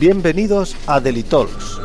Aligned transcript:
Bienvenidos 0.00 0.76
a 0.86 0.98
Delitalks. 0.98 1.78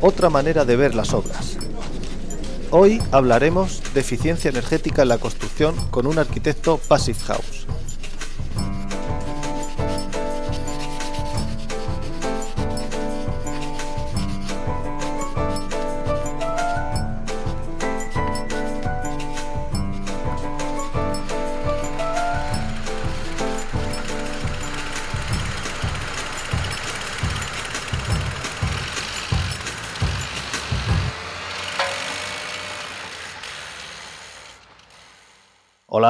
Otra 0.00 0.30
manera 0.30 0.64
de 0.64 0.76
ver 0.76 0.94
las 0.94 1.12
obras. 1.12 1.58
Hoy 2.70 3.02
hablaremos 3.12 3.82
de 3.92 4.00
eficiencia 4.00 4.48
energética 4.48 5.02
en 5.02 5.08
la 5.08 5.18
construcción 5.18 5.74
con 5.90 6.06
un 6.06 6.18
arquitecto 6.18 6.78
Passive 6.78 7.18
House. 7.26 7.66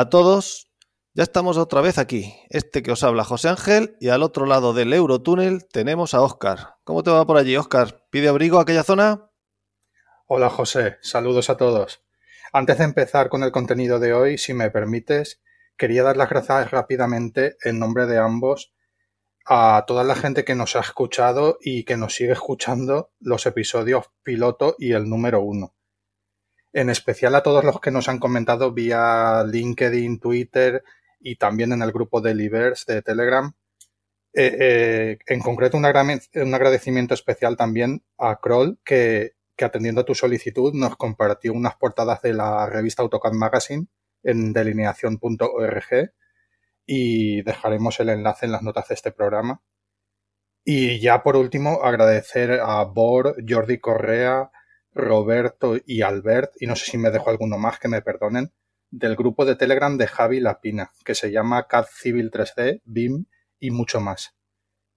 A 0.00 0.10
todos, 0.10 0.70
ya 1.12 1.24
estamos 1.24 1.56
otra 1.56 1.80
vez 1.80 1.98
aquí. 1.98 2.32
Este 2.50 2.84
que 2.84 2.92
os 2.92 3.02
habla 3.02 3.24
José 3.24 3.48
Ángel 3.48 3.96
y 3.98 4.10
al 4.10 4.22
otro 4.22 4.46
lado 4.46 4.72
del 4.72 4.92
Eurotúnel 4.92 5.66
tenemos 5.66 6.14
a 6.14 6.20
Óscar. 6.20 6.76
¿Cómo 6.84 7.02
te 7.02 7.10
va 7.10 7.26
por 7.26 7.36
allí, 7.36 7.56
Óscar? 7.56 8.06
¿Pide 8.08 8.28
abrigo 8.28 8.60
a 8.60 8.62
aquella 8.62 8.84
zona? 8.84 9.28
Hola 10.28 10.50
José, 10.50 10.98
saludos 11.02 11.50
a 11.50 11.56
todos. 11.56 12.04
Antes 12.52 12.78
de 12.78 12.84
empezar 12.84 13.28
con 13.28 13.42
el 13.42 13.50
contenido 13.50 13.98
de 13.98 14.12
hoy, 14.12 14.38
si 14.38 14.54
me 14.54 14.70
permites, 14.70 15.42
quería 15.76 16.04
dar 16.04 16.16
las 16.16 16.30
gracias 16.30 16.70
rápidamente 16.70 17.56
en 17.64 17.80
nombre 17.80 18.06
de 18.06 18.18
ambos 18.18 18.72
a 19.46 19.82
toda 19.84 20.04
la 20.04 20.14
gente 20.14 20.44
que 20.44 20.54
nos 20.54 20.76
ha 20.76 20.80
escuchado 20.80 21.58
y 21.60 21.82
que 21.82 21.96
nos 21.96 22.14
sigue 22.14 22.34
escuchando 22.34 23.10
los 23.18 23.46
episodios 23.46 24.04
piloto 24.22 24.76
y 24.78 24.92
el 24.92 25.10
número 25.10 25.40
uno 25.40 25.74
en 26.72 26.90
especial 26.90 27.34
a 27.34 27.42
todos 27.42 27.64
los 27.64 27.80
que 27.80 27.90
nos 27.90 28.08
han 28.08 28.18
comentado 28.18 28.72
vía 28.72 29.44
LinkedIn, 29.44 30.20
Twitter 30.20 30.82
y 31.20 31.36
también 31.36 31.72
en 31.72 31.82
el 31.82 31.92
grupo 31.92 32.20
de 32.20 32.34
Liverse 32.34 32.92
de 32.92 33.02
Telegram. 33.02 33.52
Eh, 34.34 34.56
eh, 34.60 35.18
en 35.26 35.40
concreto, 35.40 35.76
un, 35.76 35.84
agradecimiento 35.86 37.14
especial 37.14 37.56
también 37.56 38.04
a 38.18 38.38
Kroll, 38.40 38.78
que, 38.84 39.32
atendiendo 39.60 40.02
a 40.02 40.04
tu 40.04 40.14
solicitud 40.14 40.72
nos 40.74 40.96
compartió 40.96 41.52
unas 41.52 41.76
portadas 41.76 42.22
de 42.22 42.34
la 42.34 42.66
revista 42.66 43.02
AutoCAD 43.02 43.32
Magazine 43.32 43.86
en 44.22 44.52
delineación.org 44.52 46.12
y 46.86 47.42
dejaremos 47.42 47.98
el 48.00 48.10
enlace 48.10 48.46
en 48.46 48.52
las 48.52 48.62
notas 48.62 48.88
de 48.88 48.94
este 48.94 49.12
programa. 49.12 49.62
Y 50.64 51.00
ya 51.00 51.22
por 51.22 51.36
último, 51.36 51.82
agradecer 51.82 52.60
a 52.62 52.84
Bor, 52.84 53.36
Jordi 53.48 53.78
Correa, 53.78 54.50
Roberto 54.98 55.76
y 55.86 56.02
Albert, 56.02 56.52
y 56.60 56.66
no 56.66 56.76
sé 56.76 56.90
si 56.90 56.98
me 56.98 57.10
dejo 57.10 57.30
alguno 57.30 57.56
más 57.56 57.78
que 57.78 57.88
me 57.88 58.02
perdonen, 58.02 58.52
del 58.90 59.16
grupo 59.16 59.44
de 59.44 59.56
Telegram 59.56 59.96
de 59.96 60.06
Javi 60.06 60.40
Lapina, 60.40 60.90
que 61.04 61.14
se 61.14 61.30
llama 61.30 61.66
CAD 61.66 61.86
Civil 61.90 62.30
3D, 62.30 62.82
BIM 62.84 63.26
y 63.60 63.70
mucho 63.70 64.00
más. 64.00 64.34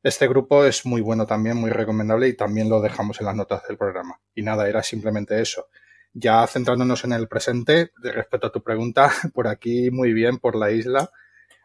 Este 0.04 0.28
grupo 0.28 0.66
es 0.66 0.86
muy 0.86 1.02
bueno 1.02 1.28
también, 1.28 1.58
muy 1.58 1.70
recomendable 1.70 2.28
y 2.28 2.36
también 2.36 2.70
lo 2.70 2.82
dejamos 2.82 3.20
en 3.20 3.28
las 3.28 3.36
notas 3.36 3.62
del 3.68 3.78
programa. 3.78 4.20
Y 4.34 4.42
nada, 4.42 4.68
era 4.68 4.82
simplemente 4.82 5.40
eso. 5.40 5.68
Ya 6.14 6.46
centrándonos 6.48 7.04
en 7.04 7.14
el 7.14 7.28
presente, 7.28 7.92
respecto 8.02 8.48
a 8.48 8.52
tu 8.52 8.64
pregunta, 8.64 9.12
por 9.34 9.48
aquí 9.48 9.92
muy 9.92 10.14
bien, 10.14 10.40
por 10.40 10.56
la 10.56 10.72
isla, 10.72 11.12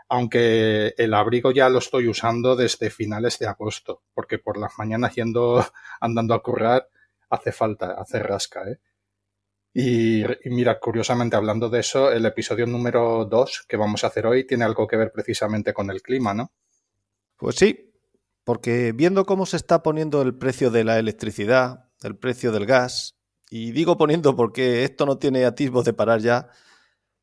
aunque 0.09 0.95
el 0.99 1.15
abrigo 1.15 1.51
ya 1.51 1.69
lo 1.69 1.79
estoy 1.79 2.09
usando 2.09 2.55
desde 2.55 2.91
finales 2.91 3.39
de 3.39 3.47
agosto, 3.47 4.03
porque 4.15 4.39
por 4.39 4.59
las 4.59 4.73
mañanas 4.79 5.15
yendo 5.15 5.65
andando 6.01 6.35
a 6.35 6.43
currar 6.43 6.89
hace 7.31 7.53
falta, 7.53 7.93
hace 7.93 8.21
rasca, 8.21 8.69
¿eh? 8.71 8.79
Y, 9.79 10.25
mira, 10.47 10.81
curiosamente 10.81 11.37
hablando 11.37 11.69
de 11.69 11.81
eso, 11.81 12.11
el 12.11 12.25
episodio 12.25 12.67
número 12.67 13.27
2 13.27 13.67
que 13.69 13.77
vamos 13.77 14.05
a 14.05 14.07
hacer 14.07 14.27
hoy 14.27 14.47
tiene 14.47 14.65
algo 14.65 14.87
que 14.87 14.97
ver 14.97 15.13
precisamente 15.13 15.75
con 15.75 15.91
el 15.91 16.01
clima, 16.01 16.33
¿no? 16.33 16.51
Pues 17.37 17.57
sí, 17.57 17.93
porque 18.43 18.93
viendo 18.93 19.27
cómo 19.27 19.45
se 19.45 19.59
está 19.59 19.83
poniendo 19.83 20.23
el 20.23 20.35
precio 20.35 20.71
de 20.71 20.85
la 20.85 20.99
electricidad, 20.99 21.91
el 22.03 22.17
precio 22.17 22.53
del 22.53 22.65
gas, 22.65 23.19
y 23.51 23.73
digo 23.73 23.99
poniendo 23.99 24.35
porque 24.35 24.85
esto 24.85 25.05
no 25.05 25.19
tiene 25.19 25.45
atisbos 25.45 25.85
de 25.85 25.93
parar 25.93 26.21
ya, 26.21 26.49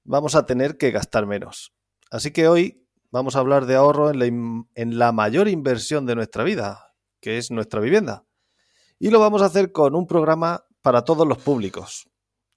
vamos 0.04 0.36
a 0.36 0.46
tener 0.46 0.78
que 0.78 0.92
gastar 0.92 1.26
menos. 1.26 1.74
Así 2.12 2.30
que 2.30 2.48
hoy 2.48 2.86
vamos 3.10 3.36
a 3.36 3.40
hablar 3.40 3.66
de 3.66 3.78
ahorro 3.78 4.12
en 4.12 4.20
la, 4.20 4.26
en 4.28 5.00
la 5.00 5.12
mayor 5.12 5.48
inversión 5.48 6.06
de 6.06 6.14
nuestra 6.14 6.44
vida, 6.44 6.94
que 7.20 7.40
es 7.40 7.50
nuestra 7.50 7.80
vivienda. 7.80 8.26
Y 9.00 9.10
lo 9.10 9.20
vamos 9.20 9.42
a 9.42 9.46
hacer 9.46 9.72
con 9.72 9.96
un 9.96 10.08
programa 10.08 10.66
para 10.82 11.04
todos 11.04 11.28
los 11.28 11.38
públicos, 11.38 12.10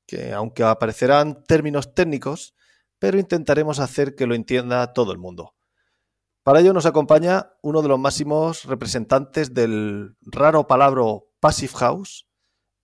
que 0.07 0.33
aunque 0.33 0.63
aparecerán 0.63 1.43
términos 1.45 1.95
técnicos, 1.95 2.55
pero 2.99 3.19
intentaremos 3.19 3.79
hacer 3.79 4.15
que 4.15 4.27
lo 4.27 4.35
entienda 4.35 4.93
todo 4.93 5.13
el 5.13 5.19
mundo. 5.19 5.55
Para 6.43 6.61
ello 6.61 6.73
nos 6.73 6.87
acompaña 6.87 7.51
uno 7.63 7.83
de 7.83 7.89
los 7.89 7.99
máximos 7.99 8.65
representantes 8.65 9.53
del 9.53 10.17
raro 10.21 10.67
palabra 10.69 11.03
Passive 11.41 11.73
House, 11.75 12.29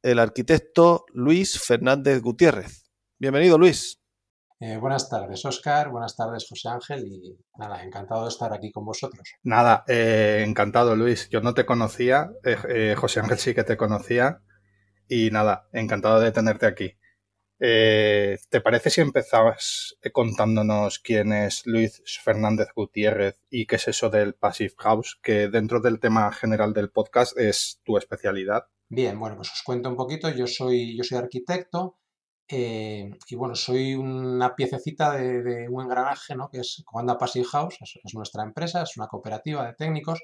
el 0.02 0.18
arquitecto 0.18 1.04
Luis 1.12 1.60
Fernández 1.60 2.20
Gutiérrez. 2.20 2.90
Bienvenido, 3.18 3.56
Luis. 3.58 4.01
Eh, 4.64 4.76
buenas 4.76 5.08
tardes, 5.08 5.44
Oscar. 5.44 5.90
Buenas 5.90 6.14
tardes, 6.14 6.46
José 6.48 6.68
Ángel. 6.68 7.04
Y 7.04 7.36
nada, 7.58 7.82
encantado 7.82 8.22
de 8.22 8.28
estar 8.28 8.52
aquí 8.52 8.70
con 8.70 8.84
vosotros. 8.84 9.34
Nada, 9.42 9.82
eh, 9.88 10.44
encantado, 10.46 10.94
Luis. 10.94 11.28
Yo 11.30 11.40
no 11.40 11.52
te 11.52 11.66
conocía, 11.66 12.30
eh, 12.44 12.94
José 12.96 13.18
Ángel 13.18 13.38
sí 13.38 13.54
que 13.56 13.64
te 13.64 13.76
conocía. 13.76 14.40
Y 15.08 15.32
nada, 15.32 15.66
encantado 15.72 16.20
de 16.20 16.30
tenerte 16.30 16.66
aquí. 16.66 16.96
¿Te 17.58 18.60
parece 18.62 18.90
si 18.90 19.00
empezabas 19.00 19.96
contándonos 20.12 21.00
quién 21.00 21.32
es 21.32 21.66
Luis 21.66 22.00
Fernández 22.22 22.68
Gutiérrez 22.74 23.40
y 23.50 23.66
qué 23.66 23.76
es 23.76 23.88
eso 23.88 24.10
del 24.10 24.34
Passive 24.34 24.74
House, 24.78 25.18
que 25.22 25.48
dentro 25.48 25.80
del 25.80 25.98
tema 25.98 26.32
general 26.32 26.72
del 26.72 26.90
podcast 26.90 27.36
es 27.36 27.80
tu 27.84 27.98
especialidad? 27.98 28.66
Bien, 28.88 29.18
bueno, 29.18 29.36
pues 29.36 29.50
os 29.52 29.62
cuento 29.64 29.88
un 29.88 29.96
poquito. 29.96 30.30
Yo 30.30 30.46
soy, 30.46 30.96
yo 30.96 31.02
soy 31.02 31.18
arquitecto. 31.18 31.98
Eh, 32.48 33.10
y 33.28 33.34
bueno, 33.34 33.54
soy 33.54 33.94
una 33.94 34.54
piececita 34.54 35.12
de, 35.12 35.68
un 35.68 35.84
engranaje, 35.84 36.34
¿no? 36.34 36.48
Que 36.50 36.60
es 36.60 36.82
Comanda 36.84 37.18
Passive 37.18 37.46
House, 37.46 37.78
es, 37.80 38.14
nuestra 38.14 38.42
empresa, 38.42 38.82
es 38.82 38.96
una 38.96 39.06
cooperativa 39.06 39.66
de 39.66 39.74
técnicos. 39.74 40.20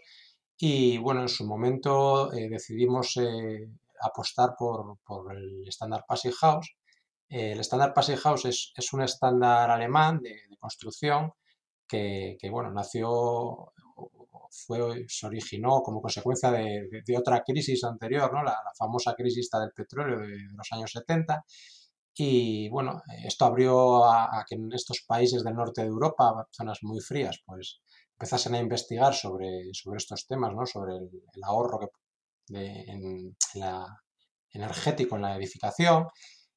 Y 0.58 0.98
bueno, 0.98 1.22
en 1.22 1.28
su 1.28 1.46
momento 1.46 2.32
eh, 2.32 2.48
decidimos 2.48 3.16
eh, 3.16 3.68
apostar 4.02 4.54
por, 4.58 4.98
el 5.34 5.66
estándar 5.66 6.04
Passive 6.06 6.34
House. 6.40 6.76
el 7.28 7.60
estándar 7.60 7.94
Passive 7.94 8.18
House 8.18 8.44
es, 8.46 8.92
un 8.92 9.02
estándar 9.02 9.70
alemán 9.70 10.20
de, 10.20 10.36
construcción 10.58 11.32
que, 11.88 12.36
bueno, 12.50 12.70
nació, 12.72 13.72
fue, 14.50 15.06
se 15.08 15.26
originó 15.26 15.80
como 15.82 16.02
consecuencia 16.02 16.50
de, 16.50 17.16
otra 17.18 17.42
crisis 17.44 17.84
anterior, 17.84 18.32
¿no? 18.32 18.42
la, 18.42 18.56
famosa 18.76 19.14
crisis 19.14 19.48
del 19.50 19.72
petróleo 19.72 20.18
de, 20.20 20.28
de 20.28 20.52
los 20.52 20.70
años 20.72 20.90
70 20.92 21.44
y 22.20 22.68
bueno, 22.68 23.00
esto 23.24 23.44
abrió 23.44 24.04
a, 24.04 24.44
que 24.48 24.56
en 24.56 24.72
estos 24.72 25.04
países 25.06 25.44
del 25.44 25.54
norte 25.54 25.82
de 25.82 25.86
Europa, 25.86 26.48
zonas 26.50 26.80
muy 26.82 27.00
frías, 27.00 27.40
pues 27.46 27.80
empezasen 28.14 28.56
a 28.56 28.58
investigar 28.58 29.14
sobre, 29.14 29.72
sobre 29.72 29.98
estos 29.98 30.26
temas, 30.26 30.52
¿no? 30.52 30.66
sobre 30.66 30.96
el, 30.96 31.44
ahorro 31.44 31.78
en, 32.48 33.36
la, 33.54 33.86
energético 34.50 35.14
en 35.14 35.22
la 35.22 35.36
edificación. 35.36 36.08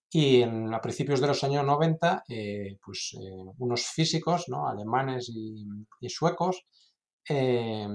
Y 0.10 0.42
en, 0.42 0.74
a 0.74 0.82
principios 0.82 1.22
de 1.22 1.28
los 1.28 1.44
años 1.44 1.64
90, 1.64 2.24
eh, 2.28 2.80
pues 2.84 3.16
eh, 3.22 3.54
unos 3.60 3.86
físicos 3.86 4.46
¿no? 4.50 4.68
alemanes 4.68 5.30
y, 5.30 5.64
suecos 6.10 6.66
eh, 7.30 7.88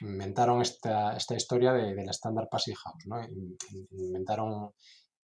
inventaron 0.00 0.62
esta, 0.62 1.14
esta 1.14 1.36
historia 1.36 1.74
de, 1.74 1.94
del 1.94 2.08
Standard 2.08 2.48
Passive 2.50 2.78
House. 2.82 3.04
¿no? 3.06 3.20
Inventaron 3.90 4.72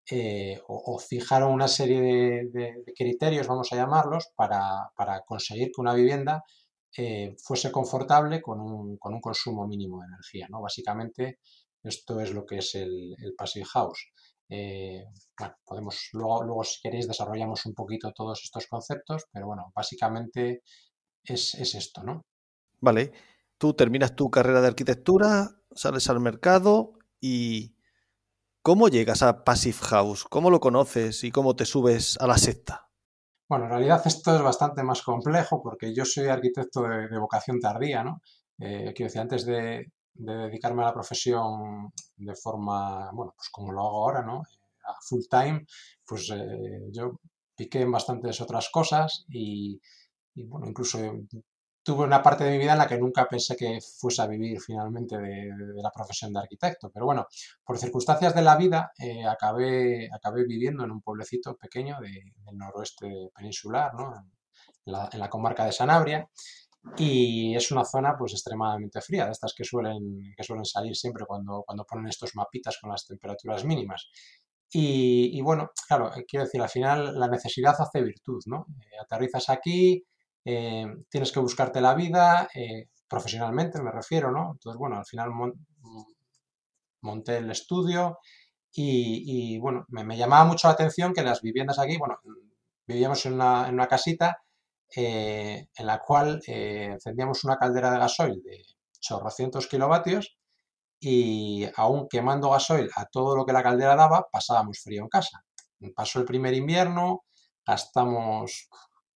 eh, 0.09 0.61
o, 0.67 0.99
fijaron 0.99 1.51
una 1.51 1.67
serie 1.67 2.49
de, 2.51 2.83
criterios, 2.95 3.47
vamos 3.47 3.71
a 3.73 3.75
llamarlos, 3.75 4.29
para, 4.35 4.91
conseguir 5.25 5.71
que 5.73 5.81
una 5.81 5.95
vivienda 5.95 6.43
eh, 6.95 7.35
fuese 7.43 7.71
confortable 7.71 8.41
con 8.41 8.61
un, 8.61 8.97
consumo 8.97 9.67
mínimo 9.67 10.01
de 10.01 10.07
energía. 10.07 10.47
¿no? 10.49 10.61
Básicamente, 10.61 11.39
esto 11.83 12.19
es 12.19 12.31
lo 12.33 12.45
que 12.45 12.57
es 12.57 12.75
el, 12.75 13.15
Passive 13.37 13.65
House. 13.65 14.07
Eh, 14.47 15.05
podemos, 15.65 16.09
luego, 16.13 16.43
luego, 16.43 16.63
si 16.63 16.79
queréis, 16.81 17.07
desarrollamos 17.07 17.65
un 17.65 17.73
poquito 17.73 18.13
todos 18.13 18.43
estos 18.43 18.67
conceptos, 18.67 19.25
pero 19.31 19.47
bueno, 19.47 19.71
básicamente 19.75 20.61
es, 21.23 21.55
es 21.55 21.73
esto, 21.73 22.03
¿no? 22.03 22.21
Vale, 22.79 23.11
tú 23.57 23.73
terminas 23.73 24.15
tu 24.15 24.29
carrera 24.29 24.61
de 24.61 24.67
arquitectura, 24.67 25.49
sales 25.71 26.07
al 26.09 26.19
mercado 26.19 26.93
y 27.19 27.74
¿Cómo 28.65 28.87
llegas 28.87 29.21
a 29.21 29.43
Passive 29.43 29.77
House? 29.77 30.23
¿Cómo 30.23 30.49
lo 30.49 30.59
conoces 30.59 31.23
y 31.23 31.29
cómo 31.29 31.55
te 31.55 31.65
subes 31.65 32.17
a 32.19 32.25
la 32.25 32.35
secta? 32.35 32.89
Bueno, 33.47 33.65
en 33.65 33.69
realidad 33.69 34.01
esto 34.05 34.35
es 34.35 34.41
bastante 34.41 34.81
más 34.81 35.03
complejo 35.03 35.61
porque 35.61 35.93
yo 35.93 36.03
soy 36.03 36.29
arquitecto 36.29 36.81
de, 36.81 37.19
vocación 37.19 37.59
tardía, 37.59 38.03
¿no? 38.03 38.23
Eh, 38.57 38.91
quiero 38.95 39.09
decir, 39.09 39.21
antes 39.21 39.45
de, 39.45 39.91
dedicarme 40.15 40.81
a 40.81 40.87
la 40.87 40.93
profesión 40.95 41.91
de 42.15 42.33
forma, 42.35 43.11
bueno, 43.13 43.33
pues 43.37 43.49
como 43.51 43.71
lo 43.71 43.81
hago 43.81 44.03
ahora, 44.03 44.23
¿no? 44.23 44.41
Full 45.09 45.25
time, 45.29 45.63
pues 46.03 46.31
eh, 46.31 46.89
yo 46.91 47.19
piqué 47.55 47.81
en 47.81 47.91
bastantes 47.91 48.41
otras 48.41 48.69
cosas 48.71 49.25
y, 49.29 49.79
y, 50.33 50.43
bueno, 50.47 50.65
incluso 50.67 50.97
tuve 51.85 52.03
una 52.03 52.21
parte 52.23 52.43
de 52.43 52.51
mi 52.51 52.57
vida 52.57 52.71
en 52.71 52.79
la 52.79 52.87
que 52.87 52.97
nunca 52.97 53.27
pensé 53.27 53.55
que 53.55 53.79
fuese 53.79 54.23
a 54.23 54.25
vivir 54.25 54.59
finalmente 54.59 55.19
de, 55.19 55.51
la 55.75 55.91
profesión 55.91 56.33
de 56.33 56.39
arquitecto. 56.39 56.89
Pero 56.91 57.05
bueno, 57.05 57.27
por 57.63 57.77
circunstancias 57.77 58.33
de 58.33 58.41
la 58.41 58.57
vida 58.57 58.91
eh, 58.97 59.23
acabé, 59.23 60.09
acabé 60.11 60.45
viviendo 60.45 60.83
en 60.83 60.89
un 60.89 61.01
pueblecito 61.01 61.55
pequeño 61.55 61.99
del 62.01 62.57
noroeste 62.57 63.29
peninsular, 63.35 63.93
¿no? 63.93 64.15
en, 64.85 65.19
la, 65.19 65.29
comarca 65.29 65.65
de 65.65 65.71
Sanabria. 65.71 66.27
Y 66.97 67.55
es 67.55 67.71
una 67.71 67.85
zona 67.85 68.15
pues 68.17 68.33
extremadamente 68.33 68.99
fría, 69.01 69.25
de 69.25 69.31
estas 69.31 69.53
que 69.55 69.63
suelen, 69.63 70.33
que 70.35 70.43
suelen 70.43 70.65
salir 70.65 70.95
siempre 70.95 71.25
cuando, 71.27 71.63
cuando 71.65 71.85
ponen 71.85 72.07
estos 72.07 72.35
mapitas 72.35 72.79
con 72.81 72.89
las 72.89 73.05
temperaturas 73.05 73.63
mínimas. 73.63 74.09
Y, 74.71 75.39
bueno, 75.41 75.71
claro, 75.87 76.11
quiero 76.27 76.45
decir, 76.45 76.61
al 76.61 76.69
final 76.69 77.17
la 77.17 77.27
necesidad 77.27 77.75
hace 77.79 78.01
virtud, 78.01 78.41
¿no? 78.47 78.65
Eh, 78.81 78.97
aterrizas 79.01 79.49
aquí, 79.49 80.03
eh, 80.45 80.85
tienes 81.09 81.31
que 81.31 81.39
buscarte 81.39 81.81
la 81.81 81.95
vida, 81.95 82.47
eh, 82.53 82.89
profesionalmente 83.07 83.81
me 83.81 83.91
refiero, 83.91 84.31
¿no? 84.31 84.51
Entonces, 84.53 84.77
bueno, 84.77 84.97
al 84.97 85.05
final 85.05 85.31
monté 87.01 87.37
el 87.37 87.49
estudio 87.51 88.19
y, 88.71 89.57
bueno, 89.59 89.85
me, 89.89 90.17
llamaba 90.17 90.45
mucho 90.45 90.67
la 90.67 90.73
atención 90.73 91.13
que 91.13 91.23
las 91.23 91.41
viviendas 91.41 91.79
aquí, 91.79 91.97
bueno, 91.97 92.19
vivíamos 92.85 93.25
en 93.25 93.33
una, 93.33 93.87
casita 93.87 94.37
eh, 94.95 95.67
en 95.75 95.85
la 95.85 95.99
cual 95.99 96.41
encendíamos 96.45 97.43
una 97.45 97.57
caldera 97.57 97.91
de 97.91 97.99
gasoil 97.99 98.41
de 98.43 98.63
800 99.09 99.67
kilovatios 99.67 100.37
y 100.99 101.67
aún 101.75 102.07
quemando 102.09 102.49
gasoil 102.49 102.89
a 102.95 103.05
todo 103.05 103.35
lo 103.35 103.45
que 103.45 103.53
la 103.53 103.63
caldera 103.63 103.95
daba, 103.95 104.27
pasábamos 104.31 104.79
frío 104.79 105.03
en 105.03 105.09
casa. 105.09 105.43
Pasó 105.95 106.19
el 106.19 106.25
primer 106.25 106.53
invierno, 106.53 107.23
gastamos 107.65 108.69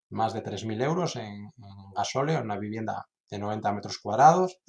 más 0.10 0.34
de 0.34 0.44
3.000 0.44 0.84
euros 0.84 1.16
en, 1.16 1.52
gasóleo, 1.96 2.40
en 2.40 2.46
una 2.46 2.58
vivienda 2.58 3.06
de 3.30 3.40
90 3.40 3.74
metros 3.74 4.00
cuadrados 4.00 4.60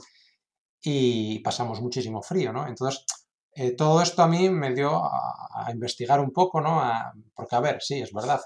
y 0.82 1.38
pasamos 1.40 1.80
muchísimo 1.80 2.22
frío, 2.22 2.52
¿no? 2.52 2.66
Entonces, 2.66 3.04
eh, 3.52 3.72
todo 3.72 4.00
esto 4.00 4.22
a 4.22 4.28
mí 4.28 4.48
me 4.48 4.72
dio 4.72 5.04
a, 5.04 5.70
investigar 5.72 6.20
un 6.20 6.30
poco, 6.32 6.60
¿no? 6.60 6.82
porque, 7.34 7.56
a 7.56 7.60
ver, 7.60 7.82
sí, 7.82 8.00
es 8.00 8.12
verdad, 8.12 8.40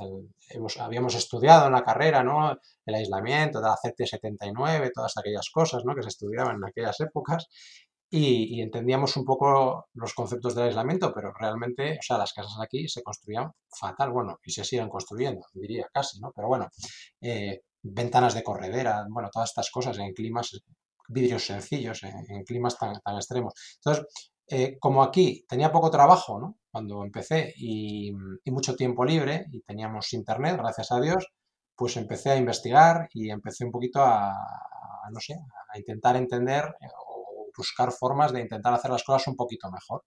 habíamos 0.80 1.14
estudiado 1.14 1.66
en 1.66 1.72
la 1.72 1.84
carrera, 1.84 2.22
¿no? 2.24 2.58
El 2.84 2.94
aislamiento 2.94 3.60
de 3.60 3.68
la 3.68 3.76
CT79, 3.76 4.90
todas 4.92 5.16
aquellas 5.16 5.48
cosas, 5.50 5.84
¿no? 5.84 5.94
Que 5.94 6.02
se 6.02 6.08
estudiaban 6.08 6.56
en 6.56 6.64
aquellas 6.64 6.98
épocas 7.00 7.48
y, 8.16 8.62
entendíamos 8.62 9.16
un 9.16 9.24
poco 9.24 9.88
los 9.94 10.14
conceptos 10.14 10.54
del 10.54 10.66
aislamiento, 10.66 11.12
pero 11.12 11.32
realmente, 11.32 11.98
o 11.98 12.02
sea, 12.02 12.16
las 12.18 12.32
casas 12.32 12.56
aquí 12.60 12.88
se 12.88 13.02
construían 13.02 13.50
fatal, 13.68 14.12
bueno, 14.12 14.38
y 14.44 14.52
se 14.52 14.64
siguen 14.64 14.88
construyendo, 14.88 15.46
diría 15.54 15.88
casi, 15.92 16.20
¿no? 16.20 16.30
Pero 16.34 16.48
bueno, 16.48 16.68
eh, 17.20 17.62
ventanas 17.82 18.34
de 18.34 18.44
corredera, 18.44 19.04
bueno, 19.10 19.30
todas 19.32 19.50
estas 19.50 19.70
cosas 19.70 19.98
en 19.98 20.12
climas, 20.12 20.62
vidrios 21.08 21.44
sencillos, 21.44 22.02
en, 22.04 22.44
climas 22.44 22.78
tan, 22.78 23.00
tan, 23.00 23.16
extremos. 23.16 23.52
Entonces, 23.76 24.06
eh, 24.48 24.78
como 24.78 25.02
aquí 25.02 25.44
tenía 25.48 25.72
poco 25.72 25.90
trabajo, 25.90 26.38
¿no? 26.38 26.56
Cuando 26.70 27.02
empecé 27.02 27.52
y, 27.56 28.12
mucho 28.46 28.76
tiempo 28.76 29.04
libre 29.04 29.46
y 29.50 29.60
teníamos 29.62 30.12
internet, 30.12 30.56
gracias 30.56 30.92
a 30.92 31.00
Dios, 31.00 31.26
pues 31.76 31.96
empecé 31.96 32.30
a 32.30 32.36
investigar 32.36 33.08
y 33.12 33.30
empecé 33.30 33.64
un 33.64 33.72
poquito 33.72 34.00
a 34.00 34.32
no 35.12 35.20
sé, 35.20 35.34
a 35.34 35.78
intentar 35.78 36.16
entender 36.16 36.74
buscar 37.56 37.92
formas 37.92 38.32
de 38.32 38.40
intentar 38.40 38.74
hacer 38.74 38.90
las 38.90 39.04
cosas 39.04 39.28
un 39.28 39.36
poquito 39.36 39.70
mejor. 39.70 40.04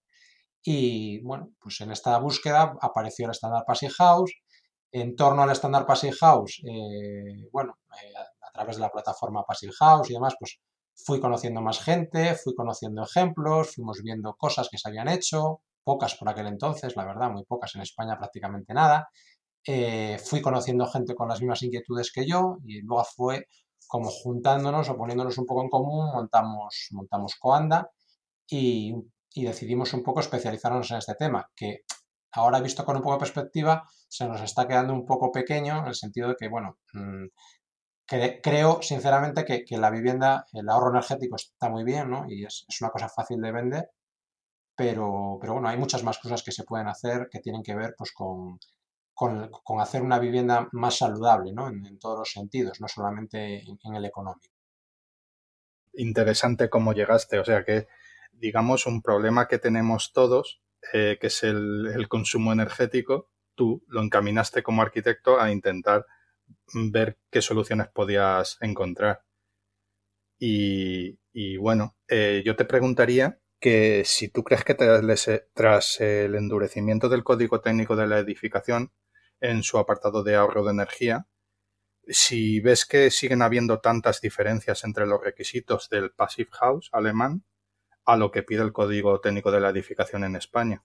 Y 0.63 1.21
bueno, 1.21 1.51
pues 1.59 1.79
en 1.81 1.91
esta 1.91 2.17
búsqueda 2.19 2.75
apareció 2.81 3.25
el 3.25 3.31
estándar 3.31 3.63
Passing 3.65 3.89
House. 3.89 4.33
En 4.91 5.15
torno 5.15 5.43
al 5.43 5.51
estándar 5.51 5.85
Passing 5.85 6.13
House, 6.13 6.61
eh, 6.65 7.47
bueno, 7.51 7.77
eh, 8.01 8.13
a 8.41 8.51
través 8.51 8.77
de 8.77 8.81
la 8.81 8.89
plataforma 8.89 9.43
Passing 9.43 9.71
House 9.71 10.09
y 10.09 10.13
demás, 10.13 10.35
pues 10.39 10.59
fui 10.95 11.19
conociendo 11.19 11.61
más 11.61 11.79
gente, 11.83 12.35
fui 12.35 12.55
conociendo 12.55 13.03
ejemplos, 13.03 13.75
fuimos 13.75 14.01
viendo 14.01 14.33
cosas 14.35 14.69
que 14.69 14.77
se 14.77 14.89
habían 14.89 15.07
hecho, 15.07 15.61
pocas 15.83 16.15
por 16.15 16.29
aquel 16.29 16.47
entonces, 16.47 16.95
la 16.95 17.05
verdad, 17.05 17.31
muy 17.31 17.43
pocas 17.45 17.75
en 17.75 17.81
España, 17.81 18.17
prácticamente 18.17 18.73
nada. 18.73 19.09
Eh, 19.65 20.17
fui 20.23 20.41
conociendo 20.41 20.85
gente 20.87 21.13
con 21.13 21.27
las 21.27 21.41
mismas 21.41 21.61
inquietudes 21.63 22.11
que 22.11 22.25
yo 22.25 22.57
y 22.65 22.81
luego 22.81 23.03
fue 23.03 23.47
como 23.87 24.09
juntándonos 24.09 24.89
o 24.89 24.97
poniéndonos 24.97 25.37
un 25.37 25.45
poco 25.45 25.61
en 25.63 25.69
común, 25.69 26.11
montamos, 26.11 26.87
montamos 26.91 27.35
Coanda 27.35 27.89
y, 28.49 28.93
decidimos 29.35 29.93
un 29.93 30.01
poco 30.01 30.19
especializarnos 30.19 30.89
en 30.89 30.97
este 30.97 31.13
tema, 31.13 31.47
que 31.55 31.83
ahora 32.31 32.59
visto 32.59 32.83
con 32.83 32.95
un 32.95 33.03
poco 33.03 33.15
de 33.15 33.19
perspectiva 33.19 33.87
se 34.07 34.27
nos 34.27 34.41
está 34.41 34.67
quedando 34.67 34.93
un 34.93 35.05
poco 35.05 35.31
pequeño 35.31 35.81
en 35.81 35.87
el 35.87 35.95
sentido 35.95 36.29
de 36.29 36.35
que, 36.39 36.47
bueno, 36.47 36.79
mm, 36.93 37.25
creo 38.41 38.81
sinceramente 38.81 39.45
que, 39.45 39.77
la 39.77 39.91
vivienda, 39.91 40.47
el 40.53 40.67
ahorro 40.69 40.89
energético 40.89 41.35
está 41.35 41.69
muy 41.69 41.83
bien, 41.83 42.09
¿no? 42.09 42.25
Y 42.27 42.45
es, 42.45 42.65
es 42.67 42.81
una 42.81 42.89
cosa 42.89 43.09
fácil 43.09 43.39
de 43.41 43.51
vender, 43.51 43.91
pero, 44.75 45.37
pero, 45.41 45.53
bueno, 45.53 45.69
hay 45.69 45.77
muchas 45.77 46.03
más 46.03 46.19
cosas 46.19 46.43
que 46.43 46.51
se 46.51 46.63
pueden 46.63 46.87
hacer 46.87 47.29
que 47.31 47.39
tienen 47.39 47.63
que 47.63 47.75
ver 47.75 47.95
pues 47.97 48.11
con 48.13 48.59
con, 49.17 49.81
hacer 49.81 50.03
una 50.03 50.19
vivienda 50.19 50.69
más 50.73 50.99
saludable, 50.99 51.51
¿no? 51.51 51.67
En, 51.67 51.97
todos 51.97 52.19
los 52.19 52.31
sentidos, 52.31 52.79
no 52.79 52.87
solamente 52.87 53.63
en, 53.63 53.95
el 53.95 54.05
económico. 54.05 54.53
Interesante 55.93 56.69
cómo 56.69 56.93
llegaste, 56.93 57.39
o 57.39 57.43
sea 57.43 57.65
que, 57.65 57.87
digamos, 58.31 58.85
un 58.85 59.01
problema 59.01 59.47
que 59.47 59.57
tenemos 59.57 60.13
todos, 60.13 60.61
eh, 60.93 61.17
que 61.19 61.27
es 61.27 61.41
el, 61.41 62.05
consumo 62.07 62.53
energético, 62.53 63.31
tú 63.55 63.83
lo 63.87 64.03
encaminaste 64.03 64.61
como 64.61 64.83
arquitecto 64.83 65.41
a 65.41 65.51
intentar 65.51 66.05
ver 66.71 67.17
qué 67.31 67.41
soluciones 67.41 67.87
podías 67.87 68.59
encontrar. 68.61 69.23
Y, 70.37 71.57
bueno, 71.57 71.95
eh, 72.07 72.43
yo 72.45 72.55
te 72.55 72.65
preguntaría 72.65 73.39
que 73.59 74.03
si 74.05 74.29
tú 74.29 74.43
crees 74.43 74.63
que 74.63 74.75
tras, 74.75 75.99
el 76.01 76.35
endurecimiento 76.35 77.09
del 77.09 77.23
código 77.23 77.61
técnico 77.61 77.95
de 77.95 78.05
la 78.05 78.19
edificación 78.19 78.91
en 79.39 79.63
su 79.63 79.77
apartado 79.77 80.23
de 80.23 80.35
ahorro 80.35 80.63
de 80.63 80.71
energía. 80.71 81.27
Si 82.07 82.59
ves 82.59 82.85
que 82.85 83.11
siguen 83.11 83.41
habiendo 83.41 83.79
tantas 83.79 84.21
diferencias 84.21 84.83
entre 84.83 85.05
los 85.05 85.21
requisitos 85.21 85.89
del 85.89 86.11
Passive 86.11 86.49
House 86.51 86.89
alemán 86.93 87.43
a 88.05 88.15
lo 88.15 88.31
que 88.31 88.43
pide 88.43 88.63
el 88.63 88.71
Código 88.71 89.19
Técnico 89.19 89.51
de 89.51 89.59
la 89.59 89.69
Edificación 89.69 90.23
en 90.23 90.37
España. 90.37 90.83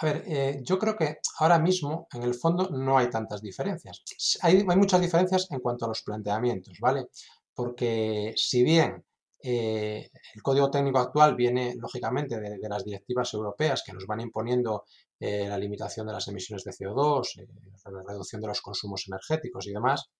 A 0.00 0.06
ver, 0.06 0.24
eh, 0.26 0.60
yo 0.62 0.78
creo 0.78 0.96
que 0.96 1.18
ahora 1.38 1.58
mismo, 1.58 2.08
en 2.12 2.24
el 2.24 2.34
fondo, 2.34 2.68
no 2.70 2.98
hay 2.98 3.08
tantas 3.10 3.40
diferencias. 3.40 4.02
Hay, 4.42 4.64
muchas 4.64 5.00
diferencias 5.00 5.46
en 5.50 5.60
cuanto 5.60 5.84
a 5.84 5.88
los 5.88 6.02
planteamientos, 6.02 6.78
¿vale? 6.80 7.06
Porque 7.54 8.32
si 8.36 8.64
bien 8.64 9.04
eh, 9.40 10.10
el 10.34 10.42
código 10.42 10.70
técnico 10.70 10.98
actual 10.98 11.36
viene, 11.36 11.74
lógicamente, 11.76 12.40
de, 12.40 12.58
las 12.68 12.84
directivas 12.84 13.32
europeas 13.34 13.82
que 13.86 13.92
nos 13.92 14.06
van 14.06 14.20
imponiendo 14.20 14.84
eh, 15.20 15.48
la 15.48 15.58
limitación 15.58 16.06
de 16.06 16.12
las 16.12 16.28
emisiones 16.28 16.64
de 16.64 16.72
CO2, 16.72 17.40
eh, 17.40 17.46
la 17.90 18.02
reducción 18.06 18.40
de 18.40 18.48
los 18.48 18.60
consumos 18.60 19.04
energéticos 19.08 19.66
y 19.66 19.72
demás, 19.72 20.10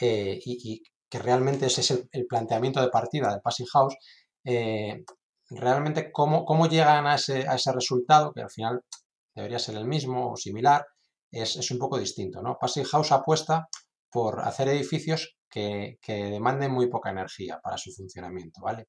eh, 0.00 0.38
y, 0.44 0.82
que 1.08 1.18
realmente 1.20 1.66
ese 1.66 1.80
es 1.82 1.90
el, 2.10 2.26
planteamiento 2.26 2.80
de 2.80 2.88
partida 2.88 3.30
del 3.30 3.40
Passing 3.40 3.66
House, 3.66 3.96
realmente 5.48 6.10
cómo, 6.10 6.44
cómo 6.44 6.66
llegan 6.68 7.06
a 7.06 7.14
ese, 7.14 7.46
a 7.48 7.54
ese, 7.54 7.72
resultado, 7.72 8.32
que 8.32 8.42
al 8.42 8.50
final 8.50 8.80
debería 9.34 9.60
ser 9.60 9.76
el 9.76 9.86
mismo 9.86 10.32
o 10.32 10.36
similar, 10.36 10.84
es, 11.30 11.70
un 11.70 11.78
poco 11.78 11.98
distinto. 11.98 12.42
¿no? 12.42 12.56
Passing 12.60 12.84
House 12.84 13.12
apuesta 13.12 13.68
por 14.10 14.40
hacer 14.40 14.68
edificios 14.68 15.36
que, 15.50 15.98
demanden 16.06 16.72
muy 16.72 16.88
poca 16.88 17.10
energía 17.10 17.60
para 17.62 17.78
su 17.78 17.92
funcionamiento, 17.92 18.60
¿vale? 18.62 18.88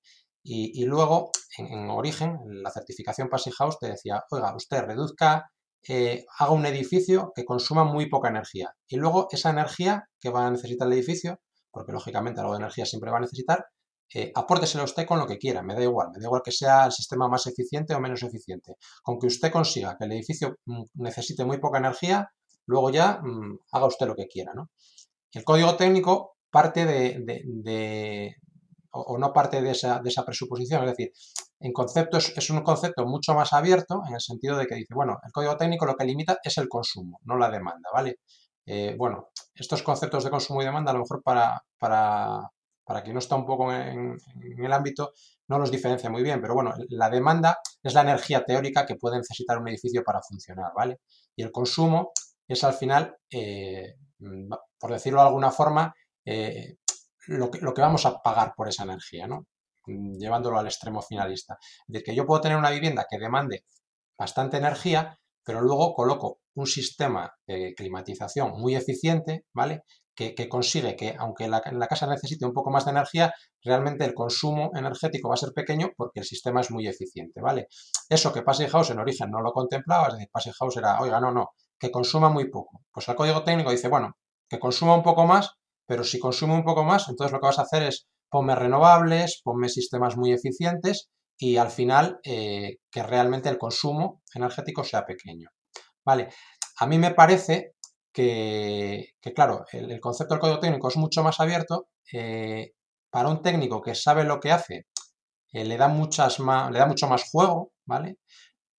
Y, 0.49 0.85
luego, 0.85 1.31
en, 1.57 1.89
origen, 1.89 2.37
la 2.45 2.71
certificación 2.71 3.27
Passing 3.27 3.51
House 3.53 3.77
te 3.79 3.87
decía, 3.89 4.23
oiga, 4.31 4.55
usted 4.55 4.81
reduzca, 4.81 5.51
eh, 5.85 6.23
haga 6.39 6.51
un 6.51 6.65
edificio 6.65 7.33
que 7.35 7.43
consuma 7.43 7.83
muy 7.83 8.07
poca 8.07 8.29
energía. 8.29 8.73
Y 8.87 8.95
luego 8.95 9.27
esa 9.29 9.49
energía 9.49 10.05
que 10.21 10.29
va 10.29 10.47
a 10.47 10.51
necesitar 10.51 10.87
el 10.87 10.93
edificio, 10.93 11.41
porque 11.69 11.91
lógicamente 11.91 12.39
algo 12.39 12.53
de 12.53 12.59
energía 12.59 12.85
siempre 12.85 13.11
va 13.11 13.17
a 13.17 13.21
necesitar, 13.21 13.65
eh, 14.13 14.31
apórtesela 14.33 14.85
usted 14.85 15.05
con 15.05 15.19
lo 15.19 15.27
que 15.27 15.37
quiera, 15.37 15.61
me 15.61 15.75
da 15.75 15.83
igual, 15.83 16.11
me 16.13 16.19
da 16.19 16.27
igual 16.27 16.41
que 16.43 16.53
sea 16.53 16.85
el 16.85 16.93
sistema 16.93 17.27
más 17.27 17.45
eficiente 17.47 17.93
o 17.93 17.99
menos 17.99 18.23
eficiente. 18.23 18.75
Con 19.03 19.19
que 19.19 19.27
usted 19.27 19.51
consiga 19.51 19.97
que 19.97 20.05
el 20.05 20.13
edificio 20.13 20.55
mm, 20.65 20.83
necesite 20.95 21.43
muy 21.43 21.57
poca 21.57 21.79
energía, 21.79 22.29
luego 22.67 22.89
ya 22.89 23.19
mm, 23.21 23.59
haga 23.73 23.85
usted 23.85 24.07
lo 24.07 24.15
que 24.15 24.27
quiera. 24.27 24.53
¿no? 24.53 24.69
El 25.33 25.43
código 25.43 25.75
técnico 25.75 26.37
parte 26.49 26.85
de, 26.85 28.35
o, 28.97 29.17
no 29.17 29.33
parte 29.33 29.61
de 29.61 29.71
esa, 29.71 29.99
de 29.99 30.09
esa, 30.09 30.25
presuposición. 30.25 30.83
Es 30.83 30.91
decir, 30.91 31.11
en 31.59 31.73
conceptos 31.73 32.33
es 32.35 32.49
un 32.49 32.61
concepto 32.61 33.05
mucho 33.05 33.33
más 33.33 33.53
abierto 33.53 34.01
en 34.07 34.15
el 34.15 34.21
sentido 34.21 34.57
de 34.57 34.67
que 34.67 34.75
dice, 34.75 34.93
bueno, 34.93 35.17
el 35.25 35.31
código 35.31 35.57
técnico 35.57 35.85
lo 35.85 35.95
que 35.95 36.05
limita 36.05 36.37
es 36.43 36.57
el 36.57 36.67
consumo, 36.67 37.19
no 37.23 37.37
la 37.37 37.49
demanda, 37.49 37.89
¿vale? 37.93 38.19
Eh, 38.65 38.95
bueno, 38.97 39.29
estos 39.55 39.81
conceptos 39.81 40.23
de 40.23 40.29
consumo 40.29 40.61
y 40.61 40.65
demanda, 40.65 40.91
a 40.91 40.93
lo 40.93 41.01
mejor 41.01 41.23
para, 41.23 41.63
para, 41.79 42.51
para 42.87 43.03
quien 43.03 43.13
no 43.13 43.19
está 43.19 43.35
un 43.35 43.45
poco 43.45 43.71
en, 43.73 44.17
el 44.57 44.73
ámbito, 44.73 45.11
no 45.49 45.59
los 45.59 45.71
diferencia 45.71 46.09
muy 46.09 46.23
bien, 46.23 46.41
pero 46.41 46.53
bueno, 46.53 46.73
la 46.89 47.09
demanda 47.09 47.59
es 47.83 47.93
la 47.93 48.01
energía 48.01 48.45
teórica 48.45 48.85
que 48.85 48.95
puede 48.95 49.17
necesitar 49.17 49.57
un 49.57 49.67
edificio 49.67 50.03
para 50.03 50.21
funcionar, 50.21 50.71
¿vale? 50.75 50.99
Y 51.35 51.43
el 51.43 51.51
consumo 51.51 52.11
es 52.47 52.63
al 52.63 52.73
final, 52.73 53.17
eh, 53.29 53.95
por 54.79 54.91
decirlo 54.91 55.19
de 55.19 55.27
alguna 55.27 55.51
forma, 55.51 55.93
eh, 56.25 56.77
lo, 57.27 57.51
que, 57.51 57.59
lo 57.59 57.73
que 57.73 57.81
vamos 57.81 58.05
a 58.05 58.21
pagar 58.21 58.53
por 58.55 58.67
esa 58.67 58.83
energía, 58.83 59.27
¿no? 59.27 59.45
Llevándolo 59.85 60.59
al 60.59 60.65
extremo 60.65 61.01
finalista. 61.01 61.57
Es 61.61 61.85
decir, 61.87 62.05
que 62.05 62.15
yo 62.15 62.25
puedo 62.25 62.41
tener 62.41 62.57
una 62.57 62.71
vivienda 62.71 63.05
que 63.09 63.17
demande 63.17 63.63
bastante 64.17 64.57
energía, 64.57 65.17
pero 65.43 65.61
luego 65.61 65.93
coloco 65.93 66.39
un 66.55 66.67
sistema 66.67 67.31
de 67.45 67.73
climatización 67.75 68.51
muy 68.59 68.75
eficiente, 68.75 69.45
¿vale? 69.53 69.83
Que, 70.15 70.49
consigue 70.49 70.95
que, 70.95 71.15
aunque 71.19 71.47
la, 71.47 71.61
la, 71.71 71.87
casa 71.87 72.07
necesite 72.07 72.43
un 72.43 72.51
poco 72.51 72.71
más 72.71 72.85
de 72.85 72.91
energía, 72.91 73.31
realmente 73.63 74.03
el 74.03 74.15
consumo 74.15 74.71
energético 74.73 75.29
va 75.29 75.35
a 75.35 75.37
ser 75.37 75.53
pequeño 75.53 75.91
porque 75.95 76.21
el 76.21 76.25
sistema 76.25 76.61
es 76.61 76.71
muy 76.71 76.87
eficiente, 76.87 77.39
¿vale? 77.39 77.67
Eso 78.09 78.33
que 78.33 78.41
Passing 78.41 78.69
House 78.69 78.89
en 78.89 78.97
origen 78.97 79.29
no 79.29 79.41
lo 79.41 79.51
contemplaba, 79.51 80.07
es 80.07 80.13
decir, 80.15 80.29
Passing 80.31 80.53
House 80.53 80.77
era, 80.77 80.99
oiga, 80.99 81.21
no, 81.21 81.31
no, 81.31 81.51
que 81.79 81.91
consuma 81.91 82.29
muy 82.29 82.49
poco. 82.49 82.81
Pues 82.91 83.07
el 83.07 83.15
código 83.15 83.43
técnico 83.43 83.69
dice, 83.69 83.89
bueno, 83.89 84.17
que 84.49 84.57
consuma 84.57 84.95
un 84.95 85.03
poco 85.03 85.27
más, 85.27 85.51
pero 85.87 86.03
si 86.03 86.19
consume 86.19 86.53
un 86.53 86.63
poco 86.63 86.83
más, 86.83 87.07
entonces 87.09 87.31
lo 87.31 87.39
que 87.39 87.47
vas 87.47 87.59
a 87.59 87.63
hacer 87.63 87.83
es 87.83 88.07
ponme 88.29 88.53
renovables, 88.55 89.41
ponme 89.43 89.69
sistemas 89.69 90.17
muy 90.17 90.33
eficientes 90.33 91.09
y 91.37 91.57
al 91.57 91.71
final 91.71 92.19
eh, 92.23 92.77
que 92.91 93.03
realmente 93.03 93.49
el 93.49 93.57
consumo 93.57 94.21
energético 94.33 94.83
sea 94.83 95.05
pequeño. 95.05 95.49
Vale, 96.05 96.29
a 96.79 96.87
mí 96.87 96.97
me 96.97 97.13
parece 97.13 97.73
que, 98.11 99.13
claro, 99.35 99.65
el, 99.71 99.99
concepto 99.99 100.33
del 100.33 100.41
código 100.41 100.59
técnico 100.59 100.87
es 100.89 100.97
mucho 100.97 101.23
más 101.23 101.39
abierto. 101.39 101.87
Eh, 102.11 102.73
para 103.09 103.29
un 103.29 103.41
técnico 103.41 103.81
que 103.81 103.95
sabe 103.95 104.23
lo 104.23 104.39
que 104.39 104.51
hace, 104.51 104.87
eh, 105.53 105.63
le, 105.65 105.77
da 105.77 105.87
muchas 105.87 106.39
más, 106.39 106.71
le 106.71 106.79
da 106.79 106.87
mucho 106.87 107.07
más 107.07 107.29
juego, 107.29 107.71
¿vale? 107.85 108.17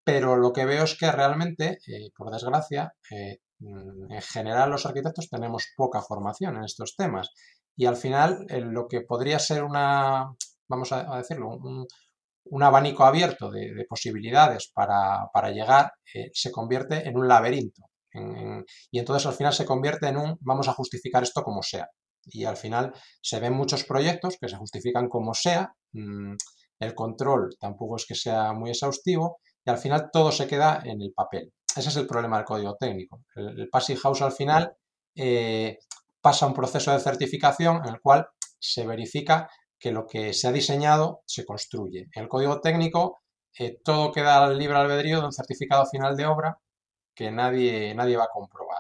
Pero 0.05 0.37
lo 0.37 0.53
que 0.53 0.65
veo 0.67 0.85
es 0.85 0.97
que 0.99 1.11
realmente, 1.13 1.79
por 2.17 2.31
desgracia, 2.31 2.95
en 3.61 4.23
general 4.23 4.71
los 4.71 4.87
arquitectos 4.87 5.29
tenemos 5.29 5.67
poca 5.77 6.03
formación 6.03 6.57
en 6.57 6.65
estos 6.65 6.95
temas. 6.97 7.31
Y 7.77 7.87
al 7.87 7.97
final, 7.97 8.47
lo 8.49 8.89
que 8.89 9.03
podría 9.03 9.39
ser 9.39 9.63
una, 9.63 10.33
vamos 10.69 10.93
a, 10.93 11.17
decirlo, 11.17 11.59
un, 12.51 12.63
abanico 12.63 13.05
abierto 13.05 13.51
de, 13.51 13.85
posibilidades 13.89 14.71
para, 14.75 15.51
llegar 15.53 15.93
eh, 16.15 16.31
se 16.33 16.51
convierte 16.51 17.09
en 17.09 17.17
un 17.17 17.29
laberinto. 17.29 17.83
y 18.91 18.99
entonces 18.99 19.27
al 19.27 19.35
final 19.35 19.53
se 19.53 19.67
convierte 19.67 20.09
en 20.09 20.17
un 20.17 20.39
vamos 20.41 20.69
a 20.69 20.73
justificar 20.73 21.23
esto 21.23 21.43
como 21.43 21.63
sea. 21.63 21.89
Y 22.25 22.45
al 22.45 22.57
final 22.57 22.93
se 23.23 23.41
ven 23.41 23.55
muchos 23.55 23.85
proyectos 23.85 24.37
que 24.41 24.49
se 24.49 24.57
justifican 24.57 25.09
como 25.09 25.35
sea, 25.35 25.73
mm, 25.93 26.35
el 26.81 26.95
control 26.95 27.57
tampoco 27.59 27.97
es 27.97 28.07
que 28.07 28.15
sea 28.15 28.53
muy 28.53 28.71
exhaustivo 28.71 29.39
y 29.65 29.71
al 29.71 29.79
final 29.79 30.11
todo 30.13 30.33
se 30.33 30.47
queda 30.47 30.81
en 30.85 31.03
el 31.03 31.13
papel. 31.13 31.53
Ese 31.79 31.91
es 31.91 31.97
el 31.97 32.07
problema 32.07 32.39
del 32.39 32.45
código 32.45 32.77
técnico. 32.77 33.23
El, 33.37 33.69
Passing 33.71 33.97
House 33.99 34.23
al 34.23 34.33
final 34.33 34.77
eh, 35.15 35.79
pasa 36.21 36.47
un 36.47 36.55
proceso 36.55 36.93
de 36.93 36.99
certificación 36.99 37.83
en 37.85 37.95
el 37.95 38.01
cual 38.01 38.29
se 38.59 38.85
verifica 38.85 39.49
que 39.79 39.93
lo 39.93 40.07
que 40.07 40.33
se 40.33 40.49
ha 40.49 40.53
diseñado 40.53 41.23
se 41.25 41.45
construye. 41.45 42.09
En 42.13 42.25
el 42.25 42.29
código 42.29 42.61
técnico 42.61 43.21
eh, 43.57 43.79
todo 43.85 44.11
queda 44.11 44.45
al 44.45 44.59
libre 44.59 44.77
albedrío 44.77 45.21
de 45.21 45.27
un 45.27 45.33
certificado 45.33 45.87
final 45.87 46.17
de 46.17 46.27
obra 46.27 46.59
que 47.15 47.31
nadie, 47.31 47.95
nadie 47.95 48.17
va 48.17 48.25
a 48.25 48.33
comprobar. 48.33 48.79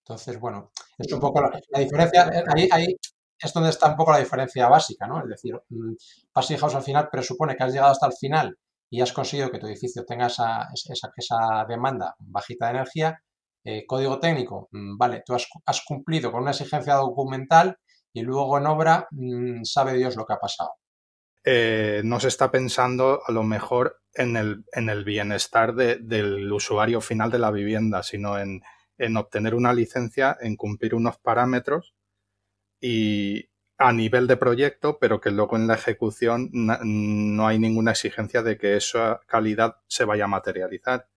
Entonces, 0.00 0.38
bueno, 0.40 0.72
es 0.98 1.12
un 1.12 1.20
poco 1.20 1.40
la, 1.40 1.78
diferencia, 1.78 2.30
ahí, 2.54 2.68
ahí, 2.72 2.96
es 3.38 3.52
donde 3.52 3.70
está 3.70 3.88
un 3.88 3.96
poco 3.96 4.12
la 4.12 4.18
diferencia 4.18 4.68
básica, 4.68 5.06
¿no? 5.06 5.22
Es 5.22 5.28
decir, 5.28 5.54
mm, 5.68 5.94
Passing 6.32 6.58
House 6.58 6.74
al 6.74 6.82
final 6.82 7.08
presupone 7.10 7.56
que 7.56 7.62
has 7.62 7.72
llegado 7.72 7.92
hasta 7.92 8.06
el 8.06 8.12
final 8.12 8.58
y 8.94 9.00
has 9.00 9.12
conseguido 9.12 9.50
que 9.50 9.58
tu 9.58 9.66
edificio 9.66 10.04
tenga 10.04 10.28
esa, 10.28 10.68
esa, 10.72 11.66
demanda 11.68 12.14
bajita 12.20 12.66
de 12.66 12.70
energía. 12.70 13.20
Eh, 13.64 13.84
código 13.88 14.20
técnico, 14.20 14.68
mm, 14.70 14.96
vale, 14.96 15.24
tú 15.26 15.34
has, 15.34 15.82
cumplido 15.84 16.30
con 16.30 16.42
una 16.42 16.52
exigencia 16.52 16.94
documental 16.94 17.76
y 18.12 18.22
luego 18.22 18.56
en 18.56 18.66
obra 18.66 19.08
mm, 19.10 19.64
sabe 19.64 19.94
Dios 19.94 20.14
lo 20.14 20.24
que 20.24 20.34
ha 20.34 20.38
pasado. 20.38 20.74
Eh, 21.44 22.02
no 22.04 22.20
se 22.20 22.28
está 22.28 22.52
pensando 22.52 23.20
a 23.26 23.32
lo 23.32 23.42
mejor 23.42 24.00
en 24.12 24.36
el, 24.36 24.64
en 24.72 24.88
el 24.88 25.02
bienestar 25.02 25.74
del 25.74 26.52
usuario 26.52 27.00
final 27.00 27.32
de 27.32 27.40
la 27.40 27.50
vivienda, 27.50 28.04
sino 28.04 28.38
en, 28.38 28.62
obtener 29.16 29.56
una 29.56 29.72
licencia, 29.72 30.36
en 30.40 30.54
cumplir 30.54 30.94
unos 30.94 31.18
parámetros 31.18 31.96
y 32.80 33.48
a 33.78 33.92
nivel 33.92 34.26
de 34.26 34.36
proyecto, 34.36 34.98
pero 34.98 35.20
que 35.20 35.30
luego 35.30 35.56
en 35.56 35.66
la 35.66 35.74
ejecución 35.74 36.50
no 36.52 37.46
hay 37.46 37.58
ninguna 37.58 37.92
exigencia 37.92 38.42
de 38.42 38.56
que 38.56 38.76
esa 38.76 39.20
calidad 39.26 39.76
se 39.88 40.04
vaya 40.04 40.24
a 40.24 40.28
materializar. 40.28 41.08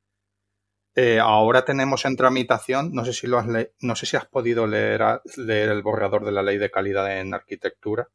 Eh, 0.95 1.19
ahora 1.19 1.63
tenemos 1.63 2.05
en 2.05 2.15
tramitación, 2.15 2.91
no 2.91 3.05
sé 3.05 3.13
si 3.13 3.27
lo 3.27 3.37
has 3.37 3.45
no 3.81 3.95
sé 3.95 4.05
si 4.07 4.17
has 4.17 4.25
podido 4.25 4.65
leer, 4.65 5.21
leer 5.37 5.69
el 5.69 5.83
borrador 5.83 6.25
de 6.25 6.31
la 6.31 6.41
ley 6.41 6.57
de 6.57 6.71
calidad 6.71 7.19
en 7.19 7.35
arquitectura, 7.35 8.09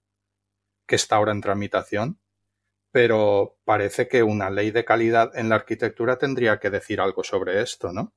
que 0.87 0.97
está 0.97 1.17
ahora 1.17 1.33
en 1.33 1.41
tramitación, 1.41 2.19
pero 2.91 3.59
parece 3.65 4.09
que 4.09 4.23
una 4.25 4.51
ley 4.51 4.73
de 4.73 4.85
calidad 4.85 5.37
en 5.37 5.49
la 5.49 5.57
arquitectura 5.57 6.19
tendría 6.19 6.59
que 6.59 6.71
decir 6.71 7.01
algo 7.01 7.25
sobre 7.25 7.63
esto, 7.63 7.93
¿no? 7.93 8.15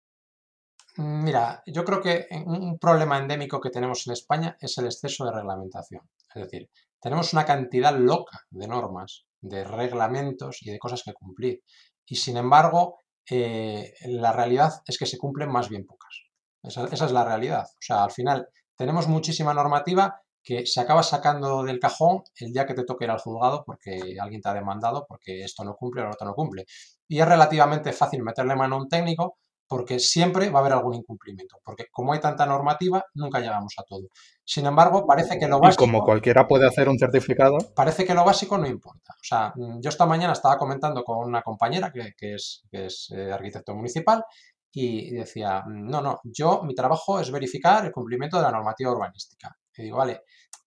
Mira, 0.98 1.62
yo 1.66 1.84
creo 1.84 2.02
que 2.02 2.28
un 2.46 2.80
problema 2.80 3.18
endémico 3.18 3.60
que 3.60 3.70
tenemos 3.70 4.08
en 4.08 4.14
España 4.14 4.56
es 4.62 4.78
el 4.78 4.86
exceso 4.86 5.26
de 5.26 5.32
reglamentación. 5.32 6.10
Es 6.34 6.44
decir, 6.44 6.70
tenemos 7.02 7.34
una 7.34 7.46
cantidad 7.46 7.98
loca 7.98 8.40
de 8.50 8.68
normas, 8.68 9.26
de 9.42 9.66
reglamentos 9.66 10.62
y 10.62 10.72
de 10.72 10.80
cosas 10.80 11.04
que 11.04 11.14
cumplir. 11.14 11.64
Y 12.06 12.16
sin 12.16 12.38
embargo, 12.38 13.00
eh, 13.30 13.94
la 14.06 14.32
realidad 14.32 14.72
es 14.88 14.98
que 14.98 15.06
se 15.06 15.18
cumplen 15.18 15.52
más 15.52 15.68
bien 15.68 15.86
pocas. 15.86 16.24
Esa, 16.64 16.86
es 16.86 17.12
la 17.12 17.26
realidad. 17.26 17.66
O 17.66 17.82
sea, 17.82 18.04
al 18.04 18.12
final 18.12 18.48
tenemos 18.78 19.08
muchísima 19.08 19.54
normativa 19.54 20.22
que 20.42 20.66
se 20.66 20.80
acaba 20.80 21.04
sacando 21.04 21.64
del 21.64 21.80
cajón 21.80 22.24
el 22.38 22.54
día 22.54 22.66
que 22.66 22.74
te 22.74 22.86
toque 22.86 23.06
ir 23.06 23.12
al 23.12 23.20
juzgado 23.20 23.64
porque 23.66 24.16
alguien 24.20 24.42
te 24.42 24.50
ha 24.50 24.54
demandado 24.54 25.06
porque 25.08 25.44
esto 25.44 25.64
no 25.64 25.76
cumple 25.76 26.04
o 26.04 26.06
lo 26.06 26.12
otro 26.12 26.28
no 26.28 26.36
cumple. 26.36 26.66
Y 27.08 27.20
es 27.20 27.28
relativamente 27.28 27.92
fácil 27.92 28.24
meterle 28.24 28.56
mano 28.56 28.76
a 28.76 28.80
un 28.80 28.88
técnico 28.88 29.40
porque 29.68 30.00
siempre 30.00 30.50
va 30.50 30.60
a 30.60 30.62
haber 30.62 30.74
algún 30.74 30.96
incumplimiento, 30.96 31.58
porque 31.64 31.88
como 31.92 32.14
hay 32.14 32.20
tanta 32.20 32.46
normativa, 32.46 33.04
nunca 33.16 33.40
llegamos 33.40 33.74
a 33.78 33.84
todo. 33.84 34.08
Sin 34.44 34.66
embargo, 34.66 35.06
parece 35.08 35.40
que 35.40 35.48
lo 35.48 35.60
básico... 35.60 35.86
Y 35.86 35.88
como 35.88 36.04
cualquiera 36.04 36.48
puede 36.48 36.68
hacer 36.68 36.88
un 36.88 37.00
certificado. 37.00 37.58
Parece 37.76 38.06
que 38.06 38.14
lo 38.14 38.24
básico 38.24 38.58
no 38.58 38.68
importa. 38.68 39.14
O 39.14 39.24
sea, 39.24 39.54
mm, 39.56 39.82
yo 39.82 39.90
esta 39.90 40.06
mañana 40.06 40.34
estaba 40.34 40.58
comentando 40.58 41.04
con 41.04 41.28
una 41.28 41.42
compañera 41.42 41.92
que, 41.92 42.36
es, 42.36 42.64
es 42.72 43.10
eh, 43.12 43.32
arquitecto 43.32 43.74
municipal 43.74 44.24
y 44.72 45.12
decía, 45.12 45.64
mm, 45.66 45.90
no, 45.90 46.02
no, 46.02 46.20
yo 46.24 46.62
mi 46.64 46.76
trabajo 46.76 47.20
es 47.20 47.32
verificar 47.32 47.86
el 47.86 47.92
cumplimiento 47.92 48.38
de 48.38 48.44
la 48.44 48.52
normativa 48.52 48.92
urbanística. 48.92 49.56
Y 49.76 49.84
digo, 49.84 49.98
vale, 49.98 50.22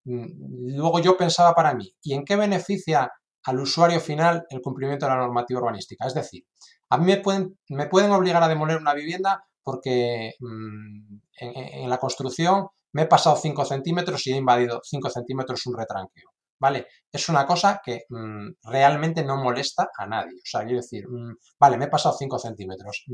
mm, 0.05 0.75
luego 0.77 0.99
yo 0.99 1.17
pensaba 1.17 1.55
para 1.55 1.75
mí, 1.75 1.93
¿y 2.03 2.15
en 2.15 2.25
qué 2.25 2.35
beneficia 2.35 3.11
al 3.45 3.61
usuario 3.61 4.01
final 4.01 4.45
el 4.51 4.61
cumplimiento 4.61 5.07
de 5.07 5.11
la 5.13 5.19
normativa 5.19 5.61
urbanística? 5.61 6.07
Es 6.07 6.15
decir, 6.15 6.45
a 6.91 6.99
mí 6.99 7.05
me 7.07 7.17
pueden, 7.19 8.13
obligar 8.13 8.43
a 8.43 8.49
demoler 8.49 8.79
una 8.79 8.95
vivienda 8.95 9.45
porque 9.63 10.33
mm, 10.41 11.19
en, 11.41 11.91
la 11.91 11.99
construcción 11.99 12.69
me 12.93 13.03
he 13.03 13.07
pasado 13.07 13.37
5 13.37 13.65
centímetros 13.65 14.27
y 14.27 14.33
he 14.33 14.37
invadido 14.37 14.81
5 14.83 15.11
centímetros 15.11 15.67
un 15.67 15.77
retranqueo. 15.77 16.31
¿Vale? 16.61 16.89
Es 17.13 17.29
una 17.29 17.47
cosa 17.47 17.81
que 17.85 18.03
mm, 18.09 18.49
realmente 18.65 19.23
no 19.23 19.37
molesta 19.37 19.89
a 19.97 20.07
nadie. 20.07 20.35
O 20.35 20.45
sea, 20.45 20.63
quiero 20.63 20.79
decir, 20.79 21.07
mm, 21.09 21.35
vale, 21.61 21.77
me 21.77 21.85
he 21.85 21.89
pasado 21.89 22.17
5 22.19 22.39
centímetros. 22.39 23.05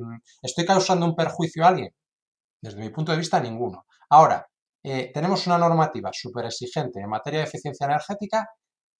¿Estoy 0.40 0.64
causando 0.64 1.04
un 1.06 1.14
perjuicio 1.14 1.64
a 1.64 1.68
alguien? 1.68 1.90
Desde 2.62 2.80
mi 2.80 2.90
punto 2.90 3.12
de 3.12 3.18
vista, 3.18 3.40
ninguno. 3.40 3.84
Ahora, 4.08 4.46
eh, 4.82 5.10
tenemos 5.12 5.46
una 5.46 5.58
normativa 5.58 6.10
súper 6.12 6.46
exigente 6.46 7.00
en 7.00 7.08
materia 7.08 7.40
de 7.40 7.46
eficiencia 7.46 7.86
energética 7.86 8.46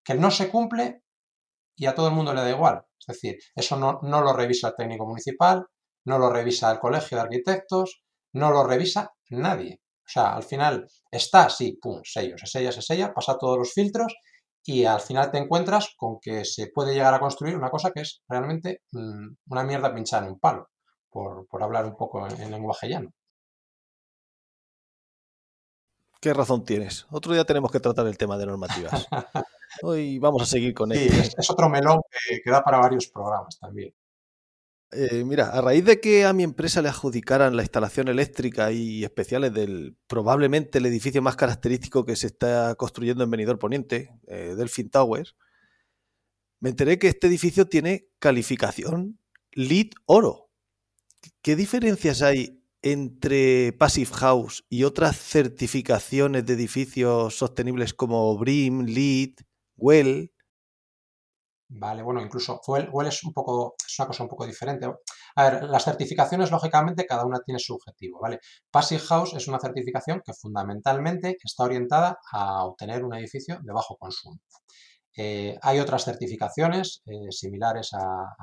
que 0.04 0.14
no 0.14 0.30
se 0.30 0.50
cumple 0.50 1.03
y 1.76 1.86
a 1.86 1.94
todo 1.94 2.08
el 2.08 2.14
mundo 2.14 2.34
le 2.34 2.42
da 2.42 2.50
igual. 2.50 2.84
Es 2.98 3.06
decir, 3.06 3.38
eso 3.54 3.76
no, 3.76 4.00
lo 4.02 4.32
revisa 4.32 4.68
el 4.68 4.74
técnico 4.76 5.06
municipal, 5.06 5.66
no 6.04 6.18
lo 6.18 6.30
revisa 6.30 6.72
el 6.72 6.78
colegio 6.78 7.16
de 7.16 7.22
arquitectos, 7.22 8.02
no 8.32 8.50
lo 8.50 8.64
revisa 8.64 9.12
nadie. 9.30 9.80
O 10.00 10.08
sea, 10.08 10.34
al 10.34 10.42
final 10.42 10.86
está, 11.10 11.48
sí, 11.48 11.78
pum, 11.80 12.00
sello, 12.04 12.36
se 12.38 12.46
sella, 12.46 12.72
se 12.72 12.82
sella, 12.82 13.12
pasa 13.14 13.38
todos 13.38 13.58
los 13.58 13.72
filtros 13.72 14.14
y 14.64 14.84
al 14.84 15.00
final 15.00 15.30
te 15.30 15.38
encuentras 15.38 15.94
con 15.96 16.18
que 16.20 16.44
se 16.44 16.68
puede 16.68 16.94
llegar 16.94 17.14
a 17.14 17.20
construir 17.20 17.56
una 17.56 17.70
cosa 17.70 17.90
que 17.90 18.00
es 18.00 18.22
realmente 18.28 18.82
mm, 18.92 19.28
una 19.48 19.64
mierda 19.64 19.94
pinchada 19.94 20.24
en 20.26 20.32
un 20.32 20.40
palo, 20.40 20.70
por, 21.10 21.46
hablar 21.62 21.86
un 21.86 21.96
poco 21.96 22.26
en, 22.26 22.50
lenguaje 22.50 22.88
llano. 22.88 23.10
¿Qué 26.24 26.32
razón 26.32 26.64
tienes? 26.64 27.06
Otro 27.10 27.34
día 27.34 27.44
tenemos 27.44 27.70
que 27.70 27.80
tratar 27.80 28.06
el 28.06 28.16
tema 28.16 28.38
de 28.38 28.46
normativas. 28.46 29.06
Hoy 29.82 30.18
vamos 30.18 30.40
a 30.40 30.46
seguir 30.46 30.72
con 30.72 30.90
él. 30.90 30.98
Sí, 30.98 31.34
es, 31.36 31.50
otro 31.50 31.68
melón 31.68 32.00
que, 32.42 32.50
da 32.50 32.64
para 32.64 32.78
varios 32.78 33.08
programas 33.08 33.58
también. 33.60 33.94
Eh, 34.92 35.22
mira, 35.26 35.50
a 35.50 35.60
raíz 35.60 35.84
de 35.84 36.00
que 36.00 36.24
a 36.24 36.32
mi 36.32 36.42
empresa 36.42 36.80
le 36.80 36.88
adjudicaran 36.88 37.54
la 37.54 37.60
instalación 37.60 38.08
eléctrica 38.08 38.72
y 38.72 39.04
especiales 39.04 39.52
del 39.52 39.98
probablemente 40.06 40.78
el 40.78 40.86
edificio 40.86 41.20
más 41.20 41.36
característico 41.36 42.06
que 42.06 42.16
se 42.16 42.28
está 42.28 42.74
construyendo 42.76 43.22
en 43.22 43.30
Benidorm 43.30 43.58
Poniente, 43.58 44.18
eh, 44.26 44.54
Delfin 44.56 44.88
Tower, 44.88 45.28
me 46.58 46.70
enteré 46.70 46.98
que 46.98 47.08
este 47.08 47.26
edificio 47.26 47.68
tiene 47.68 48.08
calificación 48.18 49.18
LEED 49.52 49.90
Oro. 50.06 50.48
¿Qué 51.42 51.54
diferencias 51.54 52.22
hay 52.22 52.63
entre 52.84 53.72
Passive 53.72 54.10
House 54.12 54.66
y 54.68 54.84
otras 54.84 55.16
certificaciones 55.16 56.44
de 56.44 56.52
edificios 56.52 57.34
sostenibles 57.34 57.94
como 57.94 58.36
BRIM, 58.36 58.84
LEED, 58.84 59.36
WELL? 59.78 60.30
Vale, 61.70 62.02
bueno, 62.02 62.20
incluso 62.20 62.60
WELL 62.66 63.08
es 63.08 63.24
un 63.24 63.32
poco, 63.32 63.74
es 63.88 63.98
una 63.98 64.06
cosa 64.06 64.22
un 64.24 64.28
poco 64.28 64.46
diferente. 64.46 64.86
A 65.36 65.50
ver, 65.50 65.64
las 65.64 65.82
certificaciones, 65.82 66.50
lógicamente, 66.50 67.06
cada 67.06 67.24
una 67.24 67.40
tiene 67.40 67.58
su 67.58 67.74
objetivo, 67.74 68.20
¿vale? 68.20 68.38
Passive 68.70 69.00
House 69.00 69.32
es 69.32 69.48
una 69.48 69.58
certificación 69.58 70.20
que 70.22 70.34
fundamentalmente 70.34 71.38
está 71.42 71.64
orientada 71.64 72.18
a 72.32 72.66
obtener 72.66 73.02
un 73.02 73.14
edificio 73.14 73.60
de 73.62 73.72
bajo 73.72 73.96
consumo. 73.96 74.40
Eh, 75.16 75.56
hay 75.62 75.80
otras 75.80 76.04
certificaciones 76.04 77.02
eh, 77.06 77.30
similares 77.32 77.94
a 77.94 78.34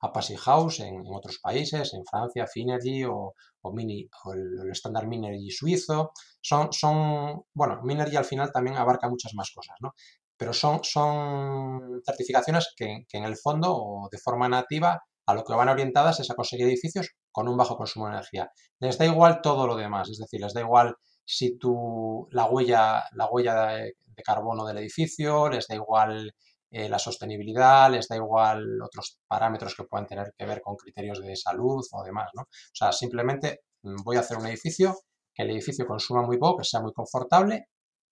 Passive 0.00 0.38
House 0.38 0.80
en, 0.80 1.02
otros 1.12 1.38
países, 1.40 1.94
en 1.94 2.04
Francia, 2.04 2.46
Finergy 2.46 3.04
o, 3.04 3.34
Mini, 3.72 4.08
o 4.24 4.32
el, 4.32 4.70
estándar 4.70 5.06
Minergy 5.06 5.50
suizo. 5.50 6.12
Son, 6.40 6.72
son, 6.72 7.42
bueno, 7.54 7.80
Minergy 7.82 8.16
al 8.16 8.24
final 8.24 8.52
también 8.52 8.76
abarca 8.76 9.08
muchas 9.08 9.34
más 9.34 9.50
cosas, 9.54 9.76
¿no? 9.80 9.92
Pero 10.36 10.52
son, 10.52 10.80
son 10.84 12.02
certificaciones 12.04 12.72
que, 12.76 13.04
en 13.10 13.24
el 13.24 13.36
fondo 13.36 13.74
o 13.74 14.08
de 14.10 14.18
forma 14.18 14.48
nativa 14.48 15.00
a 15.26 15.34
lo 15.34 15.42
que 15.44 15.54
van 15.54 15.68
orientadas 15.68 16.20
es 16.20 16.30
a 16.30 16.34
conseguir 16.34 16.66
edificios 16.66 17.10
con 17.32 17.48
un 17.48 17.56
bajo 17.56 17.76
consumo 17.76 18.06
de 18.06 18.12
energía. 18.12 18.50
Les 18.78 18.98
da 18.98 19.06
igual 19.06 19.40
todo 19.42 19.66
lo 19.66 19.76
demás, 19.76 20.08
es 20.10 20.18
decir, 20.18 20.40
les 20.40 20.52
da 20.52 20.60
igual 20.60 20.94
si 21.24 21.58
tu, 21.58 22.28
la 22.30 22.44
huella, 22.44 23.04
la 23.12 23.26
huella 23.26 23.72
de 23.72 24.22
carbono 24.24 24.64
del 24.66 24.78
edificio, 24.78 25.48
les 25.48 25.66
da 25.66 25.74
igual 25.74 26.32
eh, 26.70 26.88
la 26.88 26.98
sostenibilidad, 26.98 27.90
les 27.90 28.08
da 28.08 28.16
igual 28.16 28.82
otros 28.82 29.18
parámetros 29.26 29.74
que 29.74 29.84
puedan 29.84 30.06
tener 30.06 30.34
que 30.36 30.46
ver 30.46 30.60
con 30.60 30.76
criterios 30.76 31.20
de 31.20 31.36
salud 31.36 31.84
o 31.92 32.04
demás, 32.04 32.30
¿no? 32.34 32.42
O 32.42 32.74
sea, 32.74 32.92
simplemente 32.92 33.60
mm, 33.82 34.02
voy 34.04 34.16
a 34.16 34.20
hacer 34.20 34.36
un 34.38 34.46
edificio, 34.46 34.96
que 35.34 35.44
el 35.44 35.50
edificio 35.50 35.86
consuma 35.86 36.22
muy 36.22 36.38
poco, 36.38 36.58
que 36.58 36.64
sea 36.64 36.80
muy 36.80 36.92
confortable 36.92 37.68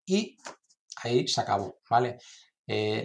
y 0.07 0.37
ahí 1.03 1.27
se 1.27 1.41
acabó, 1.41 1.79
¿vale? 1.91 2.19
Eh, 2.67 3.05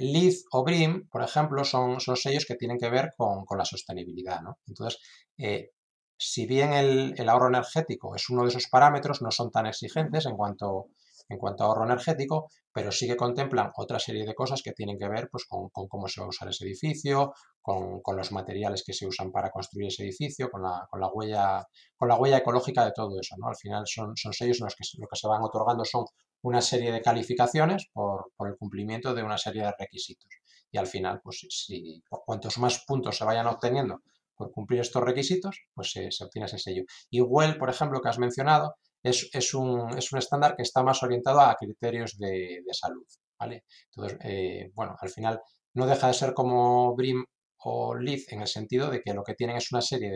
o 0.52 0.64
BRIM, 0.64 1.10
por 1.10 1.24
ejemplo, 1.24 1.64
son, 1.66 2.00
son, 2.00 2.16
sellos 2.16 2.46
que 2.46 2.56
tienen 2.56 2.78
que 2.78 2.90
ver 2.90 3.14
con, 3.18 3.46
la 3.58 3.66
sostenibilidad, 3.66 4.42
¿no? 4.42 4.60
Entonces, 4.68 5.02
eh, 5.38 5.72
si 6.18 6.46
bien 6.46 6.74
el, 6.74 7.14
el, 7.18 7.30
ahorro 7.30 7.48
energético 7.48 8.16
es 8.16 8.30
uno 8.30 8.44
de 8.44 8.50
esos 8.50 8.68
parámetros, 8.68 9.22
no 9.22 9.32
son 9.32 9.52
tan 9.52 9.66
exigentes 9.66 10.26
en 10.26 10.36
cuanto 10.38 10.88
en 11.30 11.38
cuanto 11.38 11.64
a 11.64 11.68
ahorro 11.68 11.86
energético, 11.86 12.50
pero 12.74 12.92
sí 12.92 13.08
que 13.08 13.16
contemplan 13.16 13.72
otra 13.76 14.00
serie 14.00 14.26
de 14.26 14.34
cosas 14.34 14.62
que 14.64 14.74
tienen 14.74 14.98
que 14.98 15.08
ver 15.08 15.30
pues, 15.32 15.46
con, 15.46 15.70
cómo 15.70 16.08
se 16.08 16.22
va 16.22 16.26
a 16.26 16.30
usar 16.30 16.50
ese 16.50 16.66
edificio, 16.66 17.34
con, 17.62 18.02
los 18.18 18.32
materiales 18.32 18.84
que 18.84 18.94
se 18.94 19.06
usan 19.06 19.32
para 19.32 19.52
construir 19.52 19.88
ese 19.88 20.04
edificio, 20.04 20.50
con 20.50 20.64
la, 20.64 20.88
con 20.90 21.00
la, 21.00 21.08
huella, 21.08 21.68
con 21.96 22.08
la 22.08 22.16
huella 22.16 22.38
ecológica 22.38 22.84
de 22.84 22.92
todo 22.92 23.20
eso. 23.20 23.36
¿no? 23.38 23.48
Al 23.48 23.56
final 23.56 23.84
son, 23.86 24.18
son 24.18 24.34
sellos 24.34 24.60
en 24.60 24.66
los 24.66 24.76
que 24.76 24.84
lo 24.98 25.08
que 25.08 25.16
se 25.16 25.28
van 25.28 25.44
otorgando 25.44 25.86
son 25.86 26.06
una 26.42 26.62
serie 26.62 26.92
de 26.92 27.02
calificaciones 27.02 27.90
por, 27.94 28.32
el 28.40 28.58
cumplimiento 28.58 29.14
de 29.14 29.24
una 29.24 29.38
serie 29.38 29.64
de 29.64 29.74
requisitos. 29.78 30.30
Y 30.72 30.78
al 30.78 30.88
final, 30.88 31.22
pues 31.24 31.46
si 31.50 32.02
cuantos 32.10 32.58
más 32.58 32.84
puntos 32.86 33.18
se 33.18 33.26
vayan 33.26 33.48
obteniendo 33.48 34.02
por 34.36 34.52
cumplir 34.52 34.80
estos 34.80 35.04
requisitos, 35.04 35.60
pues 35.74 35.92
se, 35.92 36.12
se 36.12 36.24
obtiene 36.24 36.46
ese 36.46 36.58
sello. 36.58 36.84
Y 37.10 37.22
Well, 37.22 37.58
por 37.58 37.70
ejemplo, 37.70 38.02
que 38.02 38.10
has 38.10 38.20
mencionado, 38.20 38.76
es, 39.04 39.54
un, 39.54 39.98
estándar 39.98 40.56
que 40.56 40.64
está 40.64 40.84
más 40.84 41.02
orientado 41.04 41.42
a 41.42 41.56
criterios 41.56 42.18
de, 42.18 42.62
salud, 42.72 43.06
¿vale? 43.40 43.64
Entonces, 43.92 44.18
eh, 44.24 44.72
bueno, 44.74 44.96
al 45.00 45.10
final 45.10 45.42
no 45.74 45.86
deja 45.86 46.08
de 46.08 46.14
ser 46.14 46.34
como 46.34 46.96
BRIM 46.96 47.24
o 47.64 47.96
LEED 47.96 48.24
en 48.30 48.42
el 48.42 48.48
sentido 48.48 48.90
de 48.90 49.02
que 49.02 49.14
lo 49.14 49.24
que 49.24 49.36
tienen 49.36 49.58
es 49.58 49.72
una 49.72 49.82
serie 49.82 50.12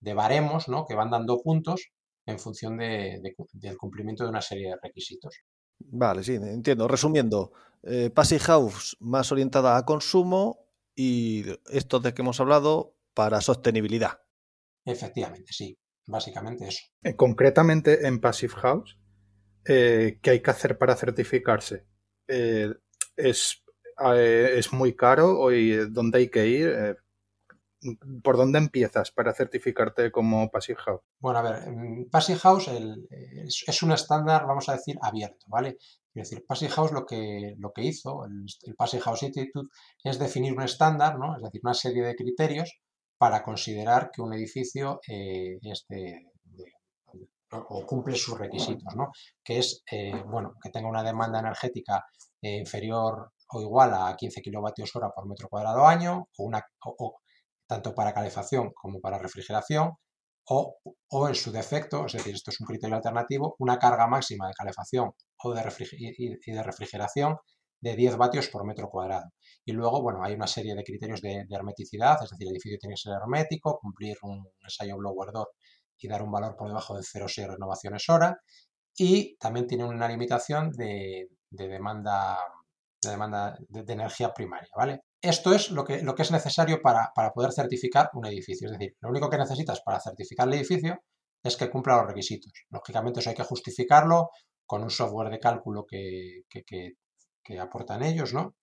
de, 0.00 0.14
baremos, 0.14 0.68
¿no? 0.68 0.86
Que 0.86 0.94
van 0.94 1.10
dando 1.10 1.40
puntos 1.40 1.90
en 2.26 2.38
función 2.38 2.78
del 2.78 3.76
cumplimiento 3.78 4.24
de 4.24 4.30
una 4.30 4.42
serie 4.42 4.70
de 4.70 4.76
requisitos. 4.82 5.34
Vale, 5.78 6.22
sí, 6.22 6.34
entiendo. 6.34 6.88
Resumiendo, 6.88 7.52
eh, 7.82 8.10
House 8.40 8.96
más 9.00 9.32
orientada 9.32 9.76
a 9.76 9.84
consumo 9.84 10.66
y 10.94 11.44
esto 11.70 12.00
de 12.00 12.12
que 12.12 12.22
hemos 12.22 12.40
hablado 12.40 12.94
para 13.14 13.40
sostenibilidad. 13.40 14.20
Efectivamente, 14.84 15.52
sí 15.52 15.79
básicamente 16.06 16.66
eso. 16.68 16.84
Eh, 17.02 17.16
concretamente 17.16 18.06
en 18.06 18.20
Passive 18.20 18.54
House, 18.54 18.98
eh, 19.64 20.18
¿qué 20.22 20.30
hay 20.30 20.42
que 20.42 20.50
hacer 20.50 20.78
para 20.78 20.96
certificarse? 20.96 21.86
Eh, 22.28 22.72
es, 23.16 23.62
¿Es 24.14 24.72
muy 24.72 24.96
caro? 24.96 25.52
¿Y 25.52 25.90
dónde 25.90 26.18
hay 26.18 26.30
que 26.30 26.46
ir? 26.46 26.96
¿Por 28.22 28.36
dónde 28.36 28.58
empiezas 28.58 29.10
para 29.10 29.34
certificarte 29.34 30.10
como 30.10 30.50
Passive 30.50 30.78
House? 30.78 31.02
Bueno, 31.18 31.38
a 31.40 31.42
ver, 31.42 32.08
Passive 32.10 32.38
House 32.38 32.70
es, 33.66 33.82
un 33.82 33.92
estándar, 33.92 34.46
vamos 34.46 34.68
a 34.68 34.72
decir, 34.72 34.96
abierto, 35.02 35.44
¿vale? 35.48 35.76
Es 36.14 36.30
decir, 36.30 36.44
Passive 36.46 36.72
House 36.72 36.92
lo 36.92 37.04
que, 37.04 37.54
lo 37.58 37.72
que 37.72 37.84
hizo, 37.84 38.24
el, 38.24 38.46
el 38.62 38.74
Passive 38.74 39.02
House 39.02 39.22
Institute, 39.22 39.68
es 40.02 40.18
definir 40.18 40.54
un 40.54 40.62
estándar, 40.62 41.18
¿no? 41.18 41.36
Es 41.36 41.42
decir, 41.42 41.60
una 41.62 41.74
serie 41.74 42.02
de 42.02 42.16
criterios 42.16 42.80
para 43.20 43.42
considerar 43.42 44.10
que 44.10 44.22
un 44.22 44.32
edificio 44.32 44.98
eh, 45.06 45.58
o 47.50 47.84
cumple 47.84 48.16
sus 48.16 48.38
requisitos, 48.38 48.96
¿no? 48.96 49.10
que 49.44 49.58
es 49.58 49.82
eh, 49.92 50.22
bueno, 50.24 50.54
que 50.62 50.70
tenga 50.70 50.88
una 50.88 51.02
demanda 51.02 51.38
energética 51.38 52.02
eh, 52.40 52.56
inferior 52.56 53.32
o 53.50 53.60
igual 53.60 53.92
a 53.92 54.16
15 54.16 54.40
kilovatios 54.40 54.96
hora 54.96 55.10
por 55.10 55.28
metro 55.28 55.50
cuadrado 55.50 55.86
año, 55.86 56.28
o 56.38 57.20
tanto 57.66 57.94
para 57.94 58.14
calefacción 58.14 58.72
como 58.72 59.02
para 59.02 59.18
refrigeración, 59.18 59.92
o, 60.48 60.78
en 61.28 61.34
su 61.34 61.52
defecto, 61.52 62.06
es 62.06 62.14
decir, 62.14 62.34
esto 62.34 62.50
es 62.50 62.60
un 62.60 62.66
criterio 62.66 62.96
alternativo, 62.96 63.54
una 63.58 63.78
carga 63.78 64.06
máxima 64.06 64.48
de 64.48 64.54
calefacción 64.54 65.12
o 65.44 65.54
y 65.54 66.52
de 66.52 66.62
refrigeración 66.62 67.36
de 67.80 67.96
10 67.96 68.16
vatios 68.16 68.48
por 68.48 68.64
metro 68.64 68.88
cuadrado. 68.90 69.30
Y 69.64 69.72
luego, 69.72 70.02
bueno, 70.02 70.22
hay 70.22 70.34
una 70.34 70.46
serie 70.46 70.74
de 70.74 70.84
criterios 70.84 71.20
de, 71.20 71.46
hermeticidad, 71.50 72.22
es 72.22 72.30
decir, 72.30 72.46
el 72.46 72.52
edificio 72.52 72.78
tiene 72.78 72.94
que 72.94 73.00
ser 73.00 73.12
hermético, 73.14 73.78
cumplir 73.80 74.16
un 74.22 74.46
ensayo 74.62 74.96
blower 74.98 75.32
door 75.32 75.48
y 75.98 76.08
dar 76.08 76.22
un 76.22 76.30
valor 76.30 76.56
por 76.56 76.68
debajo 76.68 76.94
de 76.96 77.02
0,6 77.02 77.48
renovaciones 77.48 78.08
hora. 78.08 78.38
Y 78.96 79.36
también 79.36 79.66
tiene 79.66 79.84
una 79.84 80.08
limitación 80.08 80.70
de, 80.72 81.28
demanda, 81.50 82.38
de, 83.02 83.10
demanda 83.10 83.56
de, 83.68 83.92
energía 83.92 84.32
primaria, 84.32 84.68
¿vale? 84.76 85.00
Esto 85.22 85.54
es 85.54 85.70
lo 85.70 85.84
que, 85.84 86.02
lo 86.02 86.14
que 86.14 86.22
es 86.22 86.30
necesario 86.30 86.80
para, 86.82 87.12
poder 87.34 87.52
certificar 87.52 88.10
un 88.14 88.26
edificio. 88.26 88.66
Es 88.66 88.72
decir, 88.72 88.96
lo 89.00 89.10
único 89.10 89.28
que 89.30 89.38
necesitas 89.38 89.80
para 89.82 90.00
certificar 90.00 90.48
el 90.48 90.54
edificio 90.54 90.98
es 91.42 91.56
que 91.56 91.70
cumpla 91.70 91.96
los 91.98 92.06
requisitos. 92.06 92.52
Lógicamente 92.70 93.20
eso 93.20 93.30
hay 93.30 93.36
que 93.36 93.44
justificarlo 93.44 94.30
con 94.66 94.82
un 94.82 94.90
software 94.90 95.30
de 95.30 95.38
cálculo 95.38 95.84
que 95.86 96.44
aportan 97.60 98.02
ellos, 98.02 98.32
¿no? 98.32 98.54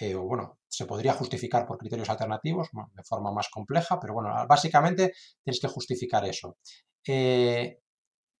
Eh, 0.00 0.14
o 0.14 0.22
bueno, 0.22 0.58
se 0.68 0.86
podría 0.86 1.12
justificar 1.12 1.66
por 1.66 1.76
criterios 1.76 2.08
alternativos 2.08 2.68
de 2.72 3.02
forma 3.04 3.32
más 3.32 3.48
compleja, 3.50 3.98
pero 4.00 4.14
bueno, 4.14 4.30
básicamente 4.48 5.12
tienes 5.44 5.60
que 5.60 5.68
justificar 5.68 6.24
eso. 6.24 6.56
Eh, 7.06 7.80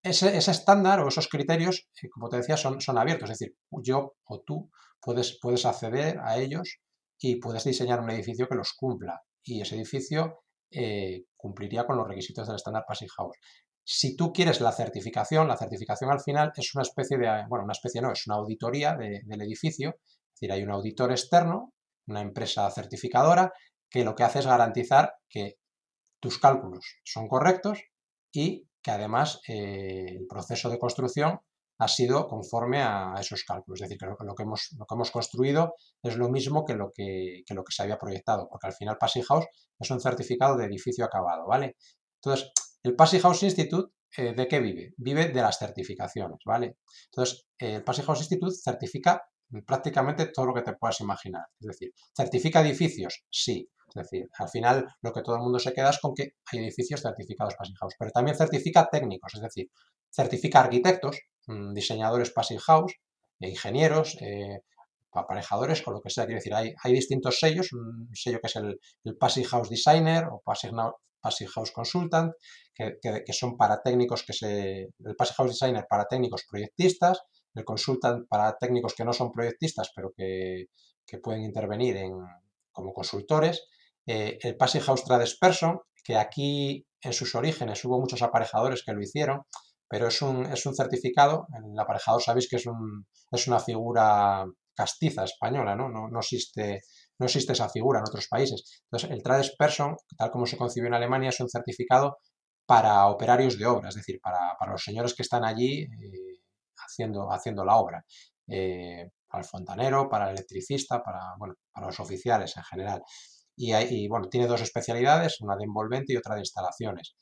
ese, 0.02 0.38
estándar 0.38 1.00
o 1.00 1.08
esos 1.08 1.28
criterios, 1.28 1.88
eh, 2.02 2.08
como 2.08 2.28
te 2.28 2.38
decía, 2.38 2.56
son, 2.56 2.80
son, 2.80 2.96
abiertos, 2.96 3.30
es 3.30 3.38
decir, 3.38 3.56
yo 3.82 4.14
o 4.24 4.40
tú 4.40 4.70
puedes, 5.00 5.38
puedes 5.40 5.66
acceder 5.66 6.18
a 6.20 6.38
ellos 6.38 6.78
y 7.18 7.36
puedes 7.36 7.64
diseñar 7.64 8.00
un 8.00 8.10
edificio 8.10 8.48
que 8.48 8.54
los 8.54 8.72
cumpla 8.72 9.20
y 9.42 9.60
ese 9.60 9.76
edificio 9.76 10.44
cumpliría 11.36 11.84
con 11.84 11.96
los 11.96 12.06
requisitos 12.06 12.46
del 12.46 12.54
estándar 12.54 12.84
Passive 12.86 13.10
House. 13.16 13.36
Si 13.84 14.16
tú 14.16 14.32
quieres 14.32 14.60
la 14.60 14.72
certificación, 14.72 15.48
la 15.48 15.56
certificación 15.56 16.10
al 16.10 16.20
final 16.20 16.52
es 16.56 16.74
una 16.74 16.82
especie 16.82 17.18
de, 17.18 17.26
bueno, 17.48 17.64
una 17.64 17.72
especie 17.72 18.00
no, 18.00 18.12
es 18.12 18.26
una 18.26 18.36
auditoría 18.36 18.96
del 18.96 19.42
edificio, 19.42 19.90
es 19.90 20.40
decir, 20.40 20.52
hay 20.52 20.62
un 20.62 20.70
auditor 20.70 21.10
externo, 21.10 21.72
una 22.06 22.20
empresa 22.20 22.70
certificadora, 22.70 23.52
que 23.88 24.04
lo 24.04 24.14
que 24.14 24.22
hace 24.22 24.38
es 24.40 24.46
garantizar 24.46 25.14
que 25.28 25.56
tus 26.20 26.38
cálculos 26.38 27.00
son 27.04 27.28
correctos 27.28 27.82
y 28.32 28.68
que 28.82 28.90
además 28.90 29.40
eh, 29.48 30.06
el 30.08 30.26
proceso 30.26 30.70
de 30.70 30.78
construcción 30.78 31.40
ha 31.80 31.88
sido 31.88 32.28
conforme 32.28 32.82
a 32.82 33.14
esos 33.18 33.42
cálculos. 33.42 33.80
Es 33.80 33.88
decir, 33.88 33.98
que 33.98 34.24
lo, 34.24 34.34
que, 34.34 34.42
hemos, 34.42 34.68
lo 34.78 34.84
que 34.84 34.94
hemos 34.94 35.10
construido 35.10 35.74
es 36.02 36.16
lo 36.16 36.28
mismo 36.28 36.64
que 36.66 36.74
lo 36.74 36.92
que, 36.94 37.42
lo 37.48 37.64
que 37.64 37.72
se 37.72 37.82
había 37.82 37.98
proyectado, 37.98 38.48
porque 38.50 38.66
al 38.66 38.74
final 38.74 38.98
Passing 38.98 39.22
House 39.22 39.46
es 39.78 39.90
un 39.90 40.00
certificado 40.00 40.56
de 40.58 40.66
edificio 40.66 41.06
acabado, 41.06 41.46
¿vale? 41.46 41.76
Entonces, 42.22 42.52
el 42.82 42.96
Passive 42.96 43.22
House 43.22 43.42
Institute, 43.42 43.92
eh, 44.16 44.34
¿de 44.34 44.48
qué 44.48 44.60
vive? 44.60 44.94
Vive 44.96 45.28
de 45.28 45.42
las 45.42 45.58
certificaciones, 45.58 46.38
¿vale? 46.44 46.78
Entonces, 47.06 47.46
el 47.58 47.84
Passive 47.84 48.06
House 48.06 48.20
Institute 48.20 48.54
certifica 48.54 49.22
prácticamente 49.66 50.26
todo 50.26 50.46
lo 50.46 50.54
que 50.54 50.62
te 50.62 50.74
puedas 50.74 51.00
imaginar. 51.00 51.44
Es 51.58 51.66
decir, 51.66 51.92
¿certifica 52.16 52.60
edificios? 52.60 53.24
Sí. 53.30 53.68
Es 53.88 53.94
decir, 53.94 54.28
al 54.38 54.48
final 54.48 54.86
lo 55.02 55.12
que 55.12 55.20
todo 55.22 55.34
el 55.34 55.42
mundo 55.42 55.58
se 55.58 55.72
queda 55.72 55.90
es 55.90 55.98
con 55.98 56.14
que 56.14 56.34
hay 56.52 56.60
edificios 56.60 57.02
certificados 57.02 57.56
Passing 57.56 57.74
House, 57.74 57.94
pero 57.98 58.12
también 58.12 58.36
certifica 58.36 58.88
técnicos, 58.88 59.34
es 59.34 59.40
decir, 59.40 59.68
certifica 60.08 60.60
arquitectos, 60.60 61.18
mm, 61.48 61.74
diseñadores 61.74 62.30
Passing 62.30 62.60
House, 62.60 62.94
e 63.40 63.48
ingenieros, 63.48 64.16
eh, 64.20 64.60
aparejadores, 65.12 65.82
con 65.82 65.94
lo 65.94 66.00
que 66.00 66.10
sea. 66.10 66.26
Quiero 66.26 66.38
decir, 66.38 66.54
hay, 66.54 66.92
distintos 66.92 67.38
sellos, 67.40 67.72
un 67.72 68.08
sello 68.14 68.38
que 68.40 68.46
es 68.46 68.56
el, 68.56 68.78
el 69.04 69.16
Passing 69.16 69.44
House 69.44 69.68
Designer 69.68 70.26
o 70.30 70.40
Passing, 70.44 71.48
House 71.48 71.72
Consultant, 71.72 72.32
que, 73.02 73.32
son 73.32 73.56
para 73.56 73.82
técnicos 73.82 74.24
que 74.24 74.32
se... 74.32 74.88
El 74.98 75.16
Passing 75.16 75.36
House 75.36 75.50
Designer 75.50 75.86
para 75.88 76.06
técnicos 76.06 76.44
proyectistas, 76.48 77.20
el 77.54 77.64
Consultant 77.64 78.26
para 78.28 78.56
técnicos 78.58 78.94
que 78.94 79.04
no 79.04 79.12
son 79.12 79.30
proyectistas, 79.30 79.90
pero 79.94 80.12
que, 80.16 80.66
pueden 81.22 81.42
intervenir 81.42 81.96
en, 81.96 82.12
como 82.70 82.92
consultores, 82.92 83.64
eh, 84.06 84.38
el 84.42 84.56
Passing 84.56 84.82
House 84.82 85.04
Tradesperson, 85.04 85.80
que 86.04 86.16
aquí 86.16 86.86
en 87.02 87.12
sus 87.12 87.34
orígenes 87.34 87.84
hubo 87.84 87.98
muchos 87.98 88.22
aparejadores 88.22 88.84
que 88.84 88.92
lo 88.92 89.02
hicieron, 89.02 89.42
pero 89.88 90.06
es 90.06 90.22
un, 90.22 90.46
es 90.46 90.64
un 90.66 90.74
certificado, 90.74 91.46
el 91.52 91.78
aparejador 91.78 92.22
sabéis 92.22 92.48
que 92.48 92.56
es, 92.56 92.66
un, 92.66 93.06
es 93.32 93.48
una 93.48 93.58
figura 93.58 94.46
castiza 94.72 95.24
española, 95.24 95.74
¿no? 95.74 95.88
No, 95.88 96.08
no, 96.08 96.20
existe, 96.20 96.80
no 97.18 97.26
existe 97.26 97.52
esa 97.52 97.68
figura 97.68 97.98
en 97.98 98.04
otros 98.08 98.28
países. 98.28 98.82
Entonces, 98.84 99.10
el 99.10 99.22
Tradesperson, 99.22 99.96
tal 100.16 100.30
como 100.30 100.46
se 100.46 100.56
concibió 100.56 100.88
en 100.88 100.94
Alemania, 100.94 101.30
es 101.30 101.40
un 101.40 101.50
certificado 101.50 102.18
para 102.70 103.08
operarios 103.08 103.58
de 103.58 103.66
obra, 103.66 103.88
es 103.88 103.96
decir, 103.96 104.20
para, 104.22 104.56
los 104.70 104.84
señores 104.84 105.12
que 105.12 105.22
están 105.22 105.44
allí 105.44 105.82
eh, 105.82 106.38
haciendo, 106.76 107.28
haciendo 107.32 107.64
la 107.64 107.74
obra. 107.74 108.04
Eh, 108.46 109.10
para 109.26 109.42
el 109.42 109.48
fontanero, 109.48 110.08
para 110.08 110.26
el 110.26 110.36
electricista, 110.36 111.02
para, 111.02 111.34
bueno, 111.36 111.54
para 111.72 111.88
los 111.88 111.98
oficiales 111.98 112.56
en 112.56 112.62
general. 112.62 113.02
Y, 113.56 114.06
bueno, 114.06 114.28
tiene 114.28 114.46
dos 114.46 114.60
especialidades, 114.60 115.40
una 115.40 115.56
de 115.56 115.64
envolvente 115.64 116.12
y 116.12 116.16
otra 116.16 116.36
de 116.36 116.42
instalaciones. 116.42 117.16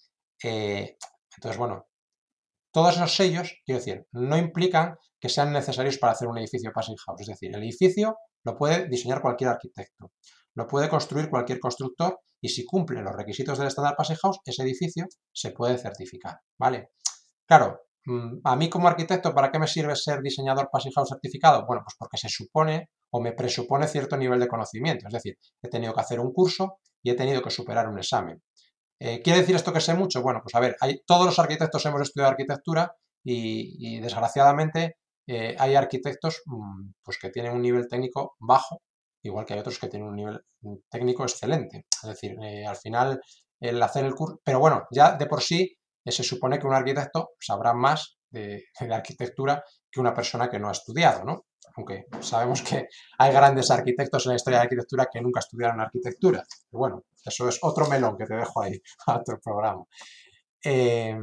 Eh, 0.44 0.98
entonces, 1.38 1.58
bueno, 1.58 1.86
todos 2.70 2.96
esos 2.96 3.16
sellos, 3.16 3.54
quiero 3.64 3.78
decir, 3.78 4.06
no 4.12 4.36
implican 4.36 4.96
que 5.18 5.30
sean 5.30 5.50
necesarios 5.50 5.96
para 5.96 6.12
hacer 6.12 6.28
un 6.28 6.36
edificio 6.36 6.72
Passing 6.74 6.96
House. 7.06 7.22
Es 7.22 7.28
decir, 7.28 7.56
el 7.56 7.62
edificio 7.62 8.18
lo 8.44 8.54
puede 8.54 8.86
diseñar 8.86 9.22
cualquier 9.22 9.48
arquitecto, 9.48 10.12
lo 10.58 10.66
puede 10.66 10.88
construir 10.88 11.30
cualquier 11.30 11.60
constructor 11.60 12.18
y 12.40 12.48
si 12.48 12.64
cumple 12.64 13.00
los 13.00 13.14
requisitos 13.14 13.58
del 13.58 13.68
estándar 13.68 13.94
Passing 13.96 14.16
House, 14.16 14.40
ese 14.44 14.64
edificio 14.64 15.06
se 15.32 15.52
puede 15.52 15.78
certificar. 15.78 16.40
¿Vale? 16.58 16.90
Claro, 17.46 17.82
mm, 18.06 18.40
a 18.42 18.56
mí 18.56 18.68
como 18.68 18.88
arquitecto, 18.88 19.32
¿para 19.32 19.52
qué 19.52 19.60
me 19.60 19.68
sirve 19.68 19.94
ser 19.94 20.20
diseñador 20.20 20.68
Passing 20.72 20.90
House 20.90 21.10
certificado? 21.10 21.64
Bueno, 21.64 21.82
pues 21.84 21.94
porque 21.96 22.16
se 22.18 22.28
supone 22.28 22.88
o 23.10 23.20
me 23.20 23.34
presupone 23.34 23.86
cierto 23.86 24.16
nivel 24.16 24.40
de 24.40 24.48
conocimiento. 24.48 25.06
Es 25.06 25.12
decir, 25.12 25.36
he 25.62 25.68
tenido 25.68 25.94
que 25.94 26.00
hacer 26.00 26.18
un 26.18 26.32
curso 26.32 26.78
y 27.04 27.10
he 27.10 27.14
tenido 27.14 27.40
que 27.40 27.50
superar 27.50 27.88
un 27.88 27.98
examen. 27.98 28.42
Eh, 28.98 29.22
¿Quiere 29.22 29.40
decir 29.40 29.54
esto 29.54 29.72
que 29.72 29.80
sé 29.80 29.94
mucho? 29.94 30.22
Bueno, 30.22 30.40
pues 30.42 30.56
a 30.56 30.60
ver, 30.60 30.76
todos 31.06 31.24
los 31.24 31.38
arquitectos 31.38 31.86
hemos 31.86 32.02
estudiado 32.02 32.32
arquitectura 32.32 32.96
y, 33.22 34.00
desgraciadamente 34.00 34.96
eh, 35.28 35.54
hay 35.56 35.76
arquitectos 35.76 36.42
mm, 36.46 36.90
pues 37.04 37.18
que 37.20 37.30
tienen 37.30 37.52
un 37.52 37.62
nivel 37.62 37.86
técnico 37.86 38.34
bajo, 38.40 38.82
igual 39.22 39.44
que 39.44 39.54
hay 39.54 39.60
otros 39.60 39.78
que 39.78 39.88
tienen 39.88 40.08
un 40.08 40.16
nivel 40.16 40.40
mm, 40.62 40.74
técnico 40.90 41.22
excelente. 41.22 41.86
Es 42.02 42.08
decir, 42.08 42.36
eh, 42.42 42.66
al 42.66 42.76
final 42.76 43.20
el 43.60 43.82
hacer 43.82 44.04
el 44.04 44.14
curso, 44.14 44.40
pero 44.44 44.60
bueno, 44.60 44.86
ya 44.90 45.16
de 45.16 45.26
por 45.26 45.42
sí 45.42 45.76
se 46.06 46.22
supone 46.22 46.58
que 46.58 46.66
un 46.66 46.74
arquitecto 46.74 47.30
sabrá 47.38 47.74
más 47.74 48.18
de, 48.30 48.64
de 48.80 48.94
arquitectura 48.94 49.62
que 49.90 50.00
una 50.00 50.14
persona 50.14 50.48
que 50.48 50.58
no 50.58 50.68
ha 50.68 50.72
estudiado, 50.72 51.24
¿no? 51.24 51.46
aunque 51.76 52.06
sabemos 52.20 52.62
que 52.62 52.88
hay 53.18 53.32
grandes 53.32 53.70
arquitectos 53.70 54.26
en 54.26 54.30
la 54.30 54.36
historia 54.36 54.58
de 54.58 54.60
la 54.60 54.64
arquitectura 54.64 55.08
que 55.12 55.20
nunca 55.20 55.40
estudiaron 55.40 55.80
arquitectura. 55.80 56.42
Bueno, 56.70 57.04
eso 57.24 57.48
es 57.48 57.58
otro 57.62 57.86
melón 57.86 58.16
que 58.18 58.26
te 58.26 58.34
dejo 58.34 58.62
ahí 58.62 58.80
a 59.06 59.18
otro 59.18 59.38
programa. 59.40 59.84
Eh, 60.64 61.16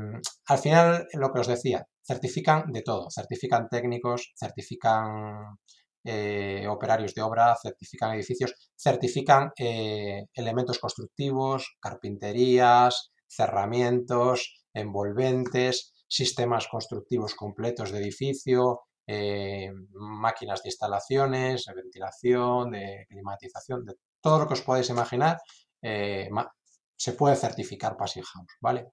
al 0.48 0.58
final, 0.58 1.08
lo 1.14 1.32
que 1.32 1.40
os 1.40 1.48
decía, 1.48 1.86
certifican 2.02 2.72
de 2.72 2.82
todo, 2.82 3.10
certifican 3.12 3.68
técnicos, 3.70 4.34
certifican 4.38 5.58
eh, 6.08 6.68
operarios 6.70 7.15
de 7.15 7.24
obra, 7.24 7.58
certifican 7.60 8.13
edificios, 8.13 8.54
certifican 8.78 9.52
eh, 9.58 10.26
elementos 10.36 10.78
constructivos, 10.78 11.78
carpinterías, 11.80 13.12
cerramientos, 13.28 14.68
envolventes, 14.72 15.94
sistemas 16.08 16.68
constructivos 16.68 17.34
completos 17.34 17.91
de 17.91 17.98
edificio, 17.98 18.82
eh, 19.08 19.72
máquinas 19.94 20.62
de 20.62 20.70
instalaciones, 20.70 21.65
de 21.65 21.74
ventilación, 21.74 22.70
de 22.70 23.08
climatización, 23.10 23.84
de 23.84 23.96
todo 24.22 24.38
lo 24.38 24.48
que 24.48 24.54
os 24.54 24.62
podáis 24.62 24.89
imaginar, 24.91 25.39
se 25.82 27.12
puede 27.13 27.36
certificar 27.36 27.98
Passive 27.98 28.26
House, 28.26 28.54
¿vale? 28.62 28.88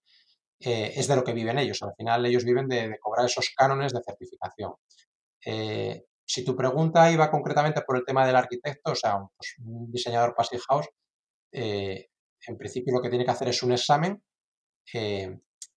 Es 0.59 1.09
de 1.09 1.17
lo 1.17 1.25
que 1.25 1.33
viven 1.33 1.59
ellos, 1.59 1.83
al 1.83 1.95
final 1.97 2.25
ellos 2.27 2.45
viven 2.45 2.69
de, 2.69 2.99
cobrar 3.01 3.27
esos 3.27 3.51
cánones 3.57 3.93
de 3.93 4.03
certificación. 4.03 4.75
Si 6.33 6.45
tu 6.45 6.57
pregunta 6.57 7.11
iba 7.11 7.31
concretamente 7.31 7.83
por 7.83 7.99
el 7.99 8.05
tema 8.07 8.27
del 8.27 8.37
arquitecto, 8.37 8.93
o 8.93 8.95
sea, 8.95 9.19
pues, 9.37 9.57
un 9.67 9.93
diseñador 9.93 10.35
Passive 10.35 10.63
House, 10.67 10.89
en 11.53 12.57
principio 12.57 12.95
lo 12.95 13.03
que 13.03 13.11
tiene 13.11 13.27
que 13.27 13.31
hacer 13.31 13.49
es 13.49 13.63
un 13.63 13.73
examen 13.73 14.23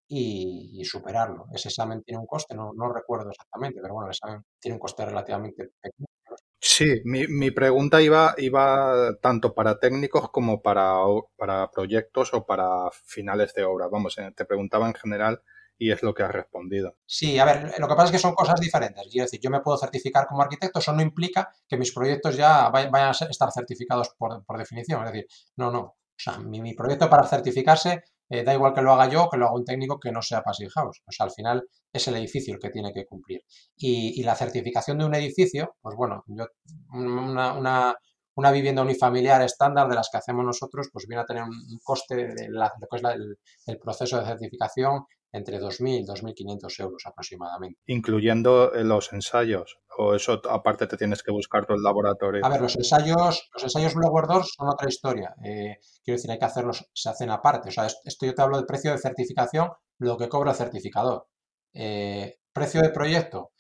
y, 0.08 0.82
superarlo. 0.86 1.48
Ese 1.54 1.68
examen 1.68 2.04
tiene 2.04 2.20
un 2.22 2.26
coste, 2.26 2.56
no, 2.56 2.72
recuerdo 2.94 3.32
exactamente, 3.32 3.82
pero 3.82 3.96
bueno, 3.96 4.08
el 4.08 4.12
examen 4.12 4.46
tiene 4.58 4.76
un 4.76 4.80
coste 4.80 5.06
relativamente 5.06 5.72
pequeño. 5.82 6.08
Sí, 6.62 7.02
mi, 7.04 7.28
mi 7.28 7.52
pregunta 7.52 8.02
iba, 8.02 8.34
iba 8.38 9.14
tanto 9.22 9.54
para 9.54 9.78
técnicos 9.78 10.30
como 10.32 10.62
para, 10.62 10.96
para 11.36 11.70
proyectos 11.70 12.34
o 12.34 12.46
para 12.46 12.90
finales 13.04 13.54
de 13.54 13.66
obra. 13.66 13.88
Vamos, 13.88 14.18
eh, 14.18 14.32
te 14.34 14.46
preguntaba 14.46 14.88
en 14.88 14.94
general 14.94 15.42
y 15.78 15.92
es 15.92 16.02
lo 16.04 16.14
que 16.14 16.24
has 16.24 16.32
respondido. 16.32 16.96
Sí, 17.06 17.38
a 17.40 17.46
ver, 17.46 17.74
lo 17.80 17.88
que 17.88 17.96
pasa 17.96 18.06
es 18.06 18.12
que 18.12 18.20
son 18.20 18.34
cosas 18.34 18.60
diferentes. 18.60 19.08
Quiero 19.10 19.26
decir, 19.26 19.40
yo 19.42 19.50
me 19.50 19.62
puedo 19.62 19.78
certificar 19.78 20.28
como 20.28 20.42
arquitecto, 20.42 20.80
eso 20.80 20.94
no 20.94 21.02
implica 21.02 21.50
que 21.68 21.78
mis 21.78 21.94
proyectos 21.94 22.38
ya 22.38 22.70
vayan 22.70 22.94
a 22.96 23.12
estar 23.12 23.52
certificados 23.52 24.10
por, 24.18 24.44
por 24.46 24.58
definición. 24.58 25.06
Es 25.06 25.12
decir, 25.12 25.28
no, 25.58 25.72
no. 25.72 25.82
O 25.82 26.18
sea, 26.18 26.38
mi, 26.38 26.62
mi 26.62 26.74
proyecto 26.74 27.10
para 27.10 27.28
certificarse 27.28 28.04
eh, 28.30 28.44
da 28.44 28.54
igual 28.54 28.74
que 28.74 28.82
lo 28.82 28.92
haga 28.94 29.08
yo 29.08 29.26
o 29.26 29.30
que 29.30 29.38
lo 29.38 29.46
haga 29.46 29.56
un 29.56 29.66
técnico 29.66 30.00
que 30.00 30.12
no 30.12 30.22
sea 30.22 30.42
Passive 30.42 30.72
House. 30.72 31.02
O 31.06 31.12
sea, 31.12 31.26
al 31.26 31.32
final 31.32 31.68
es 31.94 32.08
el 32.08 32.16
edificio 32.16 32.54
el 32.54 32.60
que 32.60 32.70
tiene 32.70 32.92
que 32.94 33.06
cumplir. 33.06 33.42
Y, 33.76 34.24
la 34.24 34.36
certificación 34.36 34.98
de 34.98 35.06
un 35.06 35.16
edificio, 35.16 35.76
pues 35.82 35.96
bueno, 35.96 36.24
yo, 36.28 36.48
una, 36.94 38.52
vivienda 38.52 38.82
unifamiliar 38.82 39.42
estándar 39.44 39.88
de 39.88 39.96
las 39.96 40.10
que 40.12 40.18
hacemos 40.18 40.44
nosotros, 40.46 40.90
pues 40.92 41.06
viene 41.08 41.22
a 41.22 41.26
tener 41.26 41.44
un 41.44 41.80
coste 41.84 42.16
de 42.16 42.50
lo 42.50 42.70
que 42.90 42.98
es 42.98 43.04
el, 43.68 43.80
proceso 43.80 44.20
de 44.20 44.26
certificación 44.26 45.06
entre 45.36 45.60
2.000 45.60 46.00
y 46.00 46.06
2.500 46.06 46.80
euros 46.80 47.04
aproximadamente. 47.06 47.80
Incluyendo 47.88 48.74
eh, 48.74 48.84
los 48.84 49.12
ensayos, 49.12 49.80
o 49.98 50.16
eso 50.16 50.42
aparte 50.50 50.88
te 50.88 50.98
tienes 50.98 51.24
que 51.24 51.32
buscar 51.32 51.66
todo 51.66 51.76
el 51.76 51.84
laboratorio. 51.84 52.46
A 52.46 52.50
ver, 52.50 52.62
los 52.62 52.76
ensayos, 52.76 53.50
los 53.54 53.64
ensayos 53.64 53.94
Doors 53.94 54.54
son 54.56 54.70
otra 54.70 54.88
historia. 54.88 55.36
Eh, 55.44 55.78
quiero 56.04 56.18
decir, 56.18 56.32
hay 56.32 56.40
que 56.40 56.46
hacerlos, 56.46 56.90
se 56.94 57.10
hacen 57.10 57.30
aparte. 57.30 57.70
O 57.70 57.72
sea, 57.72 57.86
esto 57.86 58.26
yo 58.26 58.34
te 58.34 58.42
hablo 58.42 58.58
del 58.58 58.66
precio 58.66 58.92
de 58.92 58.98
certificación, 58.98 59.70
lo 60.00 60.18
que 60.18 60.30
cobra 60.30 60.52
el 60.52 60.58
certificador. 60.58 61.28
Eh, 61.74 62.38
precio 62.54 62.82
de 62.82 62.90
proyecto. 62.90 63.52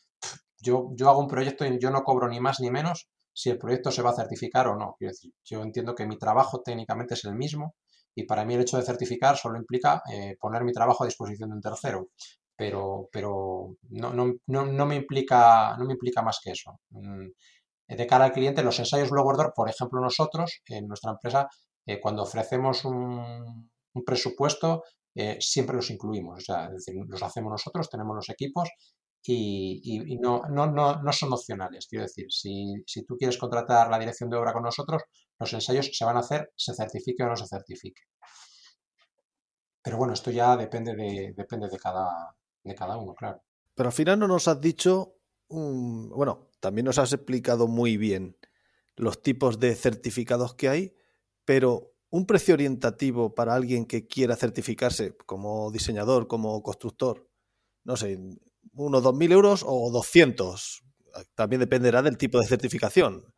Yo, 0.57 0.91
yo 0.95 1.09
hago 1.09 1.19
un 1.19 1.27
proyecto 1.27 1.65
y 1.65 1.77
yo 1.79 1.91
no 1.91 2.03
cobro 2.03 2.27
ni 2.29 2.39
más 2.39 2.59
ni 2.61 2.71
menos 2.71 3.09
si 3.33 3.49
el 3.49 3.57
proyecto 3.57 3.91
se 3.91 4.01
va 4.01 4.11
a 4.11 4.15
certificar 4.15 4.67
o 4.67 4.77
no. 4.77 4.95
Quiero 4.97 5.11
decir, 5.11 5.33
yo 5.43 5.61
entiendo 5.61 5.93
que 5.93 6.07
mi 6.07 6.17
trabajo 6.17 6.61
técnicamente 6.61 7.15
es 7.15 7.25
el 7.25 7.35
mismo 7.35 7.75
y 8.15 8.23
para 8.23 8.45
mí 8.45 8.53
el 8.53 8.61
hecho 8.61 8.77
de 8.77 8.83
certificar 8.83 9.37
solo 9.37 9.57
implica 9.57 10.01
eh, 10.11 10.37
poner 10.39 10.63
mi 10.63 10.71
trabajo 10.71 11.03
a 11.03 11.07
disposición 11.07 11.49
de 11.49 11.55
un 11.55 11.61
tercero. 11.61 12.09
Pero, 12.57 13.09
pero 13.11 13.75
no, 13.89 14.13
no, 14.13 14.33
no, 14.47 14.85
me 14.85 14.95
implica, 14.95 15.75
no 15.77 15.85
me 15.85 15.93
implica 15.93 16.21
más 16.21 16.39
que 16.41 16.51
eso. 16.51 16.79
Mm, 16.91 17.27
de 17.87 18.07
cara 18.07 18.25
al 18.25 18.31
cliente, 18.31 18.63
los 18.63 18.79
ensayos 18.79 19.09
Blow 19.09 19.25
por 19.53 19.69
ejemplo, 19.69 19.99
nosotros, 20.01 20.61
en 20.67 20.87
nuestra 20.87 21.11
empresa, 21.11 21.49
eh, 21.85 21.99
cuando 21.99 22.23
ofrecemos 22.23 22.85
un, 22.85 23.69
presupuesto, 24.05 24.83
eh, 25.13 25.37
siempre 25.41 25.75
los 25.75 25.89
incluimos. 25.91 26.37
O 26.37 26.41
sea, 26.41 26.69
los 27.07 27.23
hacemos 27.23 27.51
nosotros, 27.51 27.89
tenemos 27.89 28.15
los 28.15 28.29
equipos 28.29 28.69
y, 29.27 30.17
no, 30.21 30.43
no, 30.49 30.67
no, 30.67 31.01
no, 31.01 31.13
son 31.13 31.33
opcionales. 31.33 31.87
Quiero 31.89 32.03
decir, 32.03 32.25
si, 32.29 32.75
si, 32.85 33.05
tú 33.05 33.17
quieres 33.17 33.37
contratar 33.37 33.89
la 33.89 33.99
dirección 33.99 34.29
de 34.29 34.37
obra 34.37 34.53
con 34.53 34.63
nosotros, 34.63 35.03
los 35.39 35.53
ensayos 35.53 35.89
se 35.93 36.05
van 36.05 36.17
a 36.17 36.21
hacer, 36.21 36.51
se 36.55 36.73
certifique 36.73 37.23
o 37.23 37.27
no 37.27 37.35
se 37.35 37.47
certifique. 37.47 38.03
Pero 39.81 39.97
bueno, 39.97 40.13
esto 40.13 40.31
ya 40.31 40.57
depende 40.57 40.95
de, 40.95 41.33
depende 41.35 41.69
de, 41.69 41.77
cada, 41.77 42.35
de 42.63 42.75
cada 42.75 42.97
uno, 42.97 43.13
claro. 43.13 43.43
Pero 43.75 43.89
al 43.89 43.93
final 43.93 44.17
no 44.17 44.27
nos 44.27 44.47
has 44.47 44.59
dicho, 44.59 45.17
bueno, 45.49 46.49
también 46.59 46.85
nos 46.85 46.97
has 46.97 47.13
explicado 47.13 47.67
muy 47.67 47.97
bien 47.97 48.37
los 48.95 49.21
tipos 49.21 49.59
de 49.59 49.75
certificados 49.75 50.55
que 50.55 50.69
hay, 50.69 50.95
pero 51.43 51.91
un 52.09 52.25
precio 52.25 52.53
orientativo 52.53 53.35
para 53.35 53.53
alguien 53.53 53.85
que 53.85 54.07
quiera 54.07 54.37
certificarse 54.37 55.17
como 55.25 55.69
diseñador, 55.69 56.27
como 56.27 56.63
constructor, 56.63 57.29
no 57.83 57.97
sé, 57.97 58.17
unos 58.73 59.03
2.000 59.03 59.31
euros 59.33 59.65
o 59.67 59.91
200. 59.91 60.83
también 61.35 61.59
dependerá 61.59 62.01
del 62.01 62.17
tipo 62.17 62.39
de 62.39 62.47
certificación. 62.47 63.34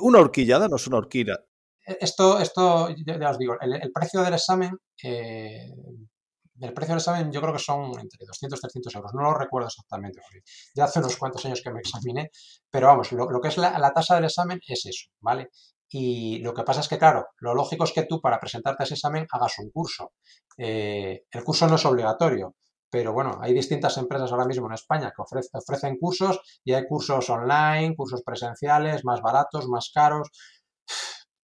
Una 0.00 0.18
horquillada 0.18 0.68
no 0.68 0.76
es 0.76 0.86
una 0.86 0.98
horquilla. 0.98 1.38
E, 1.86 1.98
esto, 2.00 2.38
esto 2.40 2.88
ya 2.90 3.30
os 3.30 3.38
digo, 3.38 3.56
el, 3.60 3.92
precio 3.92 4.22
del 4.22 4.34
examen, 4.34 4.76
eh, 5.02 5.70
el 6.60 6.72
precio 6.74 6.94
del 6.94 7.00
examen 7.00 7.32
yo 7.32 7.40
creo 7.40 7.52
que 7.52 7.58
son 7.58 7.86
entre 7.98 8.26
200 8.26 8.58
y 8.58 8.62
300 8.62 8.94
euros. 8.96 9.12
No 9.14 9.22
lo 9.22 9.34
recuerdo 9.34 9.68
exactamente, 9.68 10.20
ya 10.74 10.84
hace 10.84 10.98
unos 10.98 11.16
cuantos 11.16 11.44
años 11.46 11.62
que 11.62 11.70
me 11.70 11.80
examiné, 11.80 12.30
pero 12.70 12.88
vamos, 12.88 13.12
lo, 13.12 13.40
que 13.40 13.48
es 13.48 13.56
la, 13.56 13.92
tasa 13.92 14.16
del 14.16 14.24
examen 14.24 14.60
es 14.66 14.86
eso, 14.86 15.08
¿vale? 15.20 15.50
Y 15.92 16.38
lo 16.38 16.54
que 16.54 16.62
pasa 16.62 16.80
es 16.80 16.88
que, 16.88 16.98
claro, 16.98 17.26
lo 17.38 17.54
lógico 17.54 17.84
es 17.84 17.92
que 17.92 18.04
tú 18.04 18.20
para 18.20 18.38
presentarte 18.38 18.82
a 18.82 18.84
ese 18.84 18.94
examen 18.94 19.26
hagas 19.32 19.58
un 19.58 19.70
curso. 19.70 20.12
Eh, 20.56 21.24
el 21.30 21.42
curso 21.42 21.66
no 21.66 21.74
es 21.74 21.84
obligatorio, 21.84 22.54
pero 22.90 23.12
bueno, 23.12 23.38
hay 23.40 23.54
distintas 23.54 23.96
empresas 23.98 24.32
ahora 24.32 24.46
mismo 24.46 24.66
en 24.66 24.74
España 24.74 25.12
que 25.14 25.22
ofrecen 25.22 25.96
cursos 25.96 26.40
y 26.64 26.72
hay 26.72 26.86
cursos 26.86 27.30
online, 27.30 27.94
cursos 27.96 28.22
presenciales, 28.22 29.04
más 29.04 29.22
baratos, 29.22 29.68
más 29.68 29.90
caros. 29.94 30.30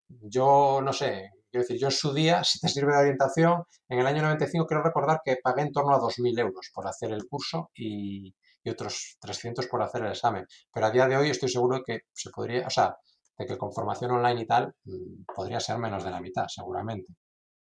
Yo 0.09 0.81
no 0.83 0.93
sé, 0.93 1.31
quiero 1.51 1.63
decir, 1.63 1.79
yo 1.79 1.87
en 1.87 1.93
su 1.93 2.13
día, 2.13 2.43
si 2.45 2.59
te 2.59 2.69
sirve 2.69 2.93
de 2.93 2.99
orientación, 2.99 3.65
en 3.89 4.01
el 4.01 4.07
año 4.07 4.23
95 4.23 4.67
quiero 4.67 4.83
recordar 4.83 5.21
que 5.25 5.37
pagué 5.43 5.63
en 5.63 5.73
torno 5.73 5.95
a 5.95 6.01
2.000 6.01 6.39
euros 6.41 6.71
por 6.75 6.87
hacer 6.87 7.13
el 7.13 7.27
curso 7.29 7.71
y, 7.75 8.35
otros 8.69 9.17
300 9.21 9.69
por 9.69 9.81
hacer 9.81 10.03
el 10.03 10.11
examen. 10.11 10.45
Pero 10.73 10.87
a 10.87 10.91
día 10.91 11.07
de 11.07 11.17
hoy 11.17 11.31
estoy 11.31 11.49
seguro 11.49 11.83
que 11.87 12.01
se 12.13 12.31
podría, 12.31 12.67
o 12.67 12.71
sea, 12.71 12.97
de 13.39 13.47
que 13.47 13.57
con 13.57 13.73
formación 13.73 14.11
online 14.11 14.43
y 14.43 14.47
tal 14.47 14.75
mm, 14.85 15.25
podría 15.33 15.61
ser 15.61 15.79
menos 15.79 16.03
de 16.03 16.11
la 16.11 16.21
mitad, 16.21 16.47
seguramente. 16.49 17.15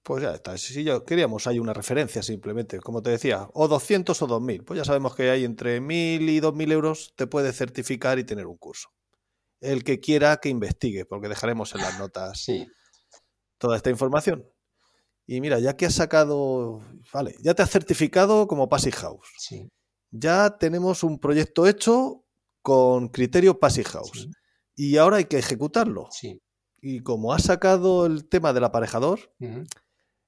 Pues 0.07 0.23
ya 0.23 0.35
está. 0.35 0.57
Si 0.57 0.85
yo 0.85 1.05
queríamos, 1.05 1.49
hay 1.49 1.59
una 1.59 1.73
referencia 1.73 2.23
simplemente. 2.23 2.79
Como 2.79 3.03
te 3.03 3.11
decía, 3.11 3.49
o 3.55 3.67
200 3.67 4.23
o 4.23 4.27
2000. 4.29 4.63
Pues 4.63 4.79
ya 4.79 4.85
sabemos 4.85 5.17
que 5.17 5.31
hay 5.31 5.45
entre 5.45 5.81
1000 5.81 6.29
y 6.29 6.39
2000 6.39 6.71
euros 6.71 7.13
te 7.17 7.27
puede 7.27 7.53
certificar 7.53 8.17
y 8.21 8.23
tener 8.23 8.47
un 8.47 8.57
curso. 8.57 8.91
El 9.61 9.83
que 9.83 9.99
quiera 9.99 10.37
que 10.37 10.49
investigue, 10.49 11.07
porque 11.07 11.29
dejaremos 11.29 11.75
en 11.75 11.81
las 11.81 11.99
notas 11.99 12.47
toda 13.59 13.77
esta 13.77 13.91
información. 13.91 14.49
Y 15.27 15.41
mira, 15.41 15.59
ya 15.59 15.77
que 15.77 15.87
has 15.87 15.95
sacado, 15.95 16.83
vale, 17.13 17.35
ya 17.41 17.55
te 17.55 17.63
has 17.65 17.71
certificado 17.71 18.47
como 18.47 18.69
Passive 18.69 18.97
House. 18.99 19.27
Sí. 19.39 19.69
Ya 20.13 20.57
tenemos 20.57 21.03
un 21.03 21.19
proyecto 21.19 21.67
hecho 21.67 22.25
con 22.63 23.09
criterio 23.09 23.59
Passive 23.59 23.89
House. 23.89 24.29
Y 24.77 24.99
ahora 24.99 25.17
hay 25.17 25.25
que 25.25 25.39
ejecutarlo. 25.39 26.07
Sí. 26.13 26.41
Y 26.81 27.01
como 27.01 27.33
has 27.33 27.43
sacado 27.43 28.07
el 28.07 28.29
tema 28.29 28.53
del 28.53 28.63
aparejador, 28.63 29.33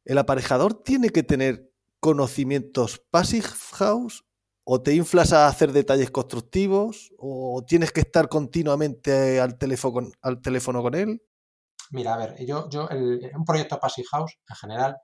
¿El 0.09 0.17
aparejador 0.17 0.83
tiene 0.83 1.11
que 1.11 1.23
tener 1.23 1.71
conocimientos 2.01 2.99
Passive 3.11 3.47
House 3.75 4.25
o 4.65 4.81
te 4.83 4.95
inflas 4.95 5.35
a 5.35 5.49
hacer 5.49 5.73
detalles 5.73 6.11
constructivos 6.11 7.13
o 7.19 7.63
tienes 7.67 7.93
que 7.93 8.01
estar 8.01 8.31
continuamente 8.31 9.39
al 9.39 9.59
teléfono, 9.59 10.83
con 10.83 10.95
él? 10.95 11.23
Mira, 11.91 12.15
a 12.15 12.17
ver, 12.17 12.47
yo, 12.47 12.71
un 12.71 13.45
proyecto 13.45 13.79
Passive 13.79 14.09
House 14.11 14.39
en 14.49 14.57
general 14.57 14.97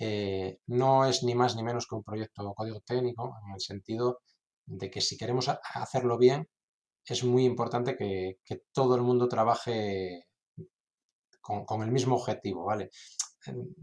eh, 0.00 0.58
no 0.66 1.04
es 1.04 1.22
ni 1.22 1.36
más 1.36 1.54
ni 1.54 1.62
menos 1.62 1.86
que 1.86 1.94
un 1.94 2.02
proyecto 2.02 2.52
código 2.56 2.80
técnico 2.80 3.36
en 3.46 3.54
el 3.54 3.60
sentido 3.60 4.22
de 4.66 4.90
que 4.90 5.00
si 5.00 5.16
queremos 5.16 5.48
hacerlo 5.48 6.18
bien 6.18 6.48
es 7.04 7.22
muy 7.22 7.44
importante 7.44 7.96
que, 7.96 8.38
todo 8.72 8.96
el 8.96 9.02
mundo 9.02 9.28
trabaje 9.28 10.24
con, 11.40 11.82
el 11.82 11.92
mismo 11.92 12.16
objetivo, 12.16 12.64
¿vale? 12.64 12.90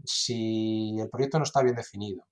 Si 0.04 0.96
el 0.98 1.08
proyecto 1.10 1.38
no 1.38 1.44
está 1.44 1.62
bien 1.62 1.76
definido, 1.76 2.24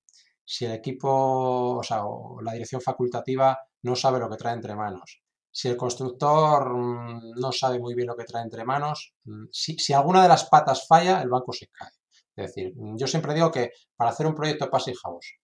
si 0.43 0.65
el 0.65 0.73
equipo, 0.73 1.77
o 1.77 1.83
sea, 1.83 2.03
la 2.41 2.53
dirección 2.53 2.81
facultativa 2.81 3.57
no 3.83 3.95
sabe 3.95 4.19
lo 4.19 4.29
que 4.29 4.37
trae 4.37 4.53
entre 4.53 4.75
manos, 4.75 5.21
si 5.55 5.69
el 5.69 5.77
constructor 5.77 6.75
mm, 6.75 7.39
no 7.39 7.51
sabe 7.53 7.79
muy 7.79 7.95
bien 7.95 8.07
lo 8.07 8.15
que 8.17 8.25
trae 8.25 8.43
entre 8.43 8.65
manos, 8.65 9.13
mm, 9.23 9.45
si, 9.51 9.93
alguna 9.93 10.21
de 10.21 10.27
las 10.27 10.49
patas 10.49 10.85
falla, 10.85 11.21
el 11.21 11.29
banco 11.29 11.53
se 11.53 11.67
cae. 11.67 11.91
Es 12.35 12.47
decir, 12.47 12.73
mm, 12.75 12.97
yo 12.97 13.07
siempre 13.07 13.33
digo 13.33 13.51
que 13.51 13.71
para 13.95 14.11
hacer 14.11 14.27
un 14.27 14.35
proyecto 14.35 14.69
Passive 14.69 14.97
House 15.03 15.35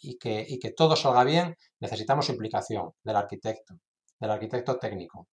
y 0.00 0.16
que, 0.18 0.44
y 0.48 0.58
que 0.58 0.72
todo 0.72 0.96
salga 0.96 1.24
bien, 1.24 1.56
necesitamos 1.80 2.28
implicación 2.30 2.92
del 3.02 3.16
arquitecto, 3.16 3.74
del 4.20 4.30
arquitecto 4.30 4.78
técnico, 4.78 5.28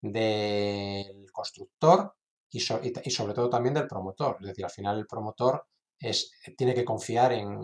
del 0.00 1.26
constructor 1.32 2.14
y, 2.50 2.60
sobre 2.60 3.34
todo 3.34 3.50
también 3.50 3.74
del 3.74 3.86
promotor. 3.86 4.36
Es 4.40 4.48
decir, 4.48 4.64
al 4.64 4.70
final 4.70 4.98
el 4.98 5.06
promotor 5.06 5.66
es, 5.98 6.30
tiene 6.56 6.74
que 6.74 6.84
confiar 6.84 7.32
en, 7.32 7.58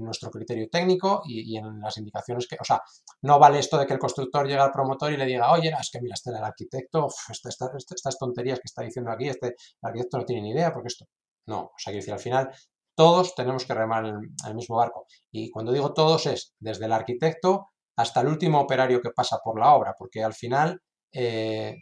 nuestro 0.00 0.30
criterio 0.30 0.68
técnico 0.70 1.22
y, 1.26 1.56
en 1.56 1.80
las 1.80 1.96
indicaciones 1.98 2.46
que, 2.46 2.56
o 2.60 2.64
sea, 2.64 2.80
no 3.22 3.38
vale 3.38 3.58
esto 3.58 3.78
de 3.78 3.86
que 3.86 3.94
el 3.94 3.98
constructor 3.98 4.46
llegue 4.46 4.60
al 4.60 4.70
promotor 4.70 5.12
y 5.12 5.16
le 5.16 5.26
diga, 5.26 5.52
oye, 5.52 5.72
es 5.78 5.90
que 5.90 6.00
mira, 6.00 6.14
este 6.14 6.30
el 6.30 6.36
arquitecto, 6.36 7.08
estas 7.30 8.18
tonterías 8.18 8.58
que 8.58 8.66
está 8.66 8.82
diciendo 8.82 9.10
aquí, 9.10 9.28
este 9.28 9.54
arquitecto 9.82 10.18
no 10.18 10.24
tiene 10.24 10.42
ni 10.42 10.50
idea, 10.50 10.72
porque 10.72 10.88
esto, 10.88 11.06
no, 11.46 11.60
o 11.60 11.72
sea, 11.76 11.90
quiero 11.90 12.00
decir, 12.00 12.14
al 12.14 12.20
final 12.20 12.50
todos 12.96 13.34
tenemos 13.34 13.64
que 13.66 13.74
remar 13.74 14.06
en 14.06 14.34
el, 14.46 14.54
mismo 14.54 14.76
barco. 14.76 15.06
Y 15.30 15.50
cuando 15.50 15.72
digo 15.72 15.92
todos 15.92 16.26
es 16.26 16.54
desde 16.60 16.86
el 16.86 16.92
arquitecto 16.92 17.70
hasta 17.96 18.20
el 18.20 18.28
último 18.28 18.60
operario 18.60 19.00
que 19.00 19.10
pasa 19.10 19.38
por 19.42 19.58
la 19.58 19.74
obra, 19.74 19.94
porque 19.98 20.22
al 20.22 20.34
final 20.34 20.80
eh, 21.12 21.76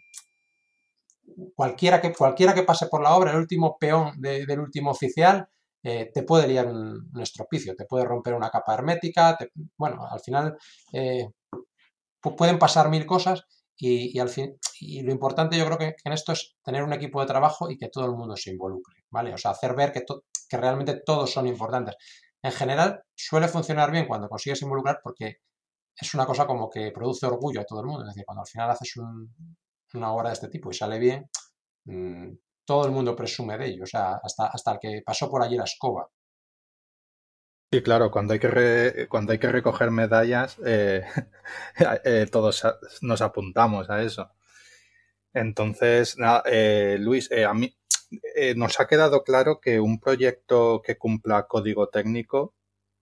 cualquiera 1.55 2.01
que, 2.01 2.13
cualquiera 2.13 2.55
que 2.55 2.63
pase 2.63 2.87
por 2.87 3.03
la 3.03 3.15
obra, 3.15 3.33
el 3.33 3.39
último 3.39 3.77
peón 3.79 4.21
del 4.21 4.61
último 4.61 4.91
oficial, 4.91 5.49
eh, 5.83 6.11
te 6.15 6.23
puede 6.23 6.47
liar 6.47 6.67
un, 6.69 7.11
estropicio, 7.21 7.75
te 7.75 7.87
puede 7.87 8.05
romper 8.05 8.35
una 8.35 8.51
capa 8.51 8.75
hermética, 8.75 9.37
bueno, 9.77 10.07
al 10.09 10.21
final 10.21 10.57
eh, 10.93 11.29
pueden 12.21 12.59
pasar 12.59 12.89
mil 12.89 13.05
cosas 13.05 13.45
y, 13.77 14.17
al 14.21 14.29
fin, 14.29 14.57
y 14.81 15.03
lo 15.03 15.11
importante 15.11 15.59
yo 15.59 15.67
creo 15.67 15.79
que, 15.79 15.97
en 16.05 16.13
esto 16.13 16.33
es 16.33 16.55
tener 16.63 16.85
un 16.85 16.93
equipo 16.93 17.21
de 17.21 17.27
trabajo 17.27 17.69
y 17.69 17.77
que 17.77 17.89
todo 17.89 18.05
el 18.05 18.13
mundo 18.13 18.37
se 18.37 18.51
involucre, 18.53 19.05
¿vale? 19.11 19.35
O 19.35 19.39
sea, 19.39 19.53
hacer 19.53 19.75
ver 19.75 19.93
que, 19.93 20.05
que 20.49 20.57
realmente 20.57 21.01
todos 21.05 21.33
son 21.33 21.49
importantes. 21.49 21.97
En 22.43 22.53
general, 22.53 23.03
suele 23.15 23.49
funcionar 23.49 23.91
bien 23.91 24.07
cuando 24.07 24.29
consigues 24.29 24.63
involucrar 24.63 25.01
porque 25.03 25.39
es 25.97 26.15
una 26.15 26.27
cosa 26.27 26.47
como 26.47 26.71
que 26.71 26.91
produce 26.93 27.27
orgullo 27.27 27.61
a 27.61 27.65
todo 27.65 27.81
el 27.81 27.87
mundo. 27.87 28.03
Es 28.03 28.09
decir, 28.09 28.25
cuando 28.25 28.43
al 28.43 28.49
final 28.49 28.71
haces 28.71 28.97
un, 28.97 29.35
una 29.95 30.13
obra 30.13 30.29
de 30.31 30.35
este 30.35 30.49
tipo 30.49 30.71
y 30.71 30.75
sale 30.75 30.99
bien, 30.99 31.29
mm, 31.85 32.33
todo 32.65 32.87
el 32.87 32.93
mundo 32.93 33.17
presume 33.17 33.59
de 33.59 33.67
ello, 33.67 33.85
o 33.85 33.87
sea, 33.87 34.21
hasta, 34.23 34.47
hasta 34.47 34.73
el 34.73 34.79
que 34.81 35.03
pasó 35.05 35.31
por 35.31 35.43
allí 35.43 35.57
la 35.57 35.65
escoba. 35.65 36.09
Sí, 37.73 37.83
claro, 37.83 38.11
cuando 38.11 38.35
hay 38.35 38.39
que, 38.39 39.07
cuando 39.09 39.33
hay 39.33 39.39
que 39.39 39.51
recoger 39.51 39.91
medallas, 39.91 40.59
eh, 40.65 41.05
eh, 42.05 42.27
todos 42.31 42.63
nos 43.01 43.23
apuntamos 43.23 43.89
a 43.89 44.03
eso. 44.03 44.31
Entonces, 45.33 46.17
eh, 46.45 46.99
Luis, 47.01 47.31
a 47.33 47.55
mí 47.55 47.75
nos 48.57 48.79
ha 48.79 48.87
quedado 48.87 49.25
claro 49.25 49.59
que 49.61 49.81
un 49.81 49.99
proyecto 50.01 50.83
que 50.85 50.99
cumpla 50.99 51.47
código 51.47 51.89
técnico 51.89 52.55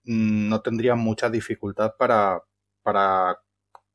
mm, 0.04 0.48
no 0.48 0.62
tendría 0.62 0.94
mucha 0.94 1.30
dificultad 1.30 1.96
para, 1.98 2.44
para 2.82 3.40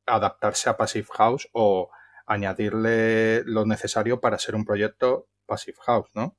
adaptarse 0.04 0.68
a 0.68 0.76
Passive 0.76 1.08
House 1.16 1.48
o 1.52 1.90
añadirle 2.26 3.42
lo 3.44 3.64
necesario 3.64 4.20
para 4.20 4.38
ser 4.38 4.54
un 4.54 4.64
proyecto 4.64 5.28
Passive 5.46 5.78
House, 5.86 6.10
¿no? 6.14 6.36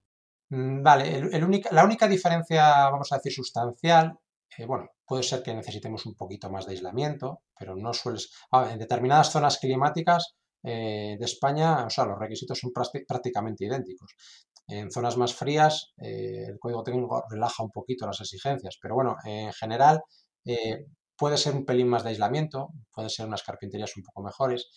Mm, 0.50 0.82
vale, 0.84 1.18
el, 1.18 1.62
la 1.72 1.84
única 1.84 2.08
diferencia, 2.08 2.90
vamos 2.90 3.12
a 3.12 3.18
decir, 3.18 3.34
sustancial, 3.34 4.18
eh, 4.58 4.66
bueno, 4.66 4.90
puede 5.06 5.24
ser 5.24 5.44
que 5.44 5.54
necesitemos 5.54 6.06
un 6.06 6.16
poquito 6.16 6.50
más 6.50 6.66
de 6.66 6.74
aislamiento, 6.74 7.42
pero 7.58 7.76
no 7.76 7.94
sueles... 7.94 8.32
en 8.70 8.80
determinadas 8.80 9.32
zonas 9.32 9.58
climáticas 9.60 10.36
eh, 10.64 11.16
de 11.20 11.26
España, 11.26 11.86
o 11.86 11.90
sea, 11.90 12.06
los 12.06 12.20
requisitos 12.20 12.60
son 12.60 12.72
prácticamente 12.72 13.66
idénticos. 13.66 14.12
En 14.68 14.92
zonas 14.92 15.16
más 15.18 15.34
frías, 15.34 15.94
eh, 15.98 16.46
el 16.50 16.60
código 16.60 16.84
técnico 16.84 17.24
relaja 17.30 17.64
un 17.64 17.72
poquito 17.72 18.06
las 18.06 18.20
exigencias, 18.20 18.78
pero 18.82 18.96
bueno, 18.96 19.16
en 19.24 19.54
general 19.54 20.02
puede 21.18 21.38
ser 21.38 21.56
un 21.56 21.66
pelín 21.66 21.90
más 21.90 22.04
de 22.04 22.10
aislamiento, 22.10 22.70
pueden 22.94 23.10
ser 23.10 23.26
unas 23.26 23.44
carpinterías 23.44 23.96
un 23.98 24.04
poco 24.04 24.24
mejores. 24.24 24.70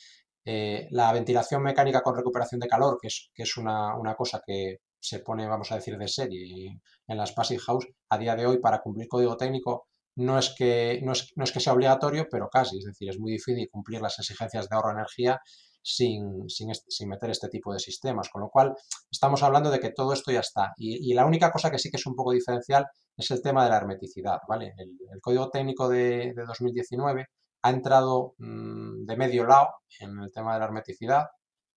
Eh, 0.52 0.88
la 0.90 1.12
ventilación 1.12 1.62
mecánica 1.62 2.02
con 2.02 2.16
recuperación 2.16 2.58
de 2.60 2.66
calor, 2.66 2.98
que 3.00 3.06
es, 3.06 3.30
que 3.32 3.44
es 3.44 3.56
una, 3.56 3.94
cosa 4.16 4.42
que 4.44 4.78
se 4.98 5.20
pone, 5.20 5.46
vamos 5.46 5.70
a 5.70 5.76
decir, 5.76 5.96
de 5.96 6.08
serie 6.08 6.80
en 7.06 7.16
las 7.16 7.30
Passive 7.32 7.60
House, 7.60 7.86
a 8.08 8.18
día 8.18 8.34
de 8.34 8.46
hoy 8.46 8.58
para 8.58 8.80
cumplir 8.80 9.06
código 9.06 9.36
técnico 9.36 9.86
no 10.16 10.40
es 10.40 10.52
que, 10.58 11.00
no 11.04 11.12
es, 11.12 11.32
no 11.36 11.44
es 11.44 11.52
que 11.52 11.60
sea 11.60 11.72
obligatorio, 11.72 12.26
pero 12.28 12.48
casi, 12.48 12.78
es 12.78 12.84
decir, 12.84 13.08
es 13.08 13.20
muy 13.20 13.30
difícil 13.30 13.68
cumplir 13.70 14.00
las 14.02 14.18
exigencias 14.18 14.68
de 14.68 14.74
ahorro 14.74 14.88
de 14.88 14.94
energía 14.94 15.38
sin, 15.82 16.48
sin, 16.48 17.08
meter 17.08 17.30
este 17.30 17.48
tipo 17.48 17.72
de 17.72 17.78
sistemas, 17.78 18.28
con 18.28 18.42
lo 18.42 18.50
cual 18.50 18.74
estamos 19.08 19.44
hablando 19.44 19.70
de 19.70 19.78
que 19.78 19.92
todo 19.92 20.12
esto 20.12 20.32
ya 20.32 20.40
está. 20.40 20.72
Y, 20.76 21.14
la 21.14 21.26
única 21.26 21.52
cosa 21.52 21.70
que 21.70 21.78
sí 21.78 21.90
que 21.90 21.96
es 21.96 22.06
un 22.06 22.16
poco 22.16 22.32
diferencial 22.32 22.86
es 23.16 23.30
el 23.30 23.40
tema 23.40 23.62
de 23.62 23.70
la 23.70 23.76
hermeticidad, 23.76 24.38
¿vale? 24.48 24.74
El, 24.76 25.20
código 25.22 25.48
técnico 25.48 25.88
de, 25.88 26.32
de 26.34 26.44
2019 26.44 27.26
ha 27.62 27.70
entrado 27.70 28.34
mm, 28.38 29.04
de 29.04 29.16
medio 29.16 29.46
lado 29.46 29.68
en 30.00 30.18
el 30.18 30.32
tema 30.32 30.54
de 30.54 30.60
la 30.60 30.66
hermeticidad, 30.66 31.26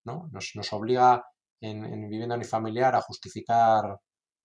¿no? 0.06 0.30
Nos, 0.32 0.74
obliga 0.74 1.26
en, 1.62 2.10
vivienda 2.10 2.36
unifamiliar 2.36 2.96
a 2.96 3.02
justificar 3.02 3.98